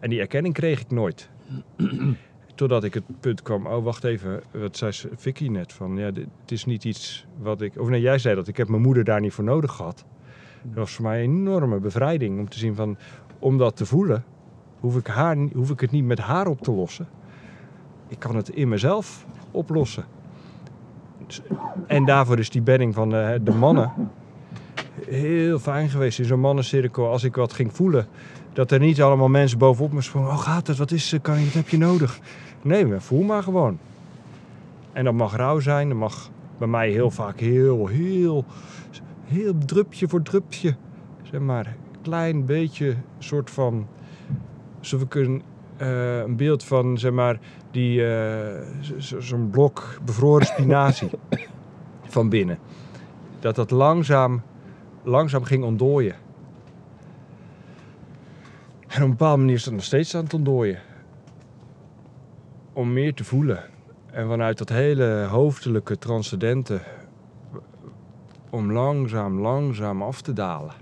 en 0.00 0.10
die 0.10 0.20
erkenning 0.20 0.54
kreeg 0.54 0.80
ik 0.80 0.90
nooit. 0.90 1.28
Totdat 2.54 2.84
ik 2.84 2.94
het 2.94 3.04
punt 3.20 3.42
kwam, 3.42 3.66
oh 3.66 3.84
wacht 3.84 4.04
even, 4.04 4.42
wat 4.52 4.76
zei 4.76 4.92
ze- 4.92 5.08
Vicky 5.16 5.48
net, 5.48 5.72
van 5.72 5.96
ja, 5.96 6.04
het 6.40 6.50
is 6.50 6.64
niet 6.64 6.84
iets 6.84 7.26
wat 7.38 7.60
ik... 7.60 7.80
Of 7.80 7.88
nee, 7.88 8.00
jij 8.00 8.18
zei 8.18 8.34
dat, 8.34 8.48
ik 8.48 8.56
heb 8.56 8.68
mijn 8.68 8.82
moeder 8.82 9.04
daar 9.04 9.20
niet 9.20 9.32
voor 9.32 9.44
nodig 9.44 9.72
gehad. 9.72 10.04
Dat 10.62 10.74
was 10.74 10.92
voor 10.92 11.04
mij 11.04 11.24
een 11.24 11.30
enorme 11.30 11.78
bevrijding 11.80 12.38
om 12.38 12.48
te 12.48 12.58
zien 12.58 12.74
van, 12.74 12.96
om 13.38 13.58
dat 13.58 13.76
te 13.76 13.86
voelen, 13.86 14.24
hoef 14.80 14.96
ik, 14.96 15.06
haar, 15.06 15.36
hoef 15.36 15.70
ik 15.70 15.80
het 15.80 15.90
niet 15.90 16.04
met 16.04 16.18
haar 16.18 16.46
op 16.46 16.60
te 16.60 16.70
lossen. 16.72 17.08
ik 18.08 18.18
kan 18.18 18.36
het 18.36 18.48
in 18.48 18.68
mezelf 18.68 19.26
oplossen. 19.50 20.04
En 21.86 22.04
daarvoor 22.04 22.38
is 22.38 22.50
die 22.50 22.62
bedding 22.62 22.94
van 22.94 23.10
de, 23.10 23.40
de 23.42 23.52
mannen 23.52 23.92
heel 25.08 25.58
fijn 25.58 25.88
geweest 25.88 26.18
in 26.18 26.24
zo'n 26.24 26.40
mannencirkel. 26.40 27.08
Als 27.08 27.24
ik 27.24 27.34
wat 27.34 27.52
ging 27.52 27.72
voelen, 27.72 28.06
dat 28.52 28.70
er 28.70 28.78
niet 28.78 29.02
allemaal 29.02 29.28
mensen 29.28 29.58
bovenop 29.58 29.92
me 29.92 30.00
sprongen. 30.00 30.30
Oh, 30.30 30.38
gaat 30.38 30.66
het? 30.66 30.76
Wat 30.76 30.90
is 30.90 31.10
het? 31.10 31.22
Kan 31.22 31.38
je, 31.38 31.44
wat 31.44 31.54
heb 31.54 31.68
je 31.68 31.78
nodig? 31.78 32.18
Nee, 32.62 32.86
voel 32.98 33.22
maar 33.22 33.42
gewoon. 33.42 33.78
En 34.92 35.04
dat 35.04 35.14
mag 35.14 35.36
rauw 35.36 35.60
zijn. 35.60 35.88
Dat 35.88 35.98
mag 35.98 36.30
bij 36.58 36.68
mij 36.68 36.90
heel 36.90 37.10
vaak 37.10 37.40
heel, 37.40 37.86
heel, 37.86 38.44
heel 39.24 39.58
drupje 39.66 40.08
voor 40.08 40.22
drupje. 40.22 40.76
Zeg 41.22 41.40
maar, 41.40 41.76
klein 42.02 42.46
beetje 42.46 42.94
soort 43.18 43.50
van... 43.50 43.86
Alsof 44.78 45.02
ik 45.02 45.14
eh, 45.84 46.18
een 46.18 46.36
beeld 46.36 46.64
van, 46.64 46.98
zeg 46.98 47.12
maar, 47.12 47.38
die, 47.70 48.06
eh, 48.06 48.66
zo- 48.80 49.00
zo- 49.00 49.20
zo'n 49.20 49.50
blok 49.50 49.98
bevroren 50.04 50.46
spinazie 50.46 51.10
van 52.14 52.28
binnen. 52.28 52.58
Dat 53.40 53.54
dat 53.54 53.70
langzaam, 53.70 54.42
langzaam 55.02 55.44
ging 55.44 55.64
ontdooien. 55.64 56.14
En 58.88 58.96
op 59.02 59.08
een 59.08 59.10
bepaalde 59.10 59.40
manier 59.40 59.54
is 59.54 59.64
dat 59.64 59.72
nog 59.74 59.82
steeds 59.84 60.14
aan 60.14 60.24
het 60.24 60.34
ontdooien. 60.34 60.78
Om 62.72 62.92
meer 62.92 63.14
te 63.14 63.24
voelen. 63.24 63.62
En 64.10 64.28
vanuit 64.28 64.58
dat 64.58 64.68
hele 64.68 65.26
hoofdelijke, 65.30 65.98
transcendente, 65.98 66.80
om 68.50 68.72
langzaam, 68.72 69.40
langzaam 69.40 70.02
af 70.02 70.20
te 70.20 70.32
dalen. 70.32 70.74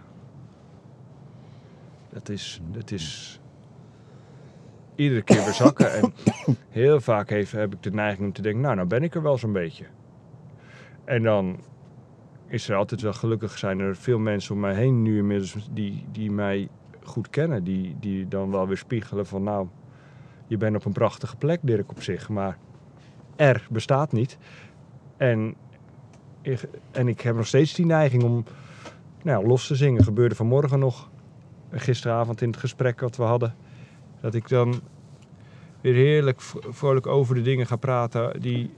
Dat 2.12 2.28
is, 2.28 2.60
dat 2.70 2.90
is 2.90 3.40
iedere 4.94 5.22
keer 5.22 5.44
weer 5.44 5.52
zakken. 5.52 5.92
En 5.94 6.12
heel 6.68 7.00
vaak 7.00 7.30
heeft, 7.30 7.52
heb 7.52 7.72
ik 7.74 7.82
de 7.82 7.90
neiging 7.90 8.26
om 8.26 8.32
te 8.32 8.42
denken, 8.42 8.60
nou, 8.60 8.74
nou 8.74 8.88
ben 8.88 9.02
ik 9.02 9.14
er 9.14 9.22
wel 9.22 9.38
zo'n 9.38 9.52
beetje. 9.52 9.84
En 11.04 11.22
dan 11.22 11.60
is 12.46 12.68
er 12.68 12.76
altijd 12.76 13.00
wel 13.00 13.12
gelukkig 13.12 13.58
zijn 13.58 13.80
er 13.80 13.96
veel 13.96 14.18
mensen 14.18 14.54
om 14.54 14.60
mij 14.60 14.74
heen 14.74 15.02
nu 15.02 15.18
inmiddels 15.18 15.56
die, 15.70 16.04
die 16.12 16.30
mij 16.30 16.68
goed 17.02 17.30
kennen. 17.30 17.64
Die, 17.64 17.96
die 18.00 18.28
dan 18.28 18.50
wel 18.50 18.66
weer 18.66 18.76
spiegelen 18.76 19.26
van 19.26 19.42
nou, 19.42 19.66
je 20.46 20.56
bent 20.56 20.76
op 20.76 20.84
een 20.84 20.92
prachtige 20.92 21.36
plek 21.36 21.60
Dirk 21.62 21.90
op 21.90 22.02
zich. 22.02 22.28
Maar 22.28 22.58
er 23.36 23.66
bestaat 23.70 24.12
niet. 24.12 24.38
En, 25.16 25.54
ik- 26.42 26.68
en 26.90 27.08
ik 27.08 27.20
heb 27.20 27.36
nog 27.36 27.46
steeds 27.46 27.74
die 27.74 27.86
neiging 27.86 28.22
om 28.22 28.44
nou, 29.22 29.46
los 29.46 29.66
te 29.66 29.74
zingen. 29.74 30.04
Gebeurde 30.04 30.34
vanmorgen 30.34 30.78
nog. 30.78 31.10
Gisteravond 31.70 32.40
in 32.42 32.48
het 32.48 32.56
gesprek 32.56 33.00
wat 33.00 33.16
we 33.16 33.22
hadden. 33.22 33.54
Dat 34.22 34.34
ik 34.34 34.48
dan 34.48 34.80
weer 35.80 35.94
heerlijk 35.94 36.40
vrolijk 36.68 37.06
over 37.06 37.34
de 37.34 37.42
dingen 37.42 37.66
ga 37.66 37.76
praten 37.76 38.40
die, 38.40 38.70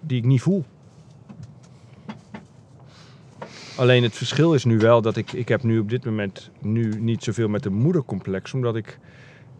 die 0.00 0.18
ik 0.18 0.24
niet 0.24 0.40
voel. 0.40 0.64
Alleen 3.76 4.02
het 4.02 4.14
verschil 4.14 4.54
is 4.54 4.64
nu 4.64 4.78
wel 4.78 5.02
dat 5.02 5.16
ik, 5.16 5.32
ik 5.32 5.48
heb 5.48 5.62
nu 5.62 5.78
op 5.78 5.88
dit 5.88 6.04
moment 6.04 6.50
nu 6.60 7.00
niet 7.00 7.24
zoveel 7.24 7.48
met 7.48 7.64
een 7.64 7.74
moedercomplex, 7.74 8.54
omdat 8.54 8.76
ik 8.76 8.98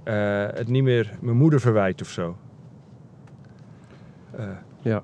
eh, 0.03 0.47
het 0.47 0.69
niet 0.69 0.83
meer 0.83 1.17
mijn 1.21 1.37
moeder 1.37 1.61
verwijt 1.61 2.01
of 2.01 2.09
zo. 2.09 2.37
Eh, 4.31 4.49
Ja. 4.83 5.03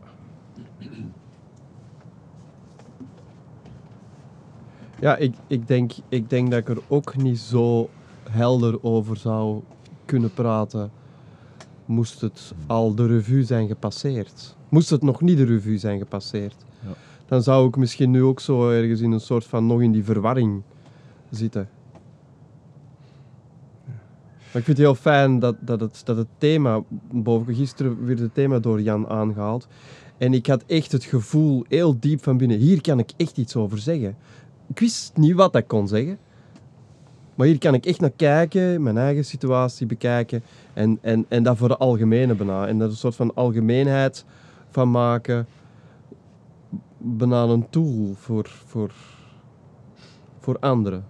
Ja, 5.00 5.16
ik, 5.16 5.34
ik, 5.46 5.66
denk, 5.68 5.92
ik 6.08 6.30
denk 6.30 6.50
dat 6.50 6.58
ik 6.58 6.68
er 6.68 6.78
ook 6.88 7.16
niet 7.16 7.38
zo 7.38 7.90
helder 8.30 8.82
over 8.82 9.16
zou 9.16 9.62
kunnen 10.04 10.32
praten. 10.32 10.90
Moest 11.84 12.20
het 12.20 12.52
al 12.66 12.94
de 12.94 13.06
revue 13.06 13.44
zijn 13.44 13.68
gepasseerd. 13.68 14.56
Moest 14.68 14.90
het 14.90 15.02
nog 15.02 15.20
niet 15.20 15.36
de 15.36 15.44
revue 15.44 15.78
zijn 15.78 15.98
gepasseerd. 15.98 16.56
Ja. 16.80 16.94
Dan 17.26 17.42
zou 17.42 17.68
ik 17.68 17.76
misschien 17.76 18.10
nu 18.10 18.22
ook 18.22 18.40
zo 18.40 18.70
ergens 18.70 19.00
in 19.00 19.12
een 19.12 19.20
soort 19.20 19.44
van 19.44 19.66
nog 19.66 19.82
in 19.82 19.92
die 19.92 20.04
verwarring 20.04 20.62
zitten. 21.30 21.68
Maar 24.52 24.56
ik 24.56 24.64
vind 24.64 24.66
het 24.66 24.86
heel 24.86 24.94
fijn 24.94 25.38
dat, 25.38 25.56
dat, 25.60 25.80
het, 25.80 26.00
dat 26.04 26.16
het 26.16 26.28
thema, 26.38 26.82
boven 27.12 27.54
gisteren 27.54 28.06
werd 28.06 28.18
het 28.18 28.34
thema 28.34 28.58
door 28.58 28.80
Jan 28.80 29.08
aangehaald. 29.08 29.66
En 30.18 30.34
ik 30.34 30.46
had 30.46 30.64
echt 30.66 30.92
het 30.92 31.04
gevoel, 31.04 31.64
heel 31.68 31.98
diep 32.00 32.22
van 32.22 32.36
binnen, 32.36 32.58
hier 32.58 32.80
kan 32.80 32.98
ik 32.98 33.10
echt 33.16 33.38
iets 33.38 33.56
over 33.56 33.78
zeggen. 33.78 34.16
Ik 34.66 34.78
wist 34.78 35.16
niet 35.16 35.34
wat 35.34 35.56
ik 35.56 35.68
kon 35.68 35.88
zeggen. 35.88 36.18
Maar 37.38 37.46
hier 37.46 37.58
kan 37.58 37.74
ik 37.74 37.86
echt 37.86 38.00
naar 38.00 38.10
kijken, 38.16 38.82
mijn 38.82 38.98
eigen 38.98 39.24
situatie 39.24 39.86
bekijken. 39.86 40.42
En, 40.72 40.98
en, 41.00 41.26
en 41.28 41.42
dat 41.42 41.56
voor 41.56 41.68
de 41.68 41.76
algemene 41.76 42.34
bijna. 42.34 42.66
En 42.66 42.78
daar 42.78 42.88
een 42.88 42.96
soort 42.96 43.16
van 43.16 43.34
algemeenheid 43.34 44.24
van 44.70 44.90
maken. 44.90 45.46
Bijna 46.96 47.42
een 47.42 47.68
tool 47.70 48.14
voor, 48.14 48.48
voor, 48.66 48.92
voor 50.38 50.58
anderen. 50.58 51.04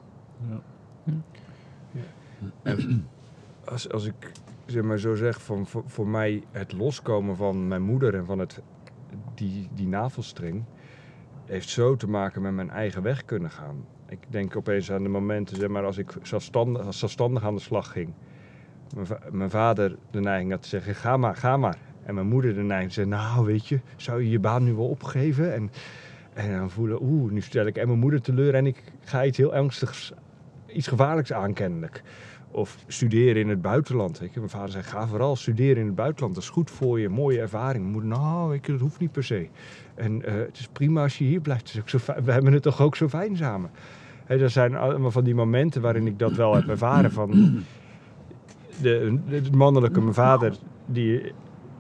als, 3.65 3.91
als 3.91 4.05
ik 4.05 4.33
zeg 4.67 4.83
maar 4.83 4.99
zo 4.99 5.15
zeg, 5.15 5.43
van, 5.43 5.67
voor, 5.67 5.83
voor 5.87 6.09
mij 6.09 6.45
het 6.51 6.73
loskomen 6.73 7.37
van 7.37 7.69
mijn 7.69 7.83
moeder 7.83 8.15
en 8.15 8.27
van 8.27 8.39
het, 8.39 8.63
die, 9.35 9.69
die 9.75 9.87
navelstreng, 9.87 10.65
heeft 11.45 11.69
zo 11.69 11.97
te 11.97 12.09
maken 12.09 12.43
met 12.43 12.53
mijn 12.53 12.71
eigen 12.71 13.03
weg 13.03 13.25
kunnen 13.25 13.51
gaan. 13.51 13.85
Ik 14.09 14.19
denk 14.29 14.57
opeens 14.57 14.93
aan 14.93 15.03
de 15.03 15.09
momenten, 15.09 15.57
zeg 15.57 15.69
maar, 15.69 15.85
als 15.85 15.99
ik 15.99 16.13
zelfstandig, 16.23 16.87
als 16.87 17.17
aan 17.19 17.55
de 17.55 17.61
slag 17.61 17.93
ging. 17.93 18.13
Mijn, 18.95 19.07
va- 19.07 19.21
mijn 19.31 19.51
vader 19.51 19.97
de 20.11 20.21
neiging 20.21 20.51
had 20.51 20.63
te 20.63 20.69
zeggen, 20.69 20.95
ga 20.95 21.17
maar, 21.17 21.37
ga 21.37 21.57
maar. 21.57 21.79
En 22.03 22.15
mijn 22.15 22.27
moeder 22.27 22.55
de 22.55 22.63
neiging 22.63 22.93
zei, 22.93 23.07
nou 23.07 23.47
weet 23.47 23.67
je, 23.67 23.81
zou 23.97 24.23
je 24.23 24.31
je 24.31 24.39
baan 24.39 24.65
nu 24.65 24.75
wel 24.75 24.89
opgeven? 24.89 25.55
En, 25.55 25.71
en 26.33 26.57
dan 26.59 26.71
voelen, 26.71 27.03
oeh, 27.03 27.33
nu 27.33 27.41
stel 27.41 27.67
ik 27.67 27.77
en 27.77 27.87
mijn 27.87 27.99
moeder 27.99 28.21
teleur 28.21 28.55
en 28.55 28.67
ik 28.67 28.83
ga 29.05 29.25
iets 29.25 29.39
heel 29.39 29.55
ernstigs, 29.55 30.13
iets 30.67 30.87
gevaarlijks 30.87 31.33
aan 31.33 31.53
kennelijk. 31.53 32.03
Of 32.51 32.77
studeren 32.87 33.43
in 33.43 33.49
het 33.49 33.63
buitenland. 33.63 34.19
Je. 34.19 34.31
Mijn 34.35 34.49
vader 34.49 34.71
zei, 34.71 34.83
ga 34.85 35.07
vooral 35.07 35.37
studeren 35.37 35.77
in 35.77 35.87
het 35.87 35.95
buitenland. 35.95 36.35
Dat 36.35 36.43
is 36.43 36.49
goed 36.51 36.71
voor 36.71 37.01
je, 37.01 37.09
mooie 37.09 37.41
ervaring. 37.41 37.81
Mijn 37.83 37.93
moeder, 37.93 38.11
nou, 38.11 38.55
je, 38.55 38.61
dat 38.73 38.81
hoeft 38.81 39.01
niet 39.01 39.13
per 39.13 39.25
se. 39.25 39.49
En 39.95 40.25
eh, 40.25 40.35
het 40.35 40.59
is 40.59 40.69
prima 40.73 41.03
als 41.03 41.19
je 41.19 41.25
hier 41.25 41.41
blijft. 41.41 41.81
Fijn- 41.85 42.25
we 42.25 42.33
hebben 42.33 42.53
het 42.53 42.63
toch 42.63 42.81
ook 42.83 42.97
zo 42.97 43.09
fijn 43.09 43.37
samen. 43.37 43.71
Hè, 44.29 44.39
dat 44.39 44.51
zijn 44.51 44.77
allemaal 44.77 45.11
van 45.11 45.25
die 45.25 45.35
momenten 45.35 45.83
waarin 45.83 46.07
ik 46.07 46.19
dat 46.19 46.33
wel 46.33 46.55
heb 46.55 46.69
ervaren. 46.69 47.13
Van 47.13 47.31
de, 48.83 49.19
de 49.29 49.43
mannelijke, 49.57 50.01
mijn 50.01 50.15
vader, 50.15 50.57
die 50.87 51.33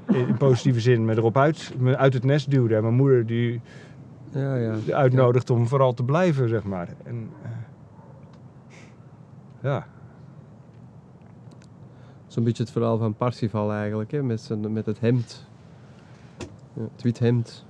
in 0.07 0.36
positieve 0.38 0.80
zin 0.80 1.05
me 1.05 1.16
erop 1.16 1.36
uit, 1.36 1.74
me 1.78 1.96
uit 1.96 2.14
het 2.14 2.24
nest 2.24 2.51
duwde. 2.51 2.76
En 2.76 2.82
mijn 2.82 2.94
moeder 2.94 3.26
die 3.26 3.61
Ja, 4.30 4.55
ja. 4.55 4.76
uitnodigt 4.90 5.51
om 5.51 5.66
vooral 5.66 5.94
te 5.94 6.05
blijven, 6.05 6.49
zeg 6.49 6.64
maar. 6.64 6.88
En, 7.05 7.30
eh, 7.42 7.51
ja. 9.62 9.86
Zo'n 12.26 12.44
beetje 12.44 12.62
het 12.62 12.72
verhaal 12.72 12.99
van 12.99 13.14
Parsifal 13.14 13.72
eigenlijk, 13.72 14.11
hè, 14.11 14.22
met, 14.22 14.40
zijn, 14.40 14.72
met 14.72 14.86
het 14.86 15.01
hemd. 15.01 15.49
Ja, 16.72 16.82
het 16.92 17.03
wit 17.03 17.18
hemd. 17.18 17.66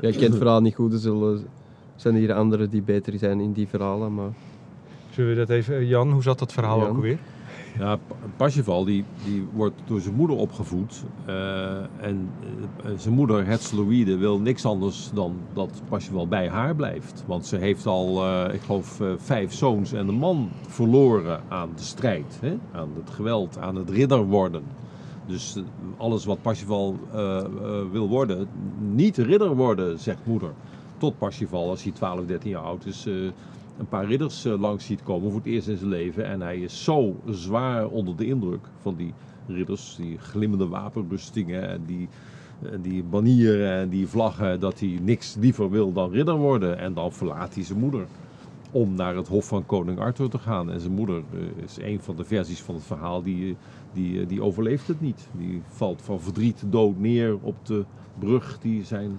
Ja, 0.00 0.08
ik 0.08 0.14
ken 0.16 0.28
het 0.28 0.36
verhaal 0.36 0.60
niet 0.60 0.74
goed, 0.74 0.92
er 0.92 0.98
zullen, 0.98 1.46
zijn 2.00 2.14
hier 2.14 2.32
anderen 2.32 2.70
die 2.70 2.82
beter 2.82 3.18
zijn 3.18 3.40
in 3.40 3.52
die 3.52 3.68
verhalen, 3.68 4.14
maar... 4.14 4.30
Zullen 5.10 5.30
we 5.30 5.36
dat 5.36 5.48
even... 5.50 5.86
Jan, 5.86 6.12
hoe 6.12 6.22
zat 6.22 6.38
dat 6.38 6.52
verhaal 6.52 6.78
Jan? 6.78 6.88
ook 6.88 6.94
alweer? 6.94 7.18
Ja, 7.78 7.98
Parsifal 8.36 8.84
die, 8.84 9.04
die 9.24 9.46
wordt 9.52 9.74
door 9.86 10.00
zijn 10.00 10.14
moeder 10.14 10.36
opgevoed. 10.36 11.04
eh, 11.24 11.76
en 12.00 12.30
eh, 12.84 12.90
zijn 12.96 13.14
moeder, 13.14 13.46
Hetzeloïde, 13.46 14.16
wil 14.16 14.40
niks 14.40 14.64
anders 14.64 15.10
dan 15.14 15.36
dat 15.52 15.82
Parsifal 15.88 16.28
bij 16.28 16.48
haar 16.48 16.74
blijft. 16.74 17.24
Want 17.26 17.46
ze 17.46 17.56
heeft 17.56 17.86
al, 17.86 18.24
eh, 18.24 18.54
ik 18.54 18.60
geloof, 18.60 19.00
eh, 19.00 19.08
vijf 19.16 19.52
zoons 19.52 19.92
en 19.92 20.08
een 20.08 20.14
man 20.18 20.48
verloren 20.68 21.40
aan 21.48 21.70
de 21.76 21.82
strijd. 21.82 22.38
Hè? 22.40 22.56
Aan 22.72 22.88
het 22.94 23.10
geweld, 23.10 23.58
aan 23.58 23.76
het 23.76 23.90
ridder 23.90 24.24
worden. 24.24 24.62
Dus 25.26 25.56
eh, 25.56 25.62
alles 25.96 26.24
wat 26.24 26.42
Parsifal 26.42 26.96
eh, 27.12 27.38
eh, 27.38 27.44
wil 27.92 28.08
worden, 28.08 28.48
niet 28.94 29.16
ridder 29.16 29.56
worden, 29.56 29.98
zegt 29.98 30.26
moeder. 30.26 30.50
Tot 30.98 31.18
Parsifal, 31.18 31.68
als 31.68 31.82
hij 31.82 31.92
12, 31.92 32.26
13 32.26 32.50
jaar 32.50 32.62
oud 32.62 32.86
is, 32.86 33.06
eh, 33.06 33.14
een 33.78 33.88
paar 33.88 34.06
ridders 34.06 34.44
eh, 34.44 34.60
langs 34.60 34.84
ziet 34.84 35.02
komen 35.02 35.30
voor 35.30 35.40
het 35.40 35.48
eerst 35.48 35.68
in 35.68 35.76
zijn 35.76 35.90
leven. 35.90 36.24
En 36.24 36.40
hij 36.40 36.58
is 36.58 36.84
zo 36.84 37.16
zwaar 37.30 37.86
onder 37.88 38.16
de 38.16 38.26
indruk 38.26 38.66
van 38.80 38.94
die 38.94 39.14
ridders, 39.46 39.96
die 39.96 40.18
glimmende 40.18 40.68
wapenrustingen 40.68 41.68
en 41.68 41.82
die, 41.86 42.08
die 42.80 43.02
banieren 43.02 43.70
en 43.70 43.88
die 43.88 44.06
vlaggen, 44.06 44.60
dat 44.60 44.80
hij 44.80 44.98
niks 45.02 45.34
liever 45.40 45.70
wil 45.70 45.92
dan 45.92 46.10
ridder 46.10 46.36
worden. 46.36 46.78
En 46.78 46.94
dan 46.94 47.12
verlaat 47.12 47.54
hij 47.54 47.64
zijn 47.64 47.78
moeder 47.78 48.06
om 48.70 48.94
naar 48.94 49.16
het 49.16 49.28
hof 49.28 49.46
van 49.46 49.66
koning 49.66 49.98
Arthur 49.98 50.28
te 50.28 50.38
gaan. 50.38 50.70
En 50.70 50.80
zijn 50.80 50.94
moeder 50.94 51.22
eh, 51.32 51.62
is 51.64 51.76
een 51.80 52.00
van 52.00 52.16
de 52.16 52.24
versies 52.24 52.62
van 52.62 52.74
het 52.74 52.84
verhaal, 52.84 53.22
die, 53.22 53.56
die, 53.92 54.26
die 54.26 54.42
overleeft 54.42 54.88
het 54.88 55.00
niet. 55.00 55.28
Die 55.32 55.62
valt 55.68 56.02
van 56.02 56.20
verdriet 56.20 56.62
dood 56.66 56.98
neer 56.98 57.38
op 57.40 57.66
de 57.66 57.84
brug 58.18 58.58
die 58.60 58.84
zijn 58.84 59.18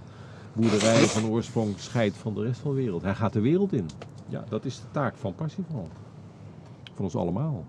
boerderij 0.54 1.02
van 1.02 1.30
oorsprong 1.30 1.74
scheidt 1.80 2.18
van 2.18 2.34
de 2.34 2.42
rest 2.42 2.60
van 2.60 2.72
de 2.72 2.78
wereld. 2.82 3.02
Hij 3.02 3.16
gaat 3.16 3.34
de 3.34 3.42
wereld 3.42 3.74
in. 3.74 3.86
Ja, 4.28 4.44
dat 4.50 4.66
is 4.66 4.76
de 4.76 4.88
taak 4.92 5.16
van 5.16 5.36
Parsifal. 5.36 5.88
Van 6.94 7.04
ons 7.06 7.16
allemaal. 7.16 7.66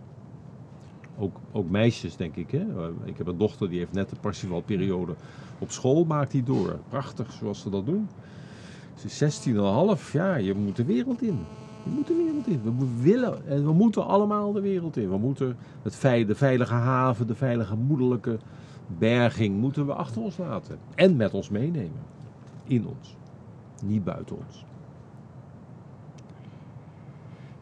ook, 1.19 1.37
ook 1.53 1.71
meisjes, 1.71 2.17
denk 2.17 2.37
ik. 2.37 2.51
Hè? 2.51 2.65
Ik 3.05 3.19
heb 3.19 3.27
een 3.27 3.39
dochter 3.39 3.69
die 3.69 3.79
heeft 3.79 3.93
net 3.93 4.11
de 4.11 4.17
Parsifalperiode 4.21 5.15
op 5.59 5.71
school, 5.71 6.05
maakt 6.05 6.31
die 6.31 6.43
door. 6.43 6.79
Prachtig 6.89 7.33
zoals 7.33 7.61
ze 7.61 7.71
dat 7.71 7.87
doen. 7.87 8.09
Ze 8.95 9.07
is 9.27 9.45
16,5, 9.99 10.13
ja, 10.13 10.35
je 10.35 10.55
moet 10.55 10.77
de 10.77 10.85
wereld 10.85 11.23
in. 11.23 11.39
Je 11.85 11.91
moet 11.91 12.07
de 12.07 12.15
wereld 12.15 12.47
in. 12.47 12.61
We 12.79 13.03
willen 13.03 13.47
en 13.47 13.65
we 13.65 13.73
moeten 13.73 14.07
allemaal 14.07 14.53
de 14.53 14.61
wereld 14.61 14.97
in. 14.97 15.11
We 15.11 15.19
moeten 15.19 15.57
het 15.83 15.97
vei- 15.97 16.27
de 16.27 16.35
veilige 16.35 16.75
haven, 16.75 17.27
de 17.27 17.35
veilige 17.35 17.77
moederlijke 17.77 18.39
berging 18.99 19.61
moeten 19.61 19.87
we 19.87 19.95
achter 19.95 20.23
ons 20.23 20.37
laten. 20.37 20.79
En 20.95 21.17
met 21.17 21.35
ons 21.35 21.49
meenemen. 21.49 22.01
In 22.71 22.87
ons. 22.87 23.17
Niet 23.83 24.05
buiten 24.05 24.37
ons. 24.37 24.65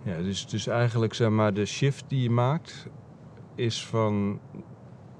Ja, 0.02 0.22
dus, 0.22 0.46
dus 0.46 0.66
eigenlijk 0.66 1.14
zeg 1.14 1.30
maar 1.30 1.54
de 1.54 1.64
shift 1.64 2.04
die 2.08 2.22
je 2.22 2.30
maakt 2.30 2.86
is 3.54 3.86
van 3.86 4.40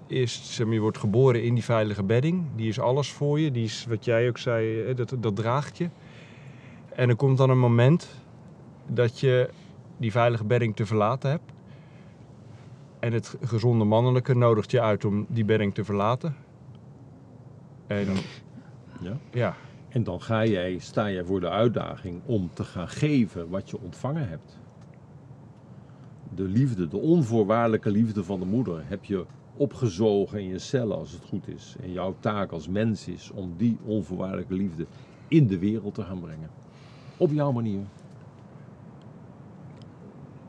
eerst 0.07 0.45
zeg 0.45 0.67
maar, 0.67 0.75
je 0.75 0.81
wordt 0.81 0.99
geboren 0.99 1.43
in 1.43 1.55
die 1.55 1.65
veilige 1.65 2.03
bedding, 2.03 2.45
die 2.57 2.69
is 2.69 2.81
alles 2.81 3.13
voor 3.13 3.41
je, 3.41 3.51
die 3.51 3.65
is 3.65 3.87
wat 3.89 4.05
jij 4.05 4.29
ook 4.29 4.39
zei, 4.39 4.95
dat, 4.95 5.15
dat 5.19 5.37
draagt 5.37 5.79
je. 5.79 5.91
En 6.95 7.09
er 7.09 7.17
komt 7.17 7.39
dan 7.39 7.51
een 7.51 7.59
moment 7.59 8.09
dat 8.87 9.21
je 9.21 9.51
die 9.97 10.11
veilige 10.11 10.45
bedding 10.45 10.77
te 10.77 10.87
verlaten 10.87 11.31
hebt. 11.31 11.53
En 12.99 13.13
het 13.13 13.37
gezonde 13.43 13.85
mannelijke 13.85 14.35
nodigt 14.35 14.71
je 14.71 14.81
uit 14.81 15.05
om 15.05 15.27
die 15.29 15.45
bedding 15.45 15.75
te 15.75 15.85
verlaten. 15.85 16.37
En 17.87 18.07
Ja. 19.01 19.19
ja, 19.31 19.57
En 19.89 20.05
dan 20.05 20.21
ga 20.21 20.45
jij, 20.45 20.79
sta 20.79 21.11
jij 21.11 21.25
voor 21.25 21.41
de 21.41 21.51
uitdaging 21.51 22.21
om 22.25 22.51
te 22.53 22.65
gaan 22.65 22.89
geven 22.89 23.49
wat 23.49 23.71
je 23.71 23.81
ontvangen 23.81 24.29
hebt. 24.29 24.59
De 26.35 26.43
liefde, 26.43 26.89
de 26.89 26.97
onvoorwaardelijke 26.97 27.91
liefde 27.91 28.25
van 28.25 28.41
de 28.41 28.47
moeder 28.47 28.83
heb 28.87 29.05
je 29.05 29.27
opgezogen 29.57 30.41
in 30.41 30.49
je 30.49 30.59
cellen 30.59 30.97
als 30.97 31.13
het 31.13 31.25
goed 31.25 31.49
is. 31.49 31.77
En 31.83 31.93
jouw 31.93 32.15
taak 32.21 32.53
als 32.53 32.69
mens 32.69 33.09
is 33.09 33.31
om 33.31 33.55
die 33.57 33.79
onvoorwaardelijke 33.85 34.55
liefde 34.55 34.87
in 35.29 35.47
de 35.47 35.59
wereld 35.59 35.95
te 35.95 36.03
gaan 36.03 36.21
brengen. 36.21 36.51
Op 37.17 37.33
jouw 37.33 37.53
manier. 37.53 37.81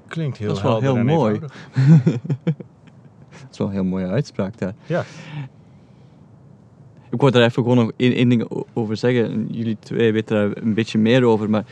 klinkt 0.08 0.38
heel 0.38 0.48
Dat 0.48 0.58
is 0.58 0.64
wel 0.64 0.80
heel 0.80 0.98
en 0.98 1.06
mooi. 1.06 1.40
Dat 3.30 3.52
is 3.52 3.58
wel 3.58 3.68
een 3.68 3.74
heel 3.74 3.84
mooie 3.84 4.08
uitspraak 4.08 4.58
daar. 4.58 4.74
Ja. 4.86 5.04
Ik 7.12 7.20
wou 7.20 7.32
daar 7.32 7.44
even 7.44 7.64
gewoon 7.64 7.78
nog 7.78 7.92
één, 7.96 8.14
één 8.14 8.30
ding 8.30 8.66
over 8.74 8.98
zeggen. 8.98 9.32
En 9.32 9.48
Jullie 9.52 9.78
twee 9.80 10.12
weten 10.12 10.36
daar 10.36 10.64
een 10.64 10.74
beetje 10.74 10.98
meer 10.98 11.24
over, 11.24 11.50
maar 11.50 11.66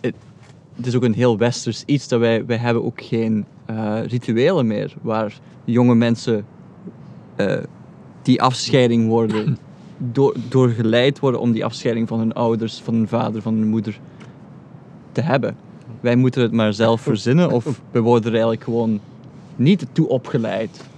het, 0.00 0.14
het 0.76 0.86
is 0.86 0.96
ook 0.96 1.02
een 1.02 1.14
heel 1.14 1.38
westers 1.38 1.82
iets 1.86 2.08
dat 2.08 2.20
wij, 2.20 2.46
wij 2.46 2.56
hebben 2.56 2.84
ook 2.84 3.02
geen 3.02 3.44
eh, 3.66 3.98
rituelen 4.06 4.66
meer 4.66 4.94
waar 5.02 5.38
jonge 5.64 5.94
mensen 5.94 6.46
eh, 7.36 7.56
die 8.22 8.42
afscheiding 8.42 9.06
worden, 9.06 9.58
door, 10.12 10.36
doorgeleid 10.48 11.18
worden 11.18 11.40
om 11.40 11.52
die 11.52 11.64
afscheiding 11.64 12.08
van 12.08 12.18
hun 12.18 12.32
ouders, 12.32 12.80
van 12.80 12.94
hun 12.94 13.08
vader, 13.08 13.42
van 13.42 13.54
hun 13.54 13.68
moeder 13.68 14.00
te 15.12 15.20
hebben. 15.20 15.56
Wij 16.00 16.16
moeten 16.16 16.42
het 16.42 16.52
maar 16.52 16.72
zelf 16.72 17.00
verzinnen 17.10 17.50
of 17.50 17.80
we 17.90 18.00
worden 18.00 18.26
er 18.26 18.32
eigenlijk 18.32 18.64
gewoon 18.64 19.00
niet 19.56 19.86
toe 19.92 20.08
opgeleid. 20.08 20.88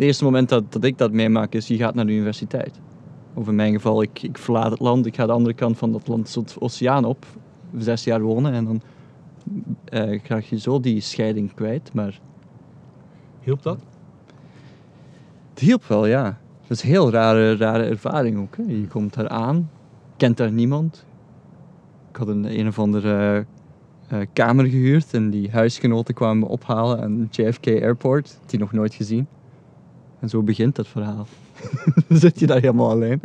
Het 0.00 0.08
eerste 0.08 0.24
moment 0.24 0.48
dat, 0.48 0.72
dat 0.72 0.84
ik 0.84 0.98
dat 0.98 1.12
meemaak 1.12 1.54
is, 1.54 1.66
je 1.66 1.76
gaat 1.76 1.94
naar 1.94 2.06
de 2.06 2.12
universiteit. 2.12 2.80
Of 3.34 3.48
in 3.48 3.54
mijn 3.54 3.72
geval, 3.72 4.02
ik, 4.02 4.22
ik 4.22 4.38
verlaat 4.38 4.70
het 4.70 4.80
land, 4.80 5.06
ik 5.06 5.14
ga 5.14 5.26
de 5.26 5.32
andere 5.32 5.54
kant 5.54 5.78
van 5.78 5.92
dat 5.92 6.08
land, 6.08 6.28
soort 6.28 6.56
oceaan 6.58 7.04
op, 7.04 7.26
zes 7.78 8.04
jaar 8.04 8.20
wonen 8.20 8.52
en 8.52 8.64
dan 8.64 8.82
eh 9.84 10.22
krijg 10.22 10.48
je 10.48 10.58
zo 10.58 10.80
die 10.80 11.00
scheiding 11.00 11.54
kwijt. 11.54 11.92
Maar 11.92 12.20
Hielp 13.40 13.62
dat? 13.62 13.78
het 15.50 15.58
hielp 15.58 15.84
wel, 15.84 16.06
ja. 16.06 16.38
Dat 16.66 16.70
is 16.76 16.82
een 16.82 16.88
heel 16.88 17.10
rare, 17.10 17.56
rare 17.56 17.84
ervaring 17.84 18.38
ook. 18.38 18.56
Hè. 18.56 18.62
Je 18.62 18.86
komt 18.86 19.14
daar 19.14 19.28
aan, 19.28 19.70
kent 20.16 20.36
daar 20.36 20.52
niemand. 20.52 21.04
Ik 22.10 22.16
had 22.16 22.28
een, 22.28 22.58
een 22.58 22.66
of 22.66 22.78
andere 22.78 23.44
eh, 24.08 24.18
kamer 24.32 24.64
gehuurd 24.64 25.14
en 25.14 25.30
die 25.30 25.50
huisgenoten 25.50 26.14
kwamen 26.14 26.38
me 26.38 26.46
ophalen 26.46 27.00
aan 27.00 27.28
JFK 27.30 27.66
Airport, 27.66 28.38
die 28.46 28.58
nog 28.58 28.72
nooit 28.72 28.94
gezien. 28.94 29.26
En 30.20 30.28
zo 30.28 30.42
begint 30.42 30.76
dat 30.76 30.88
verhaal. 30.88 31.26
Dan 32.08 32.18
zit 32.18 32.40
je 32.40 32.46
daar 32.46 32.60
helemaal 32.60 32.90
alleen. 32.90 33.20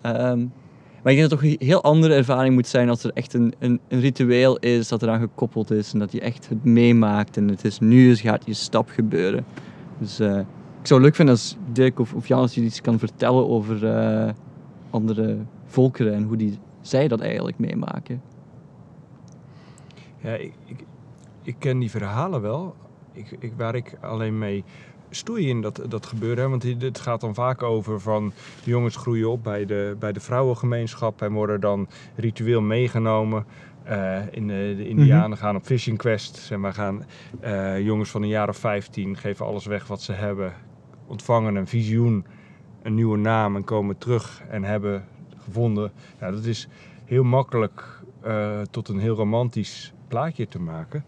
Ehm, 0.00 0.46
maar 1.02 1.12
ik 1.12 1.18
denk 1.18 1.30
dat 1.30 1.30
het 1.30 1.50
toch 1.50 1.60
een 1.60 1.66
heel 1.66 1.82
andere 1.82 2.14
ervaring 2.14 2.54
moet 2.54 2.66
zijn 2.66 2.88
als 2.88 3.04
er 3.04 3.10
echt 3.14 3.34
een, 3.34 3.54
een, 3.58 3.80
een 3.88 4.00
ritueel 4.00 4.58
is 4.58 4.88
dat 4.88 5.02
eraan 5.02 5.20
gekoppeld 5.20 5.70
is 5.70 5.92
en 5.92 5.98
dat 5.98 6.12
je 6.12 6.20
echt 6.20 6.48
het 6.48 6.64
meemaakt 6.64 7.36
en 7.36 7.48
het 7.48 7.64
is 7.64 7.78
nu 7.78 8.10
is, 8.10 8.20
gaat 8.20 8.46
je 8.46 8.54
stap 8.54 8.88
gebeuren. 8.88 9.44
Dus 9.98 10.18
eh, 10.18 10.38
ik 10.80 10.86
zou 10.86 11.00
het 11.00 11.08
leuk 11.08 11.14
vinden 11.14 11.34
als 11.34 11.56
Dirk 11.72 11.98
of, 11.98 12.14
of 12.14 12.26
Jan 12.26 12.40
als 12.40 12.54
je 12.54 12.60
iets 12.60 12.80
kan 12.80 12.98
vertellen 12.98 13.48
over 13.48 13.86
eh, 13.86 14.32
andere 14.90 15.38
volkeren 15.66 16.14
en 16.14 16.22
hoe 16.22 16.36
die, 16.36 16.58
zij 16.80 17.08
dat 17.08 17.20
eigenlijk 17.20 17.58
meemaken. 17.58 18.22
Ja, 20.18 20.32
ik, 20.34 20.52
ik, 20.64 20.84
ik 21.42 21.56
ken 21.58 21.78
die 21.78 21.90
verhalen 21.90 22.40
wel. 22.40 22.74
Ik, 23.12 23.36
ik, 23.38 23.52
waar 23.56 23.74
ik 23.74 23.98
alleen 24.00 24.38
mee 24.38 24.64
stoei 25.10 25.48
in 25.48 25.60
dat, 25.60 25.82
dat 25.88 26.06
gebeuren. 26.06 26.44
hè, 26.44 26.50
Want 26.50 26.62
het 26.62 27.00
gaat 27.00 27.20
dan 27.20 27.34
vaak 27.34 27.62
over 27.62 28.00
van 28.00 28.32
de 28.64 28.70
jongens 28.70 28.96
groeien 28.96 29.30
op 29.30 29.42
bij 29.42 29.66
de, 29.66 29.96
bij 29.98 30.12
de 30.12 30.20
vrouwengemeenschap 30.20 31.22
en 31.22 31.32
worden 31.32 31.60
dan 31.60 31.88
ritueel 32.16 32.60
meegenomen. 32.60 33.46
Eh, 33.82 34.20
in 34.30 34.46
de, 34.46 34.74
de 34.76 34.88
Indianen 34.88 35.38
gaan 35.38 35.56
op 35.56 35.64
fishing 35.64 35.98
quest. 35.98 36.36
Zeg 36.36 36.58
maar, 36.58 36.72
gaan, 36.72 37.04
eh, 37.40 37.80
jongens 37.80 38.10
van 38.10 38.22
een 38.22 38.28
jaar 38.28 38.48
of 38.48 38.56
15 38.56 39.16
geven 39.16 39.46
alles 39.46 39.66
weg 39.66 39.86
wat 39.86 40.02
ze 40.02 40.12
hebben. 40.12 40.52
Ontvangen 41.06 41.54
een 41.54 41.66
visioen, 41.66 42.24
een 42.82 42.94
nieuwe 42.94 43.16
naam 43.16 43.56
en 43.56 43.64
komen 43.64 43.98
terug 43.98 44.42
en 44.48 44.64
hebben 44.64 45.04
gevonden. 45.36 45.92
Nou, 46.20 46.32
dat 46.34 46.44
is 46.44 46.68
heel 47.04 47.24
makkelijk 47.24 48.02
eh, 48.22 48.60
tot 48.70 48.88
een 48.88 48.98
heel 48.98 49.14
romantisch 49.14 49.92
plaatje 50.08 50.48
te 50.48 50.60
maken. 50.60 51.04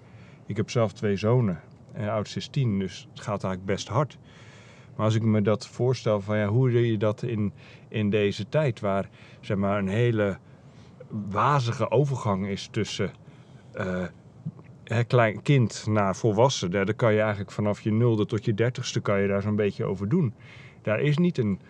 Ik 0.47 0.57
heb 0.57 0.71
zelf 0.71 0.93
twee 0.93 1.17
zonen. 1.17 1.61
En 1.93 2.09
oudste 2.09 2.39
is 2.39 2.49
tien, 2.49 2.79
dus 2.79 3.09
het 3.11 3.21
gaat 3.21 3.45
eigenlijk 3.45 3.65
best 3.65 3.89
hard. 3.89 4.19
Maar 4.97 5.05
als 5.05 5.15
ik 5.15 5.23
me 5.23 5.43
dat 5.43 5.67
voorstel 5.67 6.21
van 6.21 6.39
ja, 6.39 6.47
hoe 6.47 6.71
doe 6.71 6.91
je 6.91 6.99
dat 6.99 7.23
in, 7.23 7.53
in 7.89 8.11
deze 8.11 8.49
tijd 8.49 8.81
waar 8.81 9.09
zeg 9.41 9.57
maar 9.57 9.79
een 9.79 9.89
hele 9.89 10.39
wazige 11.31 11.91
overgang 11.91 12.47
is 12.47 12.69
tussen 12.71 13.13
klein 15.07 15.43
kind 15.43 15.87
naar 15.89 16.17
volwassen. 16.17 16.71
Daar, 16.71 16.85
daar 16.85 16.95
kan 16.95 17.13
je 17.13 17.21
eigenlijk 17.21 17.51
vanaf 17.51 17.81
je 17.81 17.93
nulde 17.93 18.27
tot 18.27 18.45
je 18.45 18.55
dertigste 18.55 19.01
kan 19.01 19.21
je 19.21 19.29
daar 19.29 19.43
zo'n 19.43 19.57
beetje 19.57 19.85
over 19.85 20.09
doen. 20.09 20.35
Daar 20.83 21.01
is 21.01 21.19
niet 21.19 21.39
een, 21.39 21.61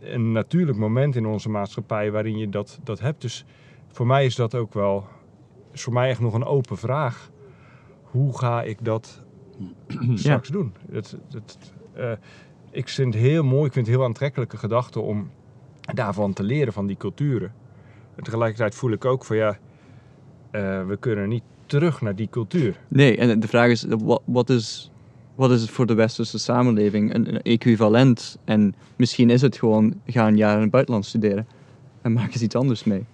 een 0.00 0.32
natuurlijk 0.32 0.78
moment 0.78 1.16
in 1.16 1.26
onze 1.26 1.48
maatschappij 1.48 2.10
waarin 2.10 2.38
je 2.38 2.48
dat, 2.48 2.78
dat 2.82 3.00
hebt. 3.00 3.20
Dus 3.20 3.44
voor 3.88 4.06
mij 4.06 4.24
is 4.24 4.34
dat 4.34 4.54
ook 4.54 4.74
wel, 4.74 5.06
is 5.72 5.82
voor 5.82 5.92
mij 5.92 6.08
echt 6.08 6.20
nog 6.20 6.34
een 6.34 6.44
open 6.44 6.78
vraag. 6.78 7.30
Hoe 8.02 8.38
ga 8.38 8.62
ik 8.62 8.84
dat 8.84 9.22
straks 10.14 10.48
doen? 10.48 10.74
Het, 10.90 11.16
het, 11.32 11.58
eh, 11.92 12.12
ik 12.70 12.88
vind 12.88 13.14
het 13.14 13.22
heel 13.22 13.44
mooi, 13.44 13.66
ik 13.66 13.72
vind 13.72 13.86
het 13.86 13.96
heel 13.96 14.04
aantrekkelijke 14.04 14.56
gedachte 14.56 15.00
om 15.00 15.30
daarvan 15.80 16.32
te 16.32 16.42
leren, 16.42 16.72
van 16.72 16.86
die 16.86 16.96
culturen. 16.96 17.52
En 18.14 18.24
tegelijkertijd 18.24 18.74
voel 18.74 18.90
ik 18.90 19.04
ook 19.04 19.24
van 19.24 19.36
ja, 19.36 19.58
eh, 20.50 20.86
we 20.86 20.96
kunnen 20.96 21.28
niet 21.28 21.42
terug 21.66 22.00
naar 22.00 22.16
die 22.16 22.28
cultuur. 22.30 22.80
Nee, 22.88 23.16
en 23.16 23.40
de 23.40 23.48
vraag 23.48 23.70
is, 23.70 23.86
wat, 24.24 24.50
is, 24.50 24.90
wat 25.34 25.50
is 25.50 25.60
het 25.60 25.70
voor 25.70 25.86
de 25.86 25.94
westerse 25.94 26.38
samenleving 26.38 27.14
een, 27.14 27.34
een 27.34 27.42
equivalent? 27.42 28.38
En 28.44 28.74
misschien 28.96 29.30
is 29.30 29.42
het 29.42 29.58
gewoon, 29.58 30.00
ga 30.06 30.26
een 30.26 30.36
jaar 30.36 30.56
in 30.56 30.62
het 30.62 30.70
buitenland 30.70 31.06
studeren 31.06 31.46
en 32.02 32.12
maak 32.12 32.32
eens 32.32 32.42
iets 32.42 32.54
anders 32.54 32.84
mee. 32.84 33.04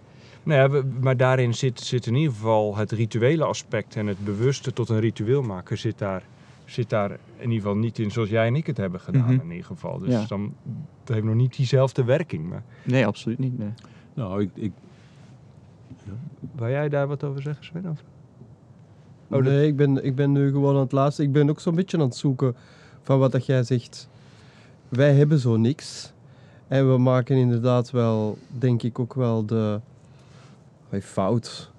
Nou 0.43 0.74
ja, 0.74 0.82
maar 1.01 1.16
daarin 1.16 1.55
zit, 1.55 1.80
zit 1.80 2.07
in 2.07 2.14
ieder 2.14 2.32
geval 2.32 2.76
het 2.76 2.93
rituele 2.93 3.45
aspect 3.45 3.97
en 3.97 4.07
het 4.07 4.24
bewuste 4.24 4.72
tot 4.72 4.88
een 4.88 5.01
ritueel 5.01 5.43
maken 5.43 5.78
zit 5.78 5.99
daar, 5.99 6.22
zit 6.64 6.90
daar 6.90 7.10
in 7.10 7.18
ieder 7.50 7.54
geval 7.56 7.76
niet 7.76 7.98
in 7.98 8.10
zoals 8.10 8.28
jij 8.28 8.46
en 8.46 8.56
ik 8.56 8.66
het 8.66 8.76
hebben 8.76 9.00
gedaan 9.00 9.22
Mhm. 9.34 9.40
in 9.40 9.50
ieder 9.50 9.66
geval. 9.66 9.98
Dus 9.98 10.08
Ja. 10.08 10.24
dan, 10.28 10.54
het 11.00 11.08
heeft 11.14 11.24
nog 11.26 11.34
niet 11.34 11.56
diezelfde 11.56 12.04
werking. 12.04 12.48
Maar 12.48 12.62
Nee, 12.84 13.06
absoluut 13.06 13.38
niet. 13.38 13.58
Nee. 13.58 13.72
Nou, 14.14 14.42
ik, 14.42 14.50
ik, 14.54 14.72
wou 16.54 16.70
jij 16.70 16.88
daar 16.88 17.06
wat 17.08 17.24
over 17.24 17.42
zeggen 17.42 17.64
Sven? 17.64 17.86
Of? 17.90 18.02
Oh, 19.28 19.42
nee, 19.42 19.66
ik 19.66 19.76
ben, 19.76 20.04
ik 20.04 20.14
ben 20.14 20.32
nu 20.32 20.50
gewoon 20.50 20.74
aan 20.74 20.80
het 20.80 20.92
laatste. 20.92 21.22
Ik 21.22 21.32
ben 21.32 21.50
ook 21.50 21.60
zo'n 21.60 21.74
beetje 21.74 21.96
aan 21.96 22.02
het 22.04 22.16
zoeken 22.16 22.54
van 23.02 23.18
wat 23.18 23.32
dat 23.32 23.46
jij 23.46 23.62
zegt. 23.62 24.08
Wij 24.88 25.14
hebben 25.14 25.38
zo 25.38 25.56
niks. 25.56 26.12
En 26.68 26.90
we 26.92 26.98
maken 26.98 27.36
inderdaad 27.36 27.90
wel, 27.90 28.38
denk 28.48 28.82
ik 28.82 28.98
ook 28.98 29.14
wel 29.14 29.46
de 29.46 29.80
fout. 31.00 31.70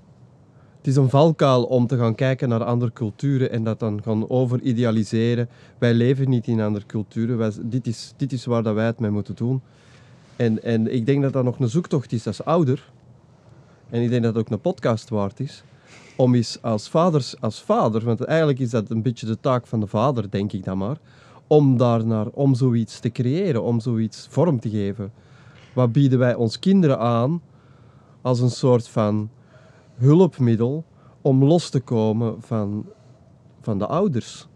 Het 0.83 0.91
is 0.91 0.97
een 0.97 1.09
valkuil 1.09 1.63
om 1.63 1.87
te 1.87 1.97
gaan 1.97 2.15
kijken 2.15 2.49
naar 2.49 2.63
andere 2.63 2.93
culturen 2.93 3.51
en 3.51 3.63
dat 3.63 3.79
dan 3.79 4.01
gaan 4.03 4.29
overidealiseren. 4.29 5.49
Wij 5.77 5.93
leven 5.93 6.29
niet 6.29 6.47
in 6.47 6.61
andere 6.61 6.85
culturen. 6.85 7.37
Wij, 7.37 7.51
dit, 7.61 7.87
is, 7.87 8.13
dit 8.17 8.31
is 8.31 8.45
waar 8.45 8.63
dat 8.63 8.75
wij 8.75 8.85
het 8.85 8.99
mee 8.99 9.11
moeten 9.11 9.35
doen. 9.35 9.61
En, 10.35 10.63
en 10.63 10.93
ik 10.93 11.05
denk 11.05 11.21
dat 11.21 11.33
dat 11.33 11.43
nog 11.43 11.59
een 11.59 11.69
zoektocht 11.69 12.11
is 12.11 12.27
als 12.27 12.45
ouder. 12.45 12.91
En 13.89 14.01
ik 14.01 14.09
denk 14.09 14.23
dat 14.23 14.35
het 14.35 14.43
ook 14.43 14.51
een 14.51 14.61
podcast 14.61 15.09
waard 15.09 15.39
is 15.39 15.63
om 16.15 16.35
eens 16.35 16.57
als, 16.61 16.89
vaders, 16.89 17.41
als 17.41 17.61
vader, 17.61 18.03
want 18.03 18.21
eigenlijk 18.21 18.59
is 18.59 18.69
dat 18.69 18.89
een 18.89 19.01
beetje 19.01 19.25
de 19.25 19.39
taak 19.39 19.67
van 19.67 19.79
de 19.79 19.87
vader, 19.87 20.29
denk 20.29 20.53
ik 20.53 20.63
dan 20.63 20.77
maar, 20.77 20.97
om, 21.47 21.77
daarnaar, 21.77 22.27
om 22.27 22.55
zoiets 22.55 22.99
te 22.99 23.11
creëren, 23.11 23.63
om 23.63 23.79
zoiets 23.79 24.27
vorm 24.29 24.59
te 24.59 24.69
geven. 24.69 25.11
Wat 25.73 25.91
bieden 25.91 26.19
wij 26.19 26.35
ons 26.35 26.59
kinderen 26.59 26.99
aan 26.99 27.41
als 28.21 28.39
een 28.39 28.51
soort 28.51 28.87
van 28.87 29.29
hulpmiddel 29.95 30.85
om 31.21 31.43
los 31.43 31.69
te 31.69 31.79
komen 31.79 32.35
van, 32.41 32.85
van 33.61 33.79
de 33.79 33.87
ouders? 33.87 34.47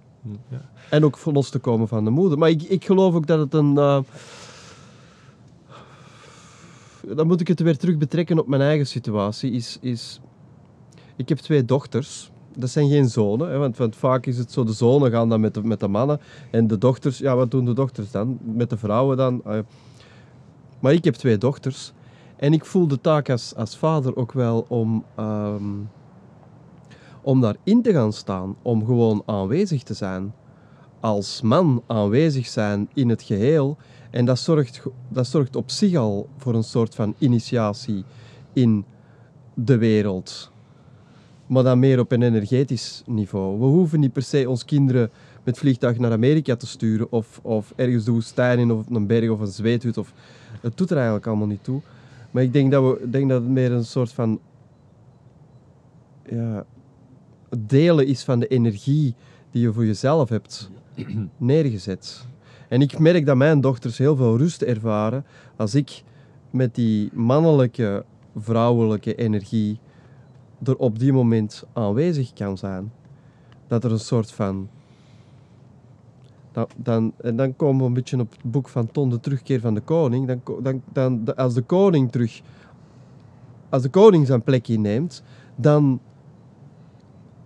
Ja. 0.49 0.69
En 0.89 1.05
ook 1.05 1.25
los 1.25 1.49
te 1.49 1.59
komen 1.59 1.87
van 1.87 2.03
de 2.03 2.09
moeder. 2.09 2.37
Maar 2.37 2.49
ik, 2.49 2.63
ik 2.63 2.85
geloof 2.85 3.15
ook 3.15 3.27
dat 3.27 3.39
het 3.39 3.53
een. 3.53 3.77
eh, 3.77 3.99
dan 7.15 7.27
moet 7.27 7.41
ik 7.41 7.47
het 7.47 7.59
weer 7.59 7.77
terug 7.77 7.97
betrekken 7.97 8.39
op 8.39 8.47
mijn 8.47 8.61
eigen 8.61 8.87
situatie. 8.87 9.51
Is, 9.51 9.77
is, 9.81 10.21
ik 11.15 11.29
heb 11.29 11.37
twee 11.37 11.65
dochters. 11.65 12.31
Dat 12.55 12.69
zijn 12.69 12.89
geen 12.89 13.09
zonen, 13.09 13.49
hè, 13.49 13.57
want, 13.57 13.77
want 13.77 13.95
vaak 13.95 14.25
is 14.25 14.37
het 14.37 14.51
zo: 14.51 14.63
de 14.63 14.73
zonen 14.73 15.11
gaan 15.11 15.29
dan 15.29 15.39
met 15.39 15.53
de, 15.53 15.63
met 15.63 15.79
de 15.79 15.87
mannen. 15.87 16.19
En 16.51 16.67
de 16.67 16.77
dochters, 16.77 17.17
ja, 17.17 17.35
wat 17.35 17.51
doen 17.51 17.65
de 17.65 17.73
dochters 17.73 18.11
dan? 18.11 18.37
Met 18.41 18.69
de 18.69 18.77
vrouwen 18.77 19.17
dan? 19.17 19.41
Eh, 19.45 19.59
maar 20.79 20.93
ik 20.93 21.03
heb 21.03 21.13
twee 21.13 21.37
dochters. 21.37 21.93
En 22.37 22.53
ik 22.53 22.65
voel 22.65 22.87
de 22.87 23.01
taak 23.01 23.29
als, 23.29 23.55
als 23.55 23.77
vader 23.77 24.15
ook 24.15 24.31
wel 24.31 24.65
om. 24.67 25.03
ehm, 25.15 25.63
om 27.27 27.41
daarin 27.41 27.81
te 27.81 27.91
gaan 27.91 28.13
staan, 28.13 28.55
om 28.61 28.85
gewoon 28.85 29.23
aanwezig 29.25 29.83
te 29.83 29.93
zijn 29.93 30.33
als 30.99 31.41
man 31.41 31.83
aanwezig 31.87 32.47
zijn 32.47 32.89
in 32.93 33.09
het 33.09 33.21
geheel. 33.21 33.77
En 34.11 34.25
dat 34.25 34.39
zorgt, 34.39 34.81
dat 35.09 35.27
zorgt 35.27 35.55
op 35.55 35.69
zich 35.71 35.95
al 35.95 36.29
voor 36.37 36.55
een 36.55 36.63
soort 36.63 36.95
van 36.95 37.15
initiatie 37.17 38.03
in 38.53 38.85
de 39.53 39.77
wereld. 39.77 40.51
Maar 41.47 41.63
dan 41.63 41.79
meer 41.79 41.99
op 41.99 42.11
een 42.11 42.21
energetisch 42.21 43.03
niveau. 43.05 43.59
We 43.59 43.65
hoeven 43.65 43.99
niet 43.99 44.13
per 44.13 44.21
se 44.21 44.49
ons 44.49 44.65
kinderen 44.65 45.09
met 45.43 45.57
vliegtuig 45.57 45.97
naar 45.97 46.11
Amerika 46.11 46.55
te 46.55 46.67
sturen 46.67 47.11
of, 47.11 47.39
of 47.43 47.73
ergens 47.75 48.03
de 48.03 48.11
woestijn 48.11 48.59
in 48.59 48.71
of 48.71 48.85
een 48.89 49.07
berg 49.07 49.29
of 49.29 49.39
een 49.39 49.47
zweethut. 49.47 49.97
Of, 49.97 50.13
het 50.61 50.77
doet 50.77 50.89
er 50.89 50.95
eigenlijk 50.95 51.27
allemaal 51.27 51.47
niet 51.47 51.63
toe. 51.63 51.81
Maar 52.31 52.43
ik 52.43 52.53
denk 52.53 52.71
dat, 52.71 52.83
we, 52.83 53.09
denk 53.09 53.29
dat 53.29 53.41
het 53.41 53.51
meer 53.51 53.71
een 53.71 53.85
soort 53.85 54.11
van 54.11 54.39
ja, 56.29 56.65
delen 57.57 58.07
is 58.07 58.23
van 58.23 58.39
de 58.39 58.47
energie 58.47 59.15
die 59.51 59.61
je 59.61 59.73
voor 59.73 59.85
jezelf 59.85 60.29
hebt 60.29 60.69
neergezet. 61.37 62.25
En 62.69 62.81
ik 62.81 62.99
merk 62.99 63.25
dat 63.25 63.37
mijn 63.37 63.61
dochters 63.61 63.97
heel 63.97 64.15
veel 64.15 64.37
rust 64.37 64.61
ervaren 64.61 65.25
als 65.55 65.75
ik 65.75 66.03
met 66.51 66.75
die 66.75 67.09
mannelijke, 67.13 68.05
vrouwelijke 68.35 69.15
energie 69.15 69.79
er 70.63 70.75
op 70.75 70.99
die 70.99 71.13
moment 71.13 71.63
aanwezig 71.73 72.33
kan 72.33 72.57
zijn. 72.57 72.91
Dat 73.67 73.83
er 73.83 73.91
een 73.91 73.99
soort 73.99 74.31
van. 74.31 74.69
Dan, 76.57 76.67
dan, 76.75 77.13
en 77.17 77.35
dan 77.35 77.55
komen 77.55 77.81
we 77.81 77.87
een 77.87 77.93
beetje 77.93 78.19
op 78.19 78.31
het 78.31 78.51
boek 78.51 78.69
van 78.69 78.91
Ton, 78.91 79.09
de 79.09 79.19
terugkeer 79.19 79.59
van 79.59 79.73
de 79.73 79.81
koning. 79.81 80.27
Dan, 80.27 80.41
dan, 80.61 80.81
dan, 80.91 81.35
als 81.35 81.53
de 81.53 81.61
koning 81.61 82.11
terug. 82.11 82.41
Als 83.69 83.81
de 83.81 83.89
koning 83.89 84.27
zijn 84.27 84.41
plek 84.41 84.67
inneemt, 84.67 85.23
dan, 85.55 85.99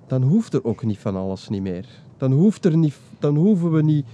dan 0.07 0.23
hoeft 0.23 0.53
er 0.53 0.63
ook 0.63 0.83
niet 0.83 0.97
van 0.97 1.15
alles 1.15 1.49
niet 1.49 1.61
meer. 1.61 1.85
Dan, 2.17 2.31
hoeft 2.31 2.65
er 2.65 2.77
niet, 2.77 2.99
dan 3.19 3.35
hoeven 3.35 3.71
we 3.71 3.81
niet 3.83 4.05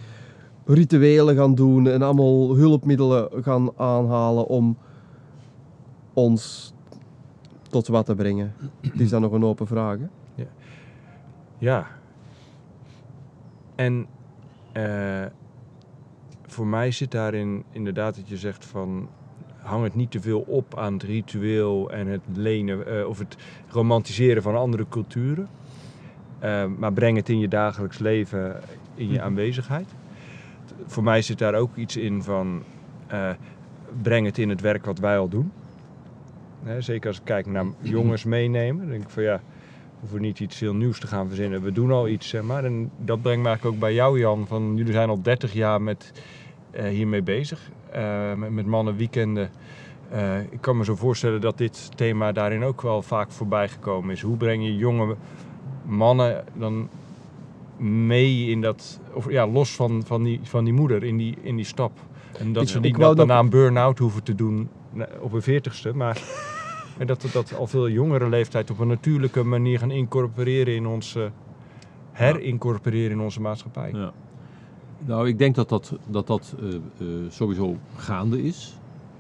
rituelen 0.66 1.36
gaan 1.36 1.56
doen 1.56 1.88
en 1.88 2.02
allemaal 2.02 2.56
hulpmiddelen 2.56 3.30
gaan 3.44 3.70
aanhalen 3.76 4.48
om 4.48 4.78
ons 6.14 6.74
tot 7.70 7.88
wat 7.88 8.06
te 8.06 8.16
brengen. 8.16 8.54
Het 8.82 9.00
is 9.06 9.10
dan 9.10 9.22
nog 9.22 9.32
een 9.32 9.46
open 9.46 9.68
vraag. 9.68 9.98
Hè? 9.98 10.46
Ja. 11.58 11.88
En 13.76 14.08
eh, 14.78 15.26
voor 16.48 16.68
mij 16.68 16.92
zit 16.92 17.12
daarin 17.12 17.64
inderdaad 17.72 18.16
dat 18.16 18.30
je 18.30 18.38
zegt 18.38 18.66
van 18.66 19.10
hang 19.58 19.84
het 19.84 19.96
niet 19.96 20.12
te 20.12 20.22
veel 20.22 20.40
op 20.40 20.78
aan 20.78 20.94
het 20.94 21.04
ritueel 21.04 21.92
en 21.92 22.08
het 22.08 22.22
lenen 22.34 22.88
eh, 22.88 23.08
of 23.08 23.20
het 23.20 23.36
romantiseren 23.68 24.44
van 24.44 24.56
andere 24.56 24.86
culturen. 24.90 25.50
Eh, 26.40 26.66
maar 26.78 26.94
breng 26.94 27.18
het 27.18 27.30
in 27.30 27.40
je 27.40 27.48
dagelijks 27.48 28.00
leven, 28.00 28.62
in 28.96 29.12
je 29.12 29.22
aanwezigheid. 29.22 29.88
Voor 30.86 31.04
mij 31.04 31.22
zit 31.22 31.38
daar 31.38 31.56
ook 31.56 31.76
iets 31.76 31.98
in 31.98 32.24
van 32.24 32.64
breng 34.02 34.26
het 34.26 34.38
in 34.38 34.50
het 34.50 34.62
werk 34.62 34.86
wat 34.86 35.00
wij 35.00 35.18
al 35.18 35.30
doen. 35.30 35.52
Hè, 36.64 36.82
zeker 36.82 37.08
als 37.08 37.18
ik 37.18 37.26
kijk 37.26 37.46
naar 37.46 37.66
jongens 37.98 38.24
meenemen, 38.24 38.88
denk 38.88 39.04
ik 39.04 39.10
van 39.10 39.24
ja, 39.24 39.42
hoeven 40.00 40.22
niet 40.22 40.40
iets 40.40 40.60
heel 40.60 40.74
nieuws 40.76 41.00
te 41.00 41.08
gaan 41.08 41.28
verzinnen. 41.28 41.62
We 41.62 41.72
doen 41.72 41.92
al 41.92 42.08
iets, 42.08 42.28
zeg 42.28 42.42
maar. 42.42 42.64
En 42.66 42.92
dat 42.98 43.22
brengt 43.22 43.42
me 43.42 43.48
eigenlijk 43.48 43.76
ook 43.76 43.82
bij 43.82 43.94
jou, 43.94 44.20
Jan. 44.20 44.48
Van, 44.48 44.74
jullie 44.76 44.94
zijn 44.94 45.10
al 45.10 45.22
30 45.22 45.54
jaar 45.54 45.82
met, 45.82 46.12
eh, 46.72 46.88
hiermee 46.88 47.22
bezig. 47.22 47.70
eh, 47.92 48.34
met, 48.34 48.52
met 48.52 48.66
mannen 48.66 48.96
weekenden. 48.96 49.50
Eh, 50.10 50.40
ik 50.40 50.62
kan 50.62 50.78
me 50.78 50.84
zo 50.84 50.96
voorstellen 50.96 51.42
dat 51.42 51.58
dit 51.58 51.90
thema 51.98 52.32
daarin 52.32 52.64
ook 52.64 52.82
wel 52.82 53.02
vaak 53.02 53.32
voorbij 53.32 53.70
gekomen 53.70 54.12
is. 54.12 54.22
Hoe 54.22 54.38
breng 54.38 54.64
je 54.64 54.76
jonge 54.76 55.16
mannen 55.86 56.44
dan 56.54 56.90
mee 57.78 58.50
in 58.50 58.62
dat, 58.62 59.00
of 59.14 59.30
ja, 59.32 59.48
los 59.48 59.76
van, 59.76 60.04
van, 60.06 60.24
die, 60.24 60.40
van 60.44 60.64
die 60.64 60.74
moeder, 60.74 61.04
in 61.04 61.18
die, 61.18 61.36
in 61.42 61.56
die 61.56 61.66
stap? 61.66 61.92
En 62.40 62.54
dat 62.54 62.64
Ik- 62.64 62.70
ze 62.70 62.80
niet 62.80 62.98
daarna 63.16 63.40
een 63.40 63.50
burn-out 63.50 63.98
hoeven 64.00 64.24
te 64.24 64.36
doen 64.36 64.70
op 65.20 65.34
een 65.34 65.42
veertigste, 65.42 65.94
maar 65.96 66.22
en 66.98 67.08
dat 67.08 67.22
we 67.22 67.30
dat 67.32 67.56
al 67.58 67.68
veel 67.68 67.90
jongere 67.90 68.30
leeftijd 68.30 68.72
op 68.72 68.80
een 68.80 68.88
natuurlijke 68.88 69.44
manier 69.44 69.80
gaan 69.80 69.92
incorporeren 69.92 70.76
in 70.76 70.88
onze, 70.88 71.32
herincorporeren 72.12 73.12
in 73.12 73.20
onze 73.20 73.42
maatschappij. 73.42 73.92
Ja. 73.94 74.14
Nou, 75.06 75.28
ik 75.28 75.38
denk 75.38 75.56
dat 75.56 75.70
dat, 75.70 75.94
dat, 76.08 76.28
dat 76.28 76.56
eh, 76.60 76.76
eh, 76.76 76.82
sowieso 77.30 77.78
gaande 77.96 78.44
is. 78.44 78.78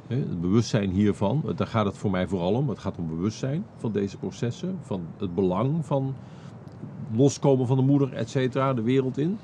Het 0.07 0.41
bewustzijn 0.41 0.89
hiervan, 0.89 1.43
daar 1.55 1.67
gaat 1.67 1.85
het 1.85 1.97
voor 1.97 2.11
mij 2.11 2.27
vooral 2.27 2.53
om. 2.53 2.69
Het 2.69 2.79
gaat 2.79 2.97
om 2.97 3.07
bewustzijn 3.07 3.65
van 3.77 3.91
deze 3.91 4.17
processen, 4.17 4.77
van 4.81 5.01
het 5.17 5.35
belang 5.35 5.85
van 5.85 6.15
loskomen 7.15 7.67
van 7.67 7.77
de 7.77 7.83
moeder, 7.83 8.13
et 8.13 8.29
cetera, 8.29 8.73
de 8.73 8.81
wereld 8.81 9.17
in. 9.17 9.37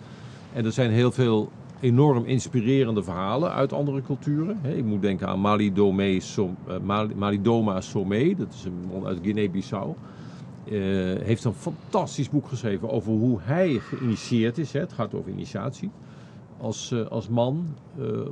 En 0.54 0.66
er 0.66 0.72
zijn 0.72 0.92
heel 0.92 1.12
veel 1.12 1.52
enorm 1.84 2.26
inspirerende 2.26 3.04
verhalen 3.04 3.52
uit 3.52 3.74
andere 3.74 4.02
culturen. 4.02 4.60
Ik 4.64 4.84
moet 4.86 5.02
denken 5.02 5.28
aan 5.28 5.40
Malidome 5.40 6.20
Som- 6.20 6.58
eh, 6.68 6.76
Mali- 6.84 7.16
Malidoma 7.16 7.82
Somé, 7.82 8.36
dat 8.38 8.54
is 8.54 8.64
een 8.66 8.90
man 8.92 9.06
uit 9.06 9.20
Guinea-Bissau. 9.22 9.94
Eh, 10.66 10.74
heeft 11.24 11.44
een 11.44 11.54
fantastisch 11.54 12.30
boek 12.30 12.48
geschreven 12.48 12.90
over 12.90 13.12
hoe 13.12 13.40
hij 13.42 13.80
geïnitieerd 13.80 14.58
is. 14.58 14.72
Het 14.74 14.94
gaat 14.94 15.14
over 15.14 15.32
initiatie. 15.32 15.90
Als, 16.58 16.92
eh, 16.92 17.06
als 17.08 17.28
man, 17.30 17.66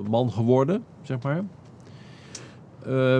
man 0.10 0.32
geworden, 0.32 0.84
zeg 1.02 1.18
maar. 1.22 1.43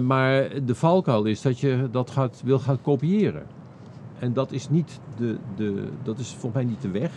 Maar 0.04 0.66
de 0.66 0.76
valkuil 0.76 1.26
is 1.26 1.42
dat 1.42 1.60
je 1.60 1.88
dat 1.92 2.10
gaat, 2.10 2.42
wil 2.46 2.60
gaan 2.60 2.82
kopiëren. 2.82 3.46
En 4.20 4.34
dat 4.34 4.52
is, 4.52 4.70
niet 4.70 5.00
de, 5.18 5.38
de, 5.56 5.88
dat 6.04 6.20
is 6.20 6.34
voor 6.34 6.50
mij 6.54 6.64
niet 6.64 6.82
de 6.82 6.90
weg. 6.90 7.12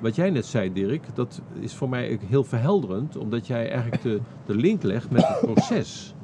Wat 0.00 0.14
jij 0.14 0.30
net 0.30 0.46
zei, 0.46 0.72
Dirk, 0.72 1.04
dat 1.14 1.40
is 1.60 1.74
voor 1.74 1.88
mij 1.88 2.18
heel 2.28 2.44
verhelderend, 2.44 3.16
omdat 3.16 3.46
jij 3.46 3.70
eigenlijk 3.70 4.02
de, 4.02 4.20
de 4.46 4.54
link 4.54 4.82
legt 4.82 5.10
met 5.10 5.28
het 5.28 5.40
proces. 5.40 6.14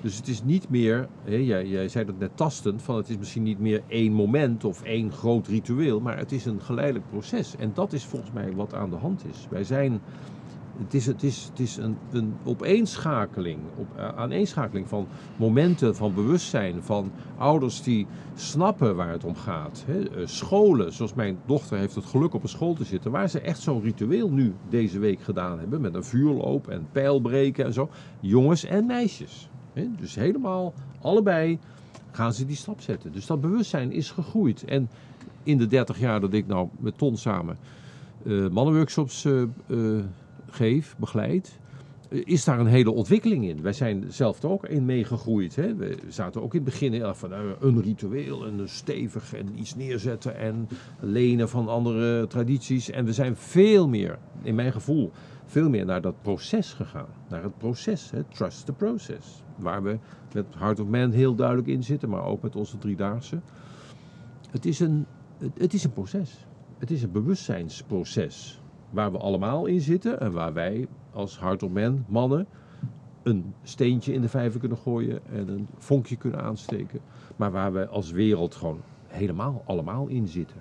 Dus 0.00 0.16
het 0.16 0.28
is 0.28 0.42
niet 0.42 0.68
meer, 0.68 1.08
jij, 1.24 1.66
jij 1.66 1.88
zei 1.88 2.04
dat 2.04 2.18
net 2.18 2.36
tastend, 2.36 2.82
van 2.82 2.96
het 2.96 3.08
is 3.08 3.18
misschien 3.18 3.42
niet 3.42 3.58
meer 3.58 3.82
één 3.86 4.12
moment 4.12 4.64
of 4.64 4.82
één 4.82 5.12
groot 5.12 5.46
ritueel, 5.46 6.00
maar 6.00 6.18
het 6.18 6.32
is 6.32 6.44
een 6.44 6.60
geleidelijk 6.60 7.08
proces. 7.10 7.56
En 7.56 7.70
dat 7.74 7.92
is 7.92 8.04
volgens 8.04 8.32
mij 8.32 8.52
wat 8.54 8.74
aan 8.74 8.90
de 8.90 8.96
hand 8.96 9.24
is. 9.30 9.46
Wij 9.50 9.64
zijn, 9.64 10.00
het 10.84 10.94
is, 10.94 11.06
het 11.06 11.22
is, 11.22 11.44
het 11.50 11.60
is 11.60 11.76
een, 11.76 11.96
een 12.12 12.34
opeenschakeling, 12.44 13.58
op, 13.76 13.86
eh, 13.96 14.08
aaneenschakeling 14.08 14.88
van 14.88 15.06
momenten 15.36 15.96
van 15.96 16.14
bewustzijn, 16.14 16.82
van 16.82 17.12
ouders 17.38 17.82
die 17.82 18.06
snappen 18.34 18.96
waar 18.96 19.10
het 19.10 19.24
om 19.24 19.34
gaat. 19.34 19.84
Hè. 19.86 20.08
Eh, 20.08 20.26
Scholen, 20.26 20.92
zoals 20.92 21.14
mijn 21.14 21.38
dochter 21.46 21.78
heeft 21.78 21.94
het 21.94 22.04
geluk 22.04 22.34
op 22.34 22.42
een 22.42 22.48
school 22.48 22.74
te 22.74 22.84
zitten, 22.84 23.10
waar 23.10 23.28
ze 23.28 23.40
echt 23.40 23.60
zo'n 23.60 23.82
ritueel 23.82 24.30
nu 24.30 24.54
deze 24.68 24.98
week 24.98 25.20
gedaan 25.20 25.58
hebben, 25.58 25.80
met 25.80 25.94
een 25.94 26.04
vuurloop 26.04 26.68
en 26.68 26.86
pijlbreken 26.92 27.64
en 27.64 27.72
zo. 27.72 27.90
Jongens 28.20 28.64
en 28.64 28.86
meisjes. 28.86 29.48
Hè. 29.72 29.88
Dus 30.00 30.14
helemaal, 30.14 30.72
allebei 31.00 31.58
gaan 32.10 32.32
ze 32.32 32.46
die 32.46 32.56
stap 32.56 32.80
zetten. 32.80 33.12
Dus 33.12 33.26
dat 33.26 33.40
bewustzijn 33.40 33.92
is 33.92 34.10
gegroeid. 34.10 34.64
En 34.64 34.90
in 35.42 35.58
de 35.58 35.66
30 35.66 35.98
jaar 35.98 36.20
dat 36.20 36.32
ik 36.32 36.46
nou 36.46 36.68
met 36.78 36.98
Ton 36.98 37.16
samen 37.16 37.56
eh, 38.24 38.48
mannenworkshops 38.48 39.24
eh, 39.24 39.42
geef, 40.54 40.96
begeleid, 40.98 41.58
eh, 42.08 42.20
is 42.24 42.44
daar 42.44 42.60
een 42.60 42.66
hele 42.66 42.90
ontwikkeling 42.90 43.48
in. 43.48 43.62
Wij 43.62 43.72
zijn 43.72 44.04
zelf 44.08 44.44
ook 44.44 44.66
in 44.66 44.84
meegegroeid. 44.84 45.56
Hè? 45.56 45.74
We 45.74 45.98
zaten 46.08 46.42
ook 46.42 46.54
in 46.54 46.60
het 46.64 46.70
begin 46.70 47.14
van 47.14 47.32
eh, 47.32 47.38
een 47.60 47.82
ritueel 47.82 48.46
en 48.46 48.68
stevig 48.68 49.34
en 49.34 49.58
iets 49.58 49.74
neerzetten 49.74 50.36
en 50.36 50.68
lenen 51.00 51.48
van 51.48 51.68
andere 51.68 52.26
tradities. 52.26 52.90
En 52.90 53.04
we 53.04 53.12
zijn 53.12 53.36
veel 53.36 53.88
meer, 53.88 54.18
in 54.42 54.54
mijn 54.54 54.72
gevoel, 54.72 55.10
veel 55.46 55.68
meer 55.68 55.84
naar 55.84 56.00
dat 56.00 56.22
proces 56.22 56.72
gegaan. 56.72 57.08
Naar 57.28 57.42
het 57.42 57.58
proces, 57.58 58.10
hè? 58.10 58.22
trust 58.24 58.66
the 58.66 58.72
process. 58.72 59.42
Waar 59.56 59.82
we 59.82 59.98
met 60.34 60.46
Heart 60.58 60.80
of 60.80 60.88
Man 60.88 61.10
heel 61.10 61.34
duidelijk 61.34 61.68
in 61.68 61.82
zitten, 61.82 62.08
maar 62.08 62.24
ook 62.24 62.42
met 62.42 62.56
onze 62.56 62.78
driedaagse. 62.78 63.40
Het 64.50 64.66
is 64.66 64.80
een, 64.80 65.06
het 65.54 65.74
is 65.74 65.84
een 65.84 65.92
proces. 65.92 66.46
Het 66.78 66.90
is 66.90 67.02
een 67.02 67.12
bewustzijnsproces. 67.12 68.61
Waar 68.92 69.12
we 69.12 69.18
allemaal 69.18 69.66
in 69.66 69.80
zitten 69.80 70.20
en 70.20 70.32
waar 70.32 70.52
wij 70.52 70.86
als 71.12 71.40
Man, 71.70 72.04
mannen, 72.08 72.46
een 73.22 73.54
steentje 73.62 74.12
in 74.12 74.20
de 74.20 74.28
vijver 74.28 74.60
kunnen 74.60 74.78
gooien 74.78 75.20
en 75.32 75.48
een 75.48 75.66
vonkje 75.78 76.16
kunnen 76.16 76.42
aansteken. 76.42 77.00
Maar 77.36 77.50
waar 77.50 77.72
we 77.72 77.86
als 77.88 78.10
wereld 78.10 78.54
gewoon 78.54 78.80
helemaal 79.06 79.62
allemaal 79.66 80.06
in 80.06 80.28
zitten. 80.28 80.56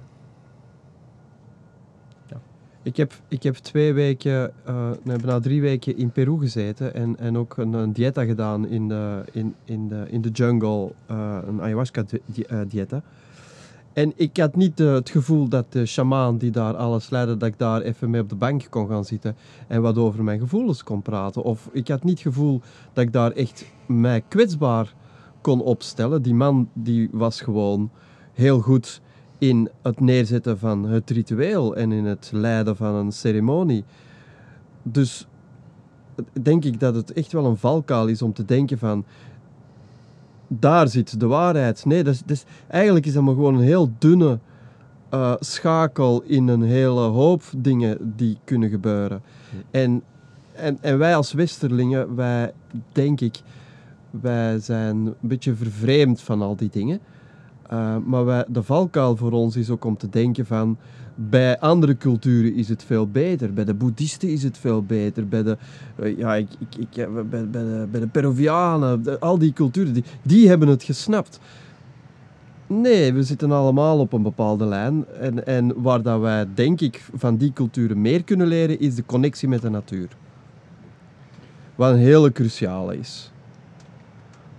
Ik 2.84 2.98
heb, 2.98 3.14
ik 3.28 3.44
heb 3.44 3.56
twee 3.56 3.94
weken, 3.94 4.52
eh 4.66 4.92
nee, 5.04 5.18
bijna 5.18 5.40
drie 5.40 5.62
weken 5.62 5.98
in 5.98 6.12
Peru 6.12 6.40
gezeten 6.40 6.94
en, 6.94 7.18
en 7.18 7.38
ook 7.38 7.58
een, 7.58 7.74
een 7.74 7.94
dieta 7.94 8.26
gedaan 8.26 8.68
in 8.68 8.88
de, 8.88 9.24
in, 9.32 9.56
in 9.66 9.88
de, 9.88 10.06
in 10.10 10.22
de 10.22 10.30
jungle, 10.30 10.92
eh, 11.06 11.38
een 11.48 11.62
ayahuasca 11.62 12.04
di- 12.04 12.22
di- 12.26 12.42
eh, 12.42 12.60
dieta. 12.68 13.02
En 13.94 14.14
ik 14.16 14.38
had 14.38 14.56
niet 14.56 14.80
eh, 14.80 14.94
het 14.94 15.10
gevoel 15.10 15.48
dat 15.48 15.72
de 15.72 15.86
shamaan 15.86 16.38
die 16.38 16.52
daar 16.52 16.76
alles 16.76 17.10
leidde, 17.10 17.38
dat 17.38 17.50
ik 17.50 17.58
daar 17.58 17.82
even 17.82 18.10
mee 18.10 18.22
op 18.22 18.30
de 18.30 18.36
bank 18.36 18.68
kon 18.70 18.88
gaan 18.88 19.06
zitten 19.06 19.36
en 19.68 19.82
wat 19.82 19.98
over 19.98 20.24
mijn 20.24 20.40
gevoelens 20.40 20.84
kon 20.84 21.02
praten. 21.02 21.44
Of 21.44 21.70
ik 21.72 21.88
had 21.88 22.04
niet 22.04 22.24
het 22.24 22.34
gevoel 22.34 22.62
dat 22.94 23.04
ik 23.04 23.14
daar 23.14 23.32
echt 23.32 23.66
mij 23.86 24.24
kwetsbaar 24.28 24.94
kon 25.42 25.62
opstellen. 25.62 26.22
Die 26.22 26.34
man 26.34 26.70
die 26.74 27.10
was 27.12 27.42
gewoon 27.42 27.92
heel 28.34 28.60
goed 28.60 29.02
in 29.38 29.70
het 29.82 30.00
neerzetten 30.00 30.60
van 30.60 30.84
het 30.84 31.10
ritueel 31.10 31.76
en 31.76 31.92
in 31.92 32.06
het 32.06 32.30
leiden 32.34 32.76
van 32.76 32.96
een 32.96 33.12
ceremonie. 33.12 33.84
Dus 34.84 35.28
denk 36.42 36.66
ik 36.66 36.80
dat 36.80 36.96
het 36.96 37.14
echt 37.14 37.32
wel 37.32 37.46
een 37.46 37.58
valkuil 37.58 38.08
is 38.08 38.22
om 38.22 38.34
te 38.34 38.46
denken 38.46 38.78
van 38.78 39.06
daar 40.60 40.88
zit 40.88 41.20
de 41.20 41.28
waarheid. 41.28 41.86
Nee, 41.86 42.04
dat 42.04 42.14
is, 42.14 42.20
dat 42.20 42.30
is- 42.30 42.46
eigenlijk 42.68 43.06
is 43.06 43.14
dat 43.14 43.24
maar 43.24 43.34
gewoon 43.34 43.56
een 43.56 43.62
heel 43.64 43.92
dunne 43.98 44.40
eh, 45.10 45.34
schakel 45.40 46.22
in 46.26 46.48
een 46.48 46.62
hele 46.62 47.00
hoop 47.02 47.44
dingen 47.58 48.14
die 48.16 48.38
kunnen 48.44 48.70
gebeuren. 48.70 49.22
En, 49.72 50.02
en, 50.54 50.78
en 50.82 50.98
wij 50.98 51.16
als 51.16 51.34
Westerlingen, 51.34 52.16
wij 52.16 52.54
denk 52.92 53.22
ik, 53.22 53.42
wij 54.10 54.60
zijn 54.60 54.96
een 54.96 55.16
beetje 55.20 55.56
vervreemd 55.56 56.22
van 56.22 56.42
al 56.42 56.56
die 56.56 56.70
dingen. 56.72 57.00
Uh, 57.74 57.96
maar 58.06 58.26
wij, 58.26 58.46
de 58.48 58.64
valkuil 58.64 59.16
voor 59.16 59.32
ons 59.32 59.56
is 59.56 59.70
ook 59.70 59.86
om 59.86 59.98
te 59.98 60.10
denken 60.10 60.46
van 60.46 60.78
bij 61.30 61.60
andere 61.60 61.98
culturen 61.98 62.54
is 62.56 62.70
het 62.70 62.84
veel 62.84 63.08
beter. 63.08 63.54
Bij 63.54 63.66
de 63.66 63.74
boeddhisten 63.74 64.30
is 64.30 64.44
het 64.44 64.58
veel 64.58 64.84
beter. 64.84 65.28
Bij 65.28 65.44
de, 65.44 65.58
uh, 66.00 66.18
ja, 66.18 66.36
ik, 66.36 66.50
ik, 66.60 66.76
ik, 66.76 67.14
bij, 67.14 67.48
bij, 67.48 67.48
de, 67.52 67.88
bij 67.92 68.00
de 68.00 68.08
Peruvianen, 68.08 69.20
al 69.20 69.38
die 69.38 69.54
culturen, 69.54 69.94
die, 69.94 70.04
die 70.22 70.48
hebben 70.48 70.68
het 70.68 70.84
gesnapt. 70.84 71.40
Nee, 72.68 73.14
we 73.14 73.24
zitten 73.24 73.52
allemaal 73.52 74.00
op 74.00 74.14
een 74.14 74.22
bepaalde 74.22 74.66
lijn. 74.66 75.06
En, 75.20 75.46
en 75.46 75.82
waar 75.82 76.02
dat 76.02 76.20
wij, 76.20 76.48
denk 76.54 76.82
ik, 76.82 77.06
van 77.14 77.38
die 77.38 77.54
culturen 77.54 78.02
meer 78.02 78.24
kunnen 78.24 78.48
leren, 78.48 78.80
is 78.80 78.96
de 78.96 79.06
connectie 79.06 79.48
met 79.48 79.62
de 79.62 79.70
natuur. 79.70 80.08
Wat 81.76 81.92
een 81.92 82.00
hele 82.00 82.32
cruciale 82.32 82.98
is. 82.98 83.31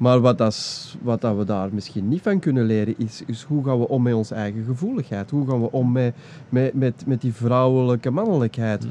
Maar 0.03 0.21
wat, 0.21 0.39
dat, 0.39 0.97
wat 1.03 1.21
dat 1.21 1.37
we 1.37 1.45
daar 1.45 1.69
misschien 1.73 2.09
niet 2.09 2.23
van 2.23 2.39
kunnen 2.39 2.65
leren, 2.65 2.95
is, 2.99 3.23
is 3.27 3.43
hoe 3.43 3.65
gaan 3.65 3.79
we 3.79 3.89
om 3.89 4.03
met 4.03 4.15
onze 4.15 4.35
eigen 4.35 4.65
gevoeligheid? 4.65 5.31
Hoe 5.31 5.49
gaan 5.49 5.61
we 5.61 5.73
om 5.73 5.93
met, 5.93 6.15
met, 6.49 6.75
met, 6.75 7.07
met 7.07 7.21
die 7.21 7.33
vrouwelijke 7.33 8.11
mannelijkheid? 8.11 8.83
Ja. 8.83 8.89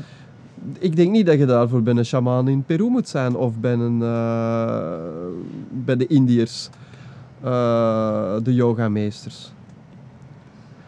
Ik 0.80 0.96
denk 0.96 1.12
niet 1.12 1.26
dat 1.26 1.38
je 1.38 1.46
daarvoor 1.46 1.84
bij 1.84 1.96
een 1.96 2.06
shamaan 2.06 2.48
in 2.48 2.64
Peru 2.64 2.90
moet 2.90 3.08
zijn 3.08 3.36
of 3.36 3.60
bij, 3.60 3.74
een, 3.74 4.00
uh, 4.00 4.96
bij 5.72 5.96
de 5.96 6.08
Indiërs, 6.08 6.70
uh, 7.44 8.36
de 8.44 8.54
yogameesters. 8.54 9.52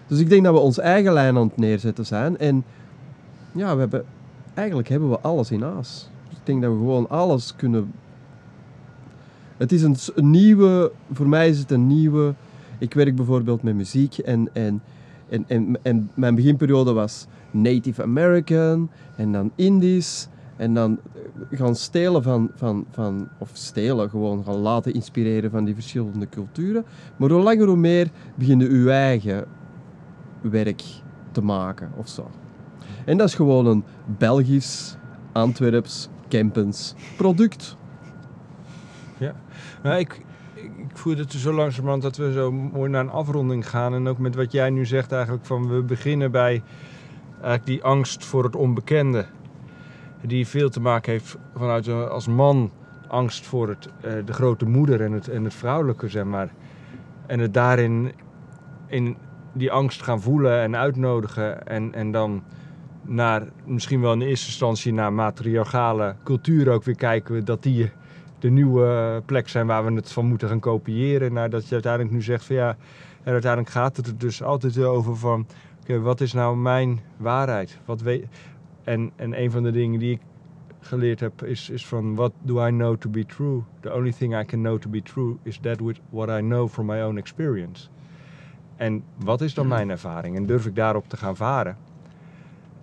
Dus 0.08 0.20
ik 0.20 0.30
denk 0.30 0.44
dat 0.44 0.54
we 0.54 0.60
ons 0.60 0.80
eigen 0.80 1.14
lijn 1.14 1.38
aan 1.38 1.48
het 1.48 1.58
neerzetten 1.58 2.06
zijn. 2.06 2.38
En 2.38 2.64
ja, 3.52 3.74
we 3.74 3.80
hebben, 3.80 4.06
eigenlijk 4.54 4.90
hebben 4.90 5.10
we 5.10 5.20
alles 5.20 5.52
in 5.52 5.64
aas. 5.64 6.10
Ik 6.30 6.38
denk 6.44 6.62
dat 6.62 6.72
we 6.72 6.78
gewoon 6.78 7.10
alles 7.10 7.56
kunnen 7.56 7.92
het 9.64 9.72
is 9.72 9.82
een, 9.82 10.30
nieuwe, 10.30 10.91
voor 11.11 11.28
mij 11.28 11.49
is 11.49 11.59
het 11.59 11.72
een 11.72 11.88
nieuwe. 11.88 12.34
Ik 12.78 12.93
werk 12.93 13.16
bijvoorbeeld 13.16 13.64
met 13.64 13.76
muziek 13.76 14.18
en, 14.18 14.49
en, 14.53 14.82
en, 15.47 15.78
en, 15.82 16.09
mijn 16.14 16.36
beginperiode 16.36 16.93
was 16.93 17.28
Native 17.51 18.03
American 18.03 18.89
en 19.16 19.32
dan 19.32 19.51
Indisch. 19.55 20.28
En 20.55 20.74
dan 20.74 20.99
gaan 21.51 21.76
stelen 21.76 22.24
van, 22.24 22.51
van, 22.55 22.86
van, 22.91 23.28
of 23.38 23.49
stelen, 23.53 24.09
gewoon 24.09 24.43
gaan 24.43 24.57
laten 24.57 24.93
inspireren 24.93 25.51
van 25.51 25.66
die 25.66 25.74
verschillende 25.74 26.30
culturen. 26.30 26.86
Maar 27.18 27.30
hoe 27.30 27.41
langer 27.41 27.68
hoe 27.68 27.78
meer 27.78 28.09
begin 28.36 28.59
je 28.59 28.84
je 28.84 28.91
eigen 28.91 29.45
werk 30.41 30.84
te 31.32 31.41
maken 31.41 31.91
of 31.97 32.07
zo. 32.07 32.30
En 33.05 33.18
dat 33.18 33.28
is 33.28 33.36
gewoon 33.36 33.66
een 33.66 33.84
Belgisch, 34.18 34.95
Antwerps, 35.32 36.09
Kempens 36.28 36.93
product. 37.18 37.78
Ja, 39.24 39.36
nou, 39.84 40.00
ik, 40.00 40.22
ik, 40.54 40.70
voel 40.94 41.18
het 41.18 41.32
zo 41.32 41.54
langzamerhand 41.54 42.02
dat 42.02 42.18
we 42.18 42.32
zo 42.32 42.52
mooi 42.52 42.90
naar 42.90 43.02
een 43.02 43.10
afronding 43.10 43.70
gaan. 43.70 43.94
En 43.94 44.08
ook 44.08 44.18
met 44.18 44.36
wat 44.36 44.52
jij 44.52 44.70
nu 44.70 44.86
zegt 44.86 45.12
eigenlijk 45.12 45.46
van 45.46 45.68
we 45.70 45.82
beginnen 45.82 46.32
bij 46.32 46.64
eigenlijk 47.34 47.66
die 47.66 47.84
angst 47.84 48.26
voor 48.26 48.44
het 48.44 48.56
onbekende. 48.56 49.26
Die 50.22 50.48
veel 50.48 50.70
te 50.70 50.80
maken 50.80 51.12
heeft 51.12 51.38
vanuit 51.56 51.88
als 51.88 52.28
man 52.28 52.72
angst 53.08 53.46
voor 53.46 53.70
het, 53.70 53.88
uh, 54.06 54.12
de 54.26 54.34
grote 54.34 54.66
moeder 54.66 55.02
en 55.02 55.12
het, 55.12 55.28
en 55.28 55.44
het 55.44 55.54
vrouwelijke, 55.54 56.08
zeg 56.08 56.24
maar. 56.24 56.50
En 57.26 57.40
het 57.40 57.54
daarin 57.54 58.12
in 58.88 59.18
die 59.54 59.72
angst 59.72 60.02
gaan 60.02 60.22
voelen 60.22 60.62
en 60.62 60.76
uitnodigen. 60.76 61.68
En, 61.68 61.94
en 61.94 62.12
dan 62.12 62.44
naar 63.02 63.44
misschien 63.66 64.02
wel 64.02 64.14
in 64.14 64.22
eerste 64.22 64.48
instantie 64.48 64.94
naar 64.94 65.14
matriarchale 65.14 66.16
cultuur 66.24 66.70
ook 66.70 66.84
weer 66.84 66.96
kijken 66.96 67.46
dat 67.46 67.64
die 67.64 67.92
de 68.44 68.50
nieuwe 68.50 69.22
plek 69.26 69.50
zijn 69.50 69.68
waar 69.68 69.86
we 69.86 69.94
het 69.94 70.12
van 70.12 70.26
moeten 70.26 70.48
gaan 70.48 70.60
kopiëren. 70.60 71.34
Nadat 71.34 71.68
je 71.68 71.74
uiteindelijk 71.74 72.14
nu 72.14 72.22
zegt 72.22 72.46
van 72.46 72.56
ja, 72.56 72.78
en 73.24 73.32
uiteindelijk 73.32 73.72
gaat 73.72 73.98
het 73.98 74.08
er 74.08 74.18
dus 74.18 74.44
altijd 74.44 74.78
over 74.78 75.18
van 75.18 75.48
okay, 75.82 76.00
wat 76.00 76.22
is 76.22 76.34
nou 76.34 76.58
mijn 76.58 77.00
waarheid? 77.18 77.80
Wat 77.86 78.02
weet, 78.02 78.26
en, 78.84 79.12
en 79.16 79.41
een 79.41 79.52
van 79.52 79.64
de 79.64 79.72
dingen 79.72 80.00
die 80.00 80.12
ik 80.12 80.22
geleerd 80.80 81.20
heb 81.20 81.44
is, 81.44 81.70
is 81.70 81.88
van 81.88 82.16
what 82.16 82.32
do 82.41 82.68
I 82.68 82.70
know 82.70 82.98
to 82.98 83.10
be 83.10 83.26
true? 83.26 83.62
The 83.80 83.94
only 83.94 84.12
thing 84.12 84.39
I 84.39 84.46
can 84.46 84.60
know 84.60 84.80
to 84.80 84.89
be 84.89 85.02
true 85.02 85.38
is 85.44 85.60
that 85.62 85.80
with 85.80 86.00
what 86.10 86.30
I 86.30 86.39
know 86.39 86.70
from 86.70 86.86
my 86.86 87.02
own 87.02 87.18
experience. 87.18 87.88
En 88.76 89.04
wat 89.16 89.41
is 89.41 89.54
dan 89.54 89.68
mijn 89.68 89.89
ervaring? 89.89 90.36
En 90.36 90.46
durf 90.46 90.66
ik 90.66 90.76
daarop 90.76 91.10
te 91.10 91.18
gaan 91.18 91.36
varen? 91.36 91.78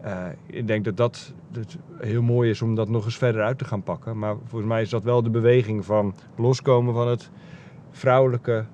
Uh, 0.04 0.26
ik 0.46 0.66
denk 0.66 0.84
dat 0.84 0.96
dat, 0.96 1.32
dat 1.50 1.76
heel 1.98 2.22
mooi 2.22 2.50
is 2.50 2.62
om 2.62 2.74
dat 2.74 2.88
nog 2.88 3.04
eens 3.04 3.16
verder 3.16 3.42
uit 3.42 3.58
te 3.58 3.64
gaan 3.64 3.82
pakken. 3.82 4.18
Maar 4.18 4.34
volgens 4.46 4.70
mij 4.70 4.82
is 4.82 4.90
dat 4.90 5.04
wel 5.04 5.22
de 5.22 5.30
beweging 5.30 5.84
van 5.84 6.14
loskomen 6.36 6.94
van 6.94 7.08
het 7.08 7.30
vrouwelijke, 7.90 8.64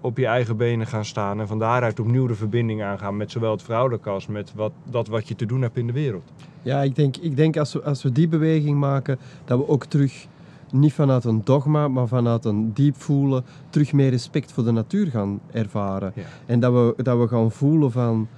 op 0.00 0.18
je 0.18 0.26
eigen 0.26 0.56
benen 0.56 0.86
gaan 0.86 1.04
staan. 1.04 1.40
En 1.40 1.46
van 1.46 1.58
daaruit 1.58 2.00
opnieuw 2.00 2.26
de 2.26 2.34
verbinding 2.34 2.82
aangaan 2.82 3.16
met 3.16 3.30
zowel 3.30 3.50
het 3.50 3.62
vrouwelijke 3.62 4.10
als 4.10 4.26
met 4.26 4.52
wat, 4.54 4.72
dat 4.90 5.08
wat 5.08 5.28
je 5.28 5.34
te 5.34 5.46
doen 5.46 5.62
hebt 5.62 5.76
in 5.76 5.86
de 5.86 5.92
wereld. 5.92 6.32
Ja, 6.62 6.82
ik 6.82 6.96
denk, 6.96 7.16
ik 7.16 7.36
denk 7.36 7.56
als, 7.56 7.72
we, 7.72 7.82
als 7.82 8.02
we 8.02 8.12
die 8.12 8.28
beweging 8.28 8.78
maken, 8.78 9.18
dat 9.44 9.58
we 9.58 9.68
ook 9.68 9.84
terug, 9.84 10.26
niet 10.70 10.92
vanuit 10.92 11.24
een 11.24 11.44
dogma, 11.44 11.88
maar 11.88 12.08
vanuit 12.08 12.44
een 12.44 12.72
diep 12.72 12.96
voelen, 12.96 13.44
terug 13.70 13.92
meer 13.92 14.10
respect 14.10 14.52
voor 14.52 14.64
de 14.64 14.72
natuur 14.72 15.06
gaan 15.06 15.40
ervaren. 15.52 16.12
Ja. 16.14 16.22
En 16.46 16.60
dat 16.60 16.72
we, 16.72 17.02
dat 17.02 17.18
we 17.18 17.28
gaan 17.28 17.50
voelen 17.50 17.92
van, 17.92 18.28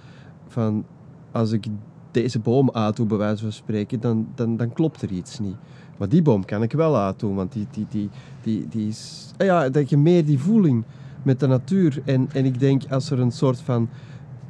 van 0.48 0.84
als 1.32 1.53
ik 1.53 1.66
deze 2.11 2.38
boom 2.38 2.70
uitdoe, 2.70 3.06
bij 3.06 3.16
wijze 3.16 3.42
van 3.42 3.52
spreken, 3.52 4.00
dan, 4.00 4.28
dan, 4.34 4.56
dan 4.56 4.72
klopt 4.72 5.02
er 5.02 5.11
iets 5.11 5.38
niet. 5.38 5.56
Maar 5.98 6.08
die 6.08 6.22
boom 6.22 6.44
kan 6.44 6.62
ik 6.62 6.72
wel 6.72 6.96
uitdoen, 6.96 7.34
want 7.34 7.52
die, 7.52 7.66
die, 7.70 7.86
die, 7.90 8.08
die, 8.42 8.68
die 8.68 8.88
is... 8.88 9.32
Ja, 9.38 9.68
dat 9.68 9.90
je 9.90 9.96
meer 9.96 10.24
die 10.24 10.38
voeling 10.38 10.84
met 11.22 11.40
de 11.40 11.46
natuur. 11.46 12.02
En, 12.04 12.28
en 12.32 12.44
ik 12.44 12.61
denk, 12.61 12.82
als 12.90 13.11
er 13.11 13.20
een 13.20 13.32
soort 13.32 13.61
van 13.61 13.88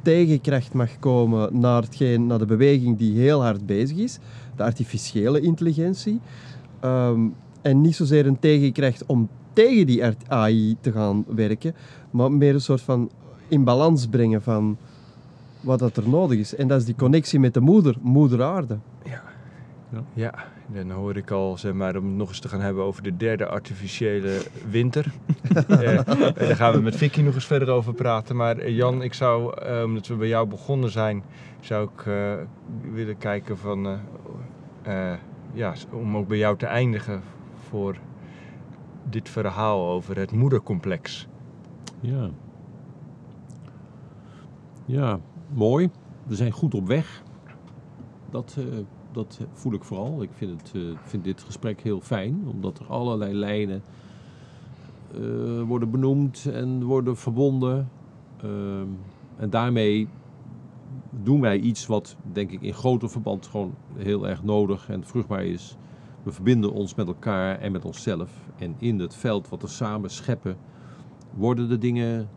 tegenkracht 0.01 0.73
mag 0.73 0.99
komen 0.99 1.59
naar, 1.59 1.81
hetgeen, 1.81 2.27
naar 2.27 2.39
de 2.39 2.45
beweging 2.45 2.97
die 2.97 3.19
heel 3.19 3.41
hard 3.41 3.65
bezig 3.65 3.97
is, 3.97 4.19
de 4.55 4.63
artificiële 4.63 5.41
intelligentie, 5.41 6.19
um, 6.85 7.33
en 7.61 7.81
niet 7.81 7.95
zozeer 7.95 8.25
een 8.25 8.39
tegenkracht 8.39 9.05
om 9.05 9.29
tegen 9.53 9.85
die 9.85 10.03
AI 10.27 10.75
te 10.81 10.91
gaan 10.91 11.25
werken, 11.27 11.75
maar 12.11 12.31
meer 12.31 12.53
een 12.53 12.61
soort 12.61 12.81
van 12.81 13.09
in 13.47 13.63
balans 13.63 14.07
brengen 14.07 14.41
van 14.41 14.77
wat 15.61 15.79
dat 15.79 15.97
er 15.97 16.09
nodig 16.09 16.39
is. 16.39 16.55
En 16.55 16.67
dat 16.67 16.79
is 16.79 16.85
die 16.85 16.95
connectie 16.95 17.39
met 17.39 17.53
de 17.53 17.59
moeder, 17.59 17.95
moeder 18.01 18.43
aarde. 18.43 18.79
Ja. 19.03 19.21
Ja. 19.89 20.03
ja, 20.13 20.33
dan 20.67 20.91
hoor 20.91 21.17
ik 21.17 21.31
al, 21.31 21.57
zeg 21.57 21.73
maar, 21.73 21.95
om 21.95 22.05
het 22.05 22.15
nog 22.15 22.29
eens 22.29 22.39
te 22.39 22.47
gaan 22.47 22.61
hebben 22.61 22.83
over 22.83 23.03
de 23.03 23.17
derde 23.17 23.45
artificiële 23.47 24.37
winter. 24.69 25.05
eh, 25.67 26.05
daar 26.33 26.55
gaan 26.55 26.73
we 26.73 26.81
met 26.81 26.95
Vicky 26.95 27.21
nog 27.21 27.33
eens 27.33 27.45
verder 27.45 27.69
over 27.69 27.93
praten. 27.93 28.35
Maar 28.35 28.69
Jan, 28.69 29.01
ik 29.01 29.13
zou, 29.13 29.59
eh, 29.59 29.83
omdat 29.83 30.07
we 30.07 30.15
bij 30.15 30.27
jou 30.27 30.47
begonnen 30.47 30.89
zijn, 30.89 31.23
zou 31.59 31.89
ik 31.95 32.05
uh, 32.05 32.33
willen 32.91 33.17
kijken 33.17 33.57
van, 33.57 33.99
ja, 35.53 35.73
om 35.91 36.17
ook 36.17 36.27
bij 36.27 36.37
jou 36.37 36.57
te 36.57 36.65
eindigen 36.65 37.21
voor 37.69 37.97
dit 39.09 39.29
verhaal 39.29 39.89
over 39.89 40.17
het 40.17 40.31
moedercomplex. 40.31 41.27
Ja. 41.99 42.29
Ja, 44.85 45.19
mooi. 45.53 45.89
We 46.23 46.35
zijn 46.35 46.51
goed 46.51 46.73
op 46.73 46.87
weg. 46.87 47.23
Dat, 48.29 48.55
eh, 48.57 48.65
dat 49.11 49.39
voel 49.53 49.73
ik 49.73 49.83
vooral. 49.83 50.21
Ik 50.21 50.29
vind, 50.33 50.61
het, 50.61 50.71
eh, 50.75 50.81
vind 51.03 51.23
dit 51.23 51.41
gesprek 51.41 51.81
heel 51.81 52.01
fijn, 52.01 52.43
omdat 52.47 52.79
er 52.79 52.85
allerlei 52.85 53.33
lijnen 53.33 53.81
eh, 55.13 55.61
worden 55.61 55.91
benoemd 55.91 56.45
en 56.53 56.83
worden 56.83 57.17
verbonden. 57.17 57.89
Ehm, 58.37 58.87
en 59.37 59.49
daarmee 59.49 60.07
doen 61.23 61.41
wij 61.41 61.59
iets 61.59 61.85
wat, 61.85 62.15
denk 62.31 62.51
ik, 62.51 62.61
in 62.61 62.73
groter 62.73 63.09
verband 63.09 63.47
gewoon 63.47 63.73
heel 63.95 64.27
erg 64.27 64.43
nodig 64.43 64.89
en 64.89 65.03
vruchtbaar 65.03 65.45
is. 65.45 65.77
We 66.23 66.31
verbinden 66.31 66.73
ons 66.73 66.95
met 66.95 67.07
elkaar 67.07 67.59
en 67.59 67.71
met 67.71 67.85
onszelf. 67.85 68.31
En 68.57 68.75
in 68.77 68.99
het 68.99 69.15
veld 69.15 69.49
wat 69.49 69.61
we 69.61 69.67
samen 69.67 70.09
scheppen, 70.09 70.57
worden 71.33 71.69
de 71.69 71.77
dingen 71.77 72.29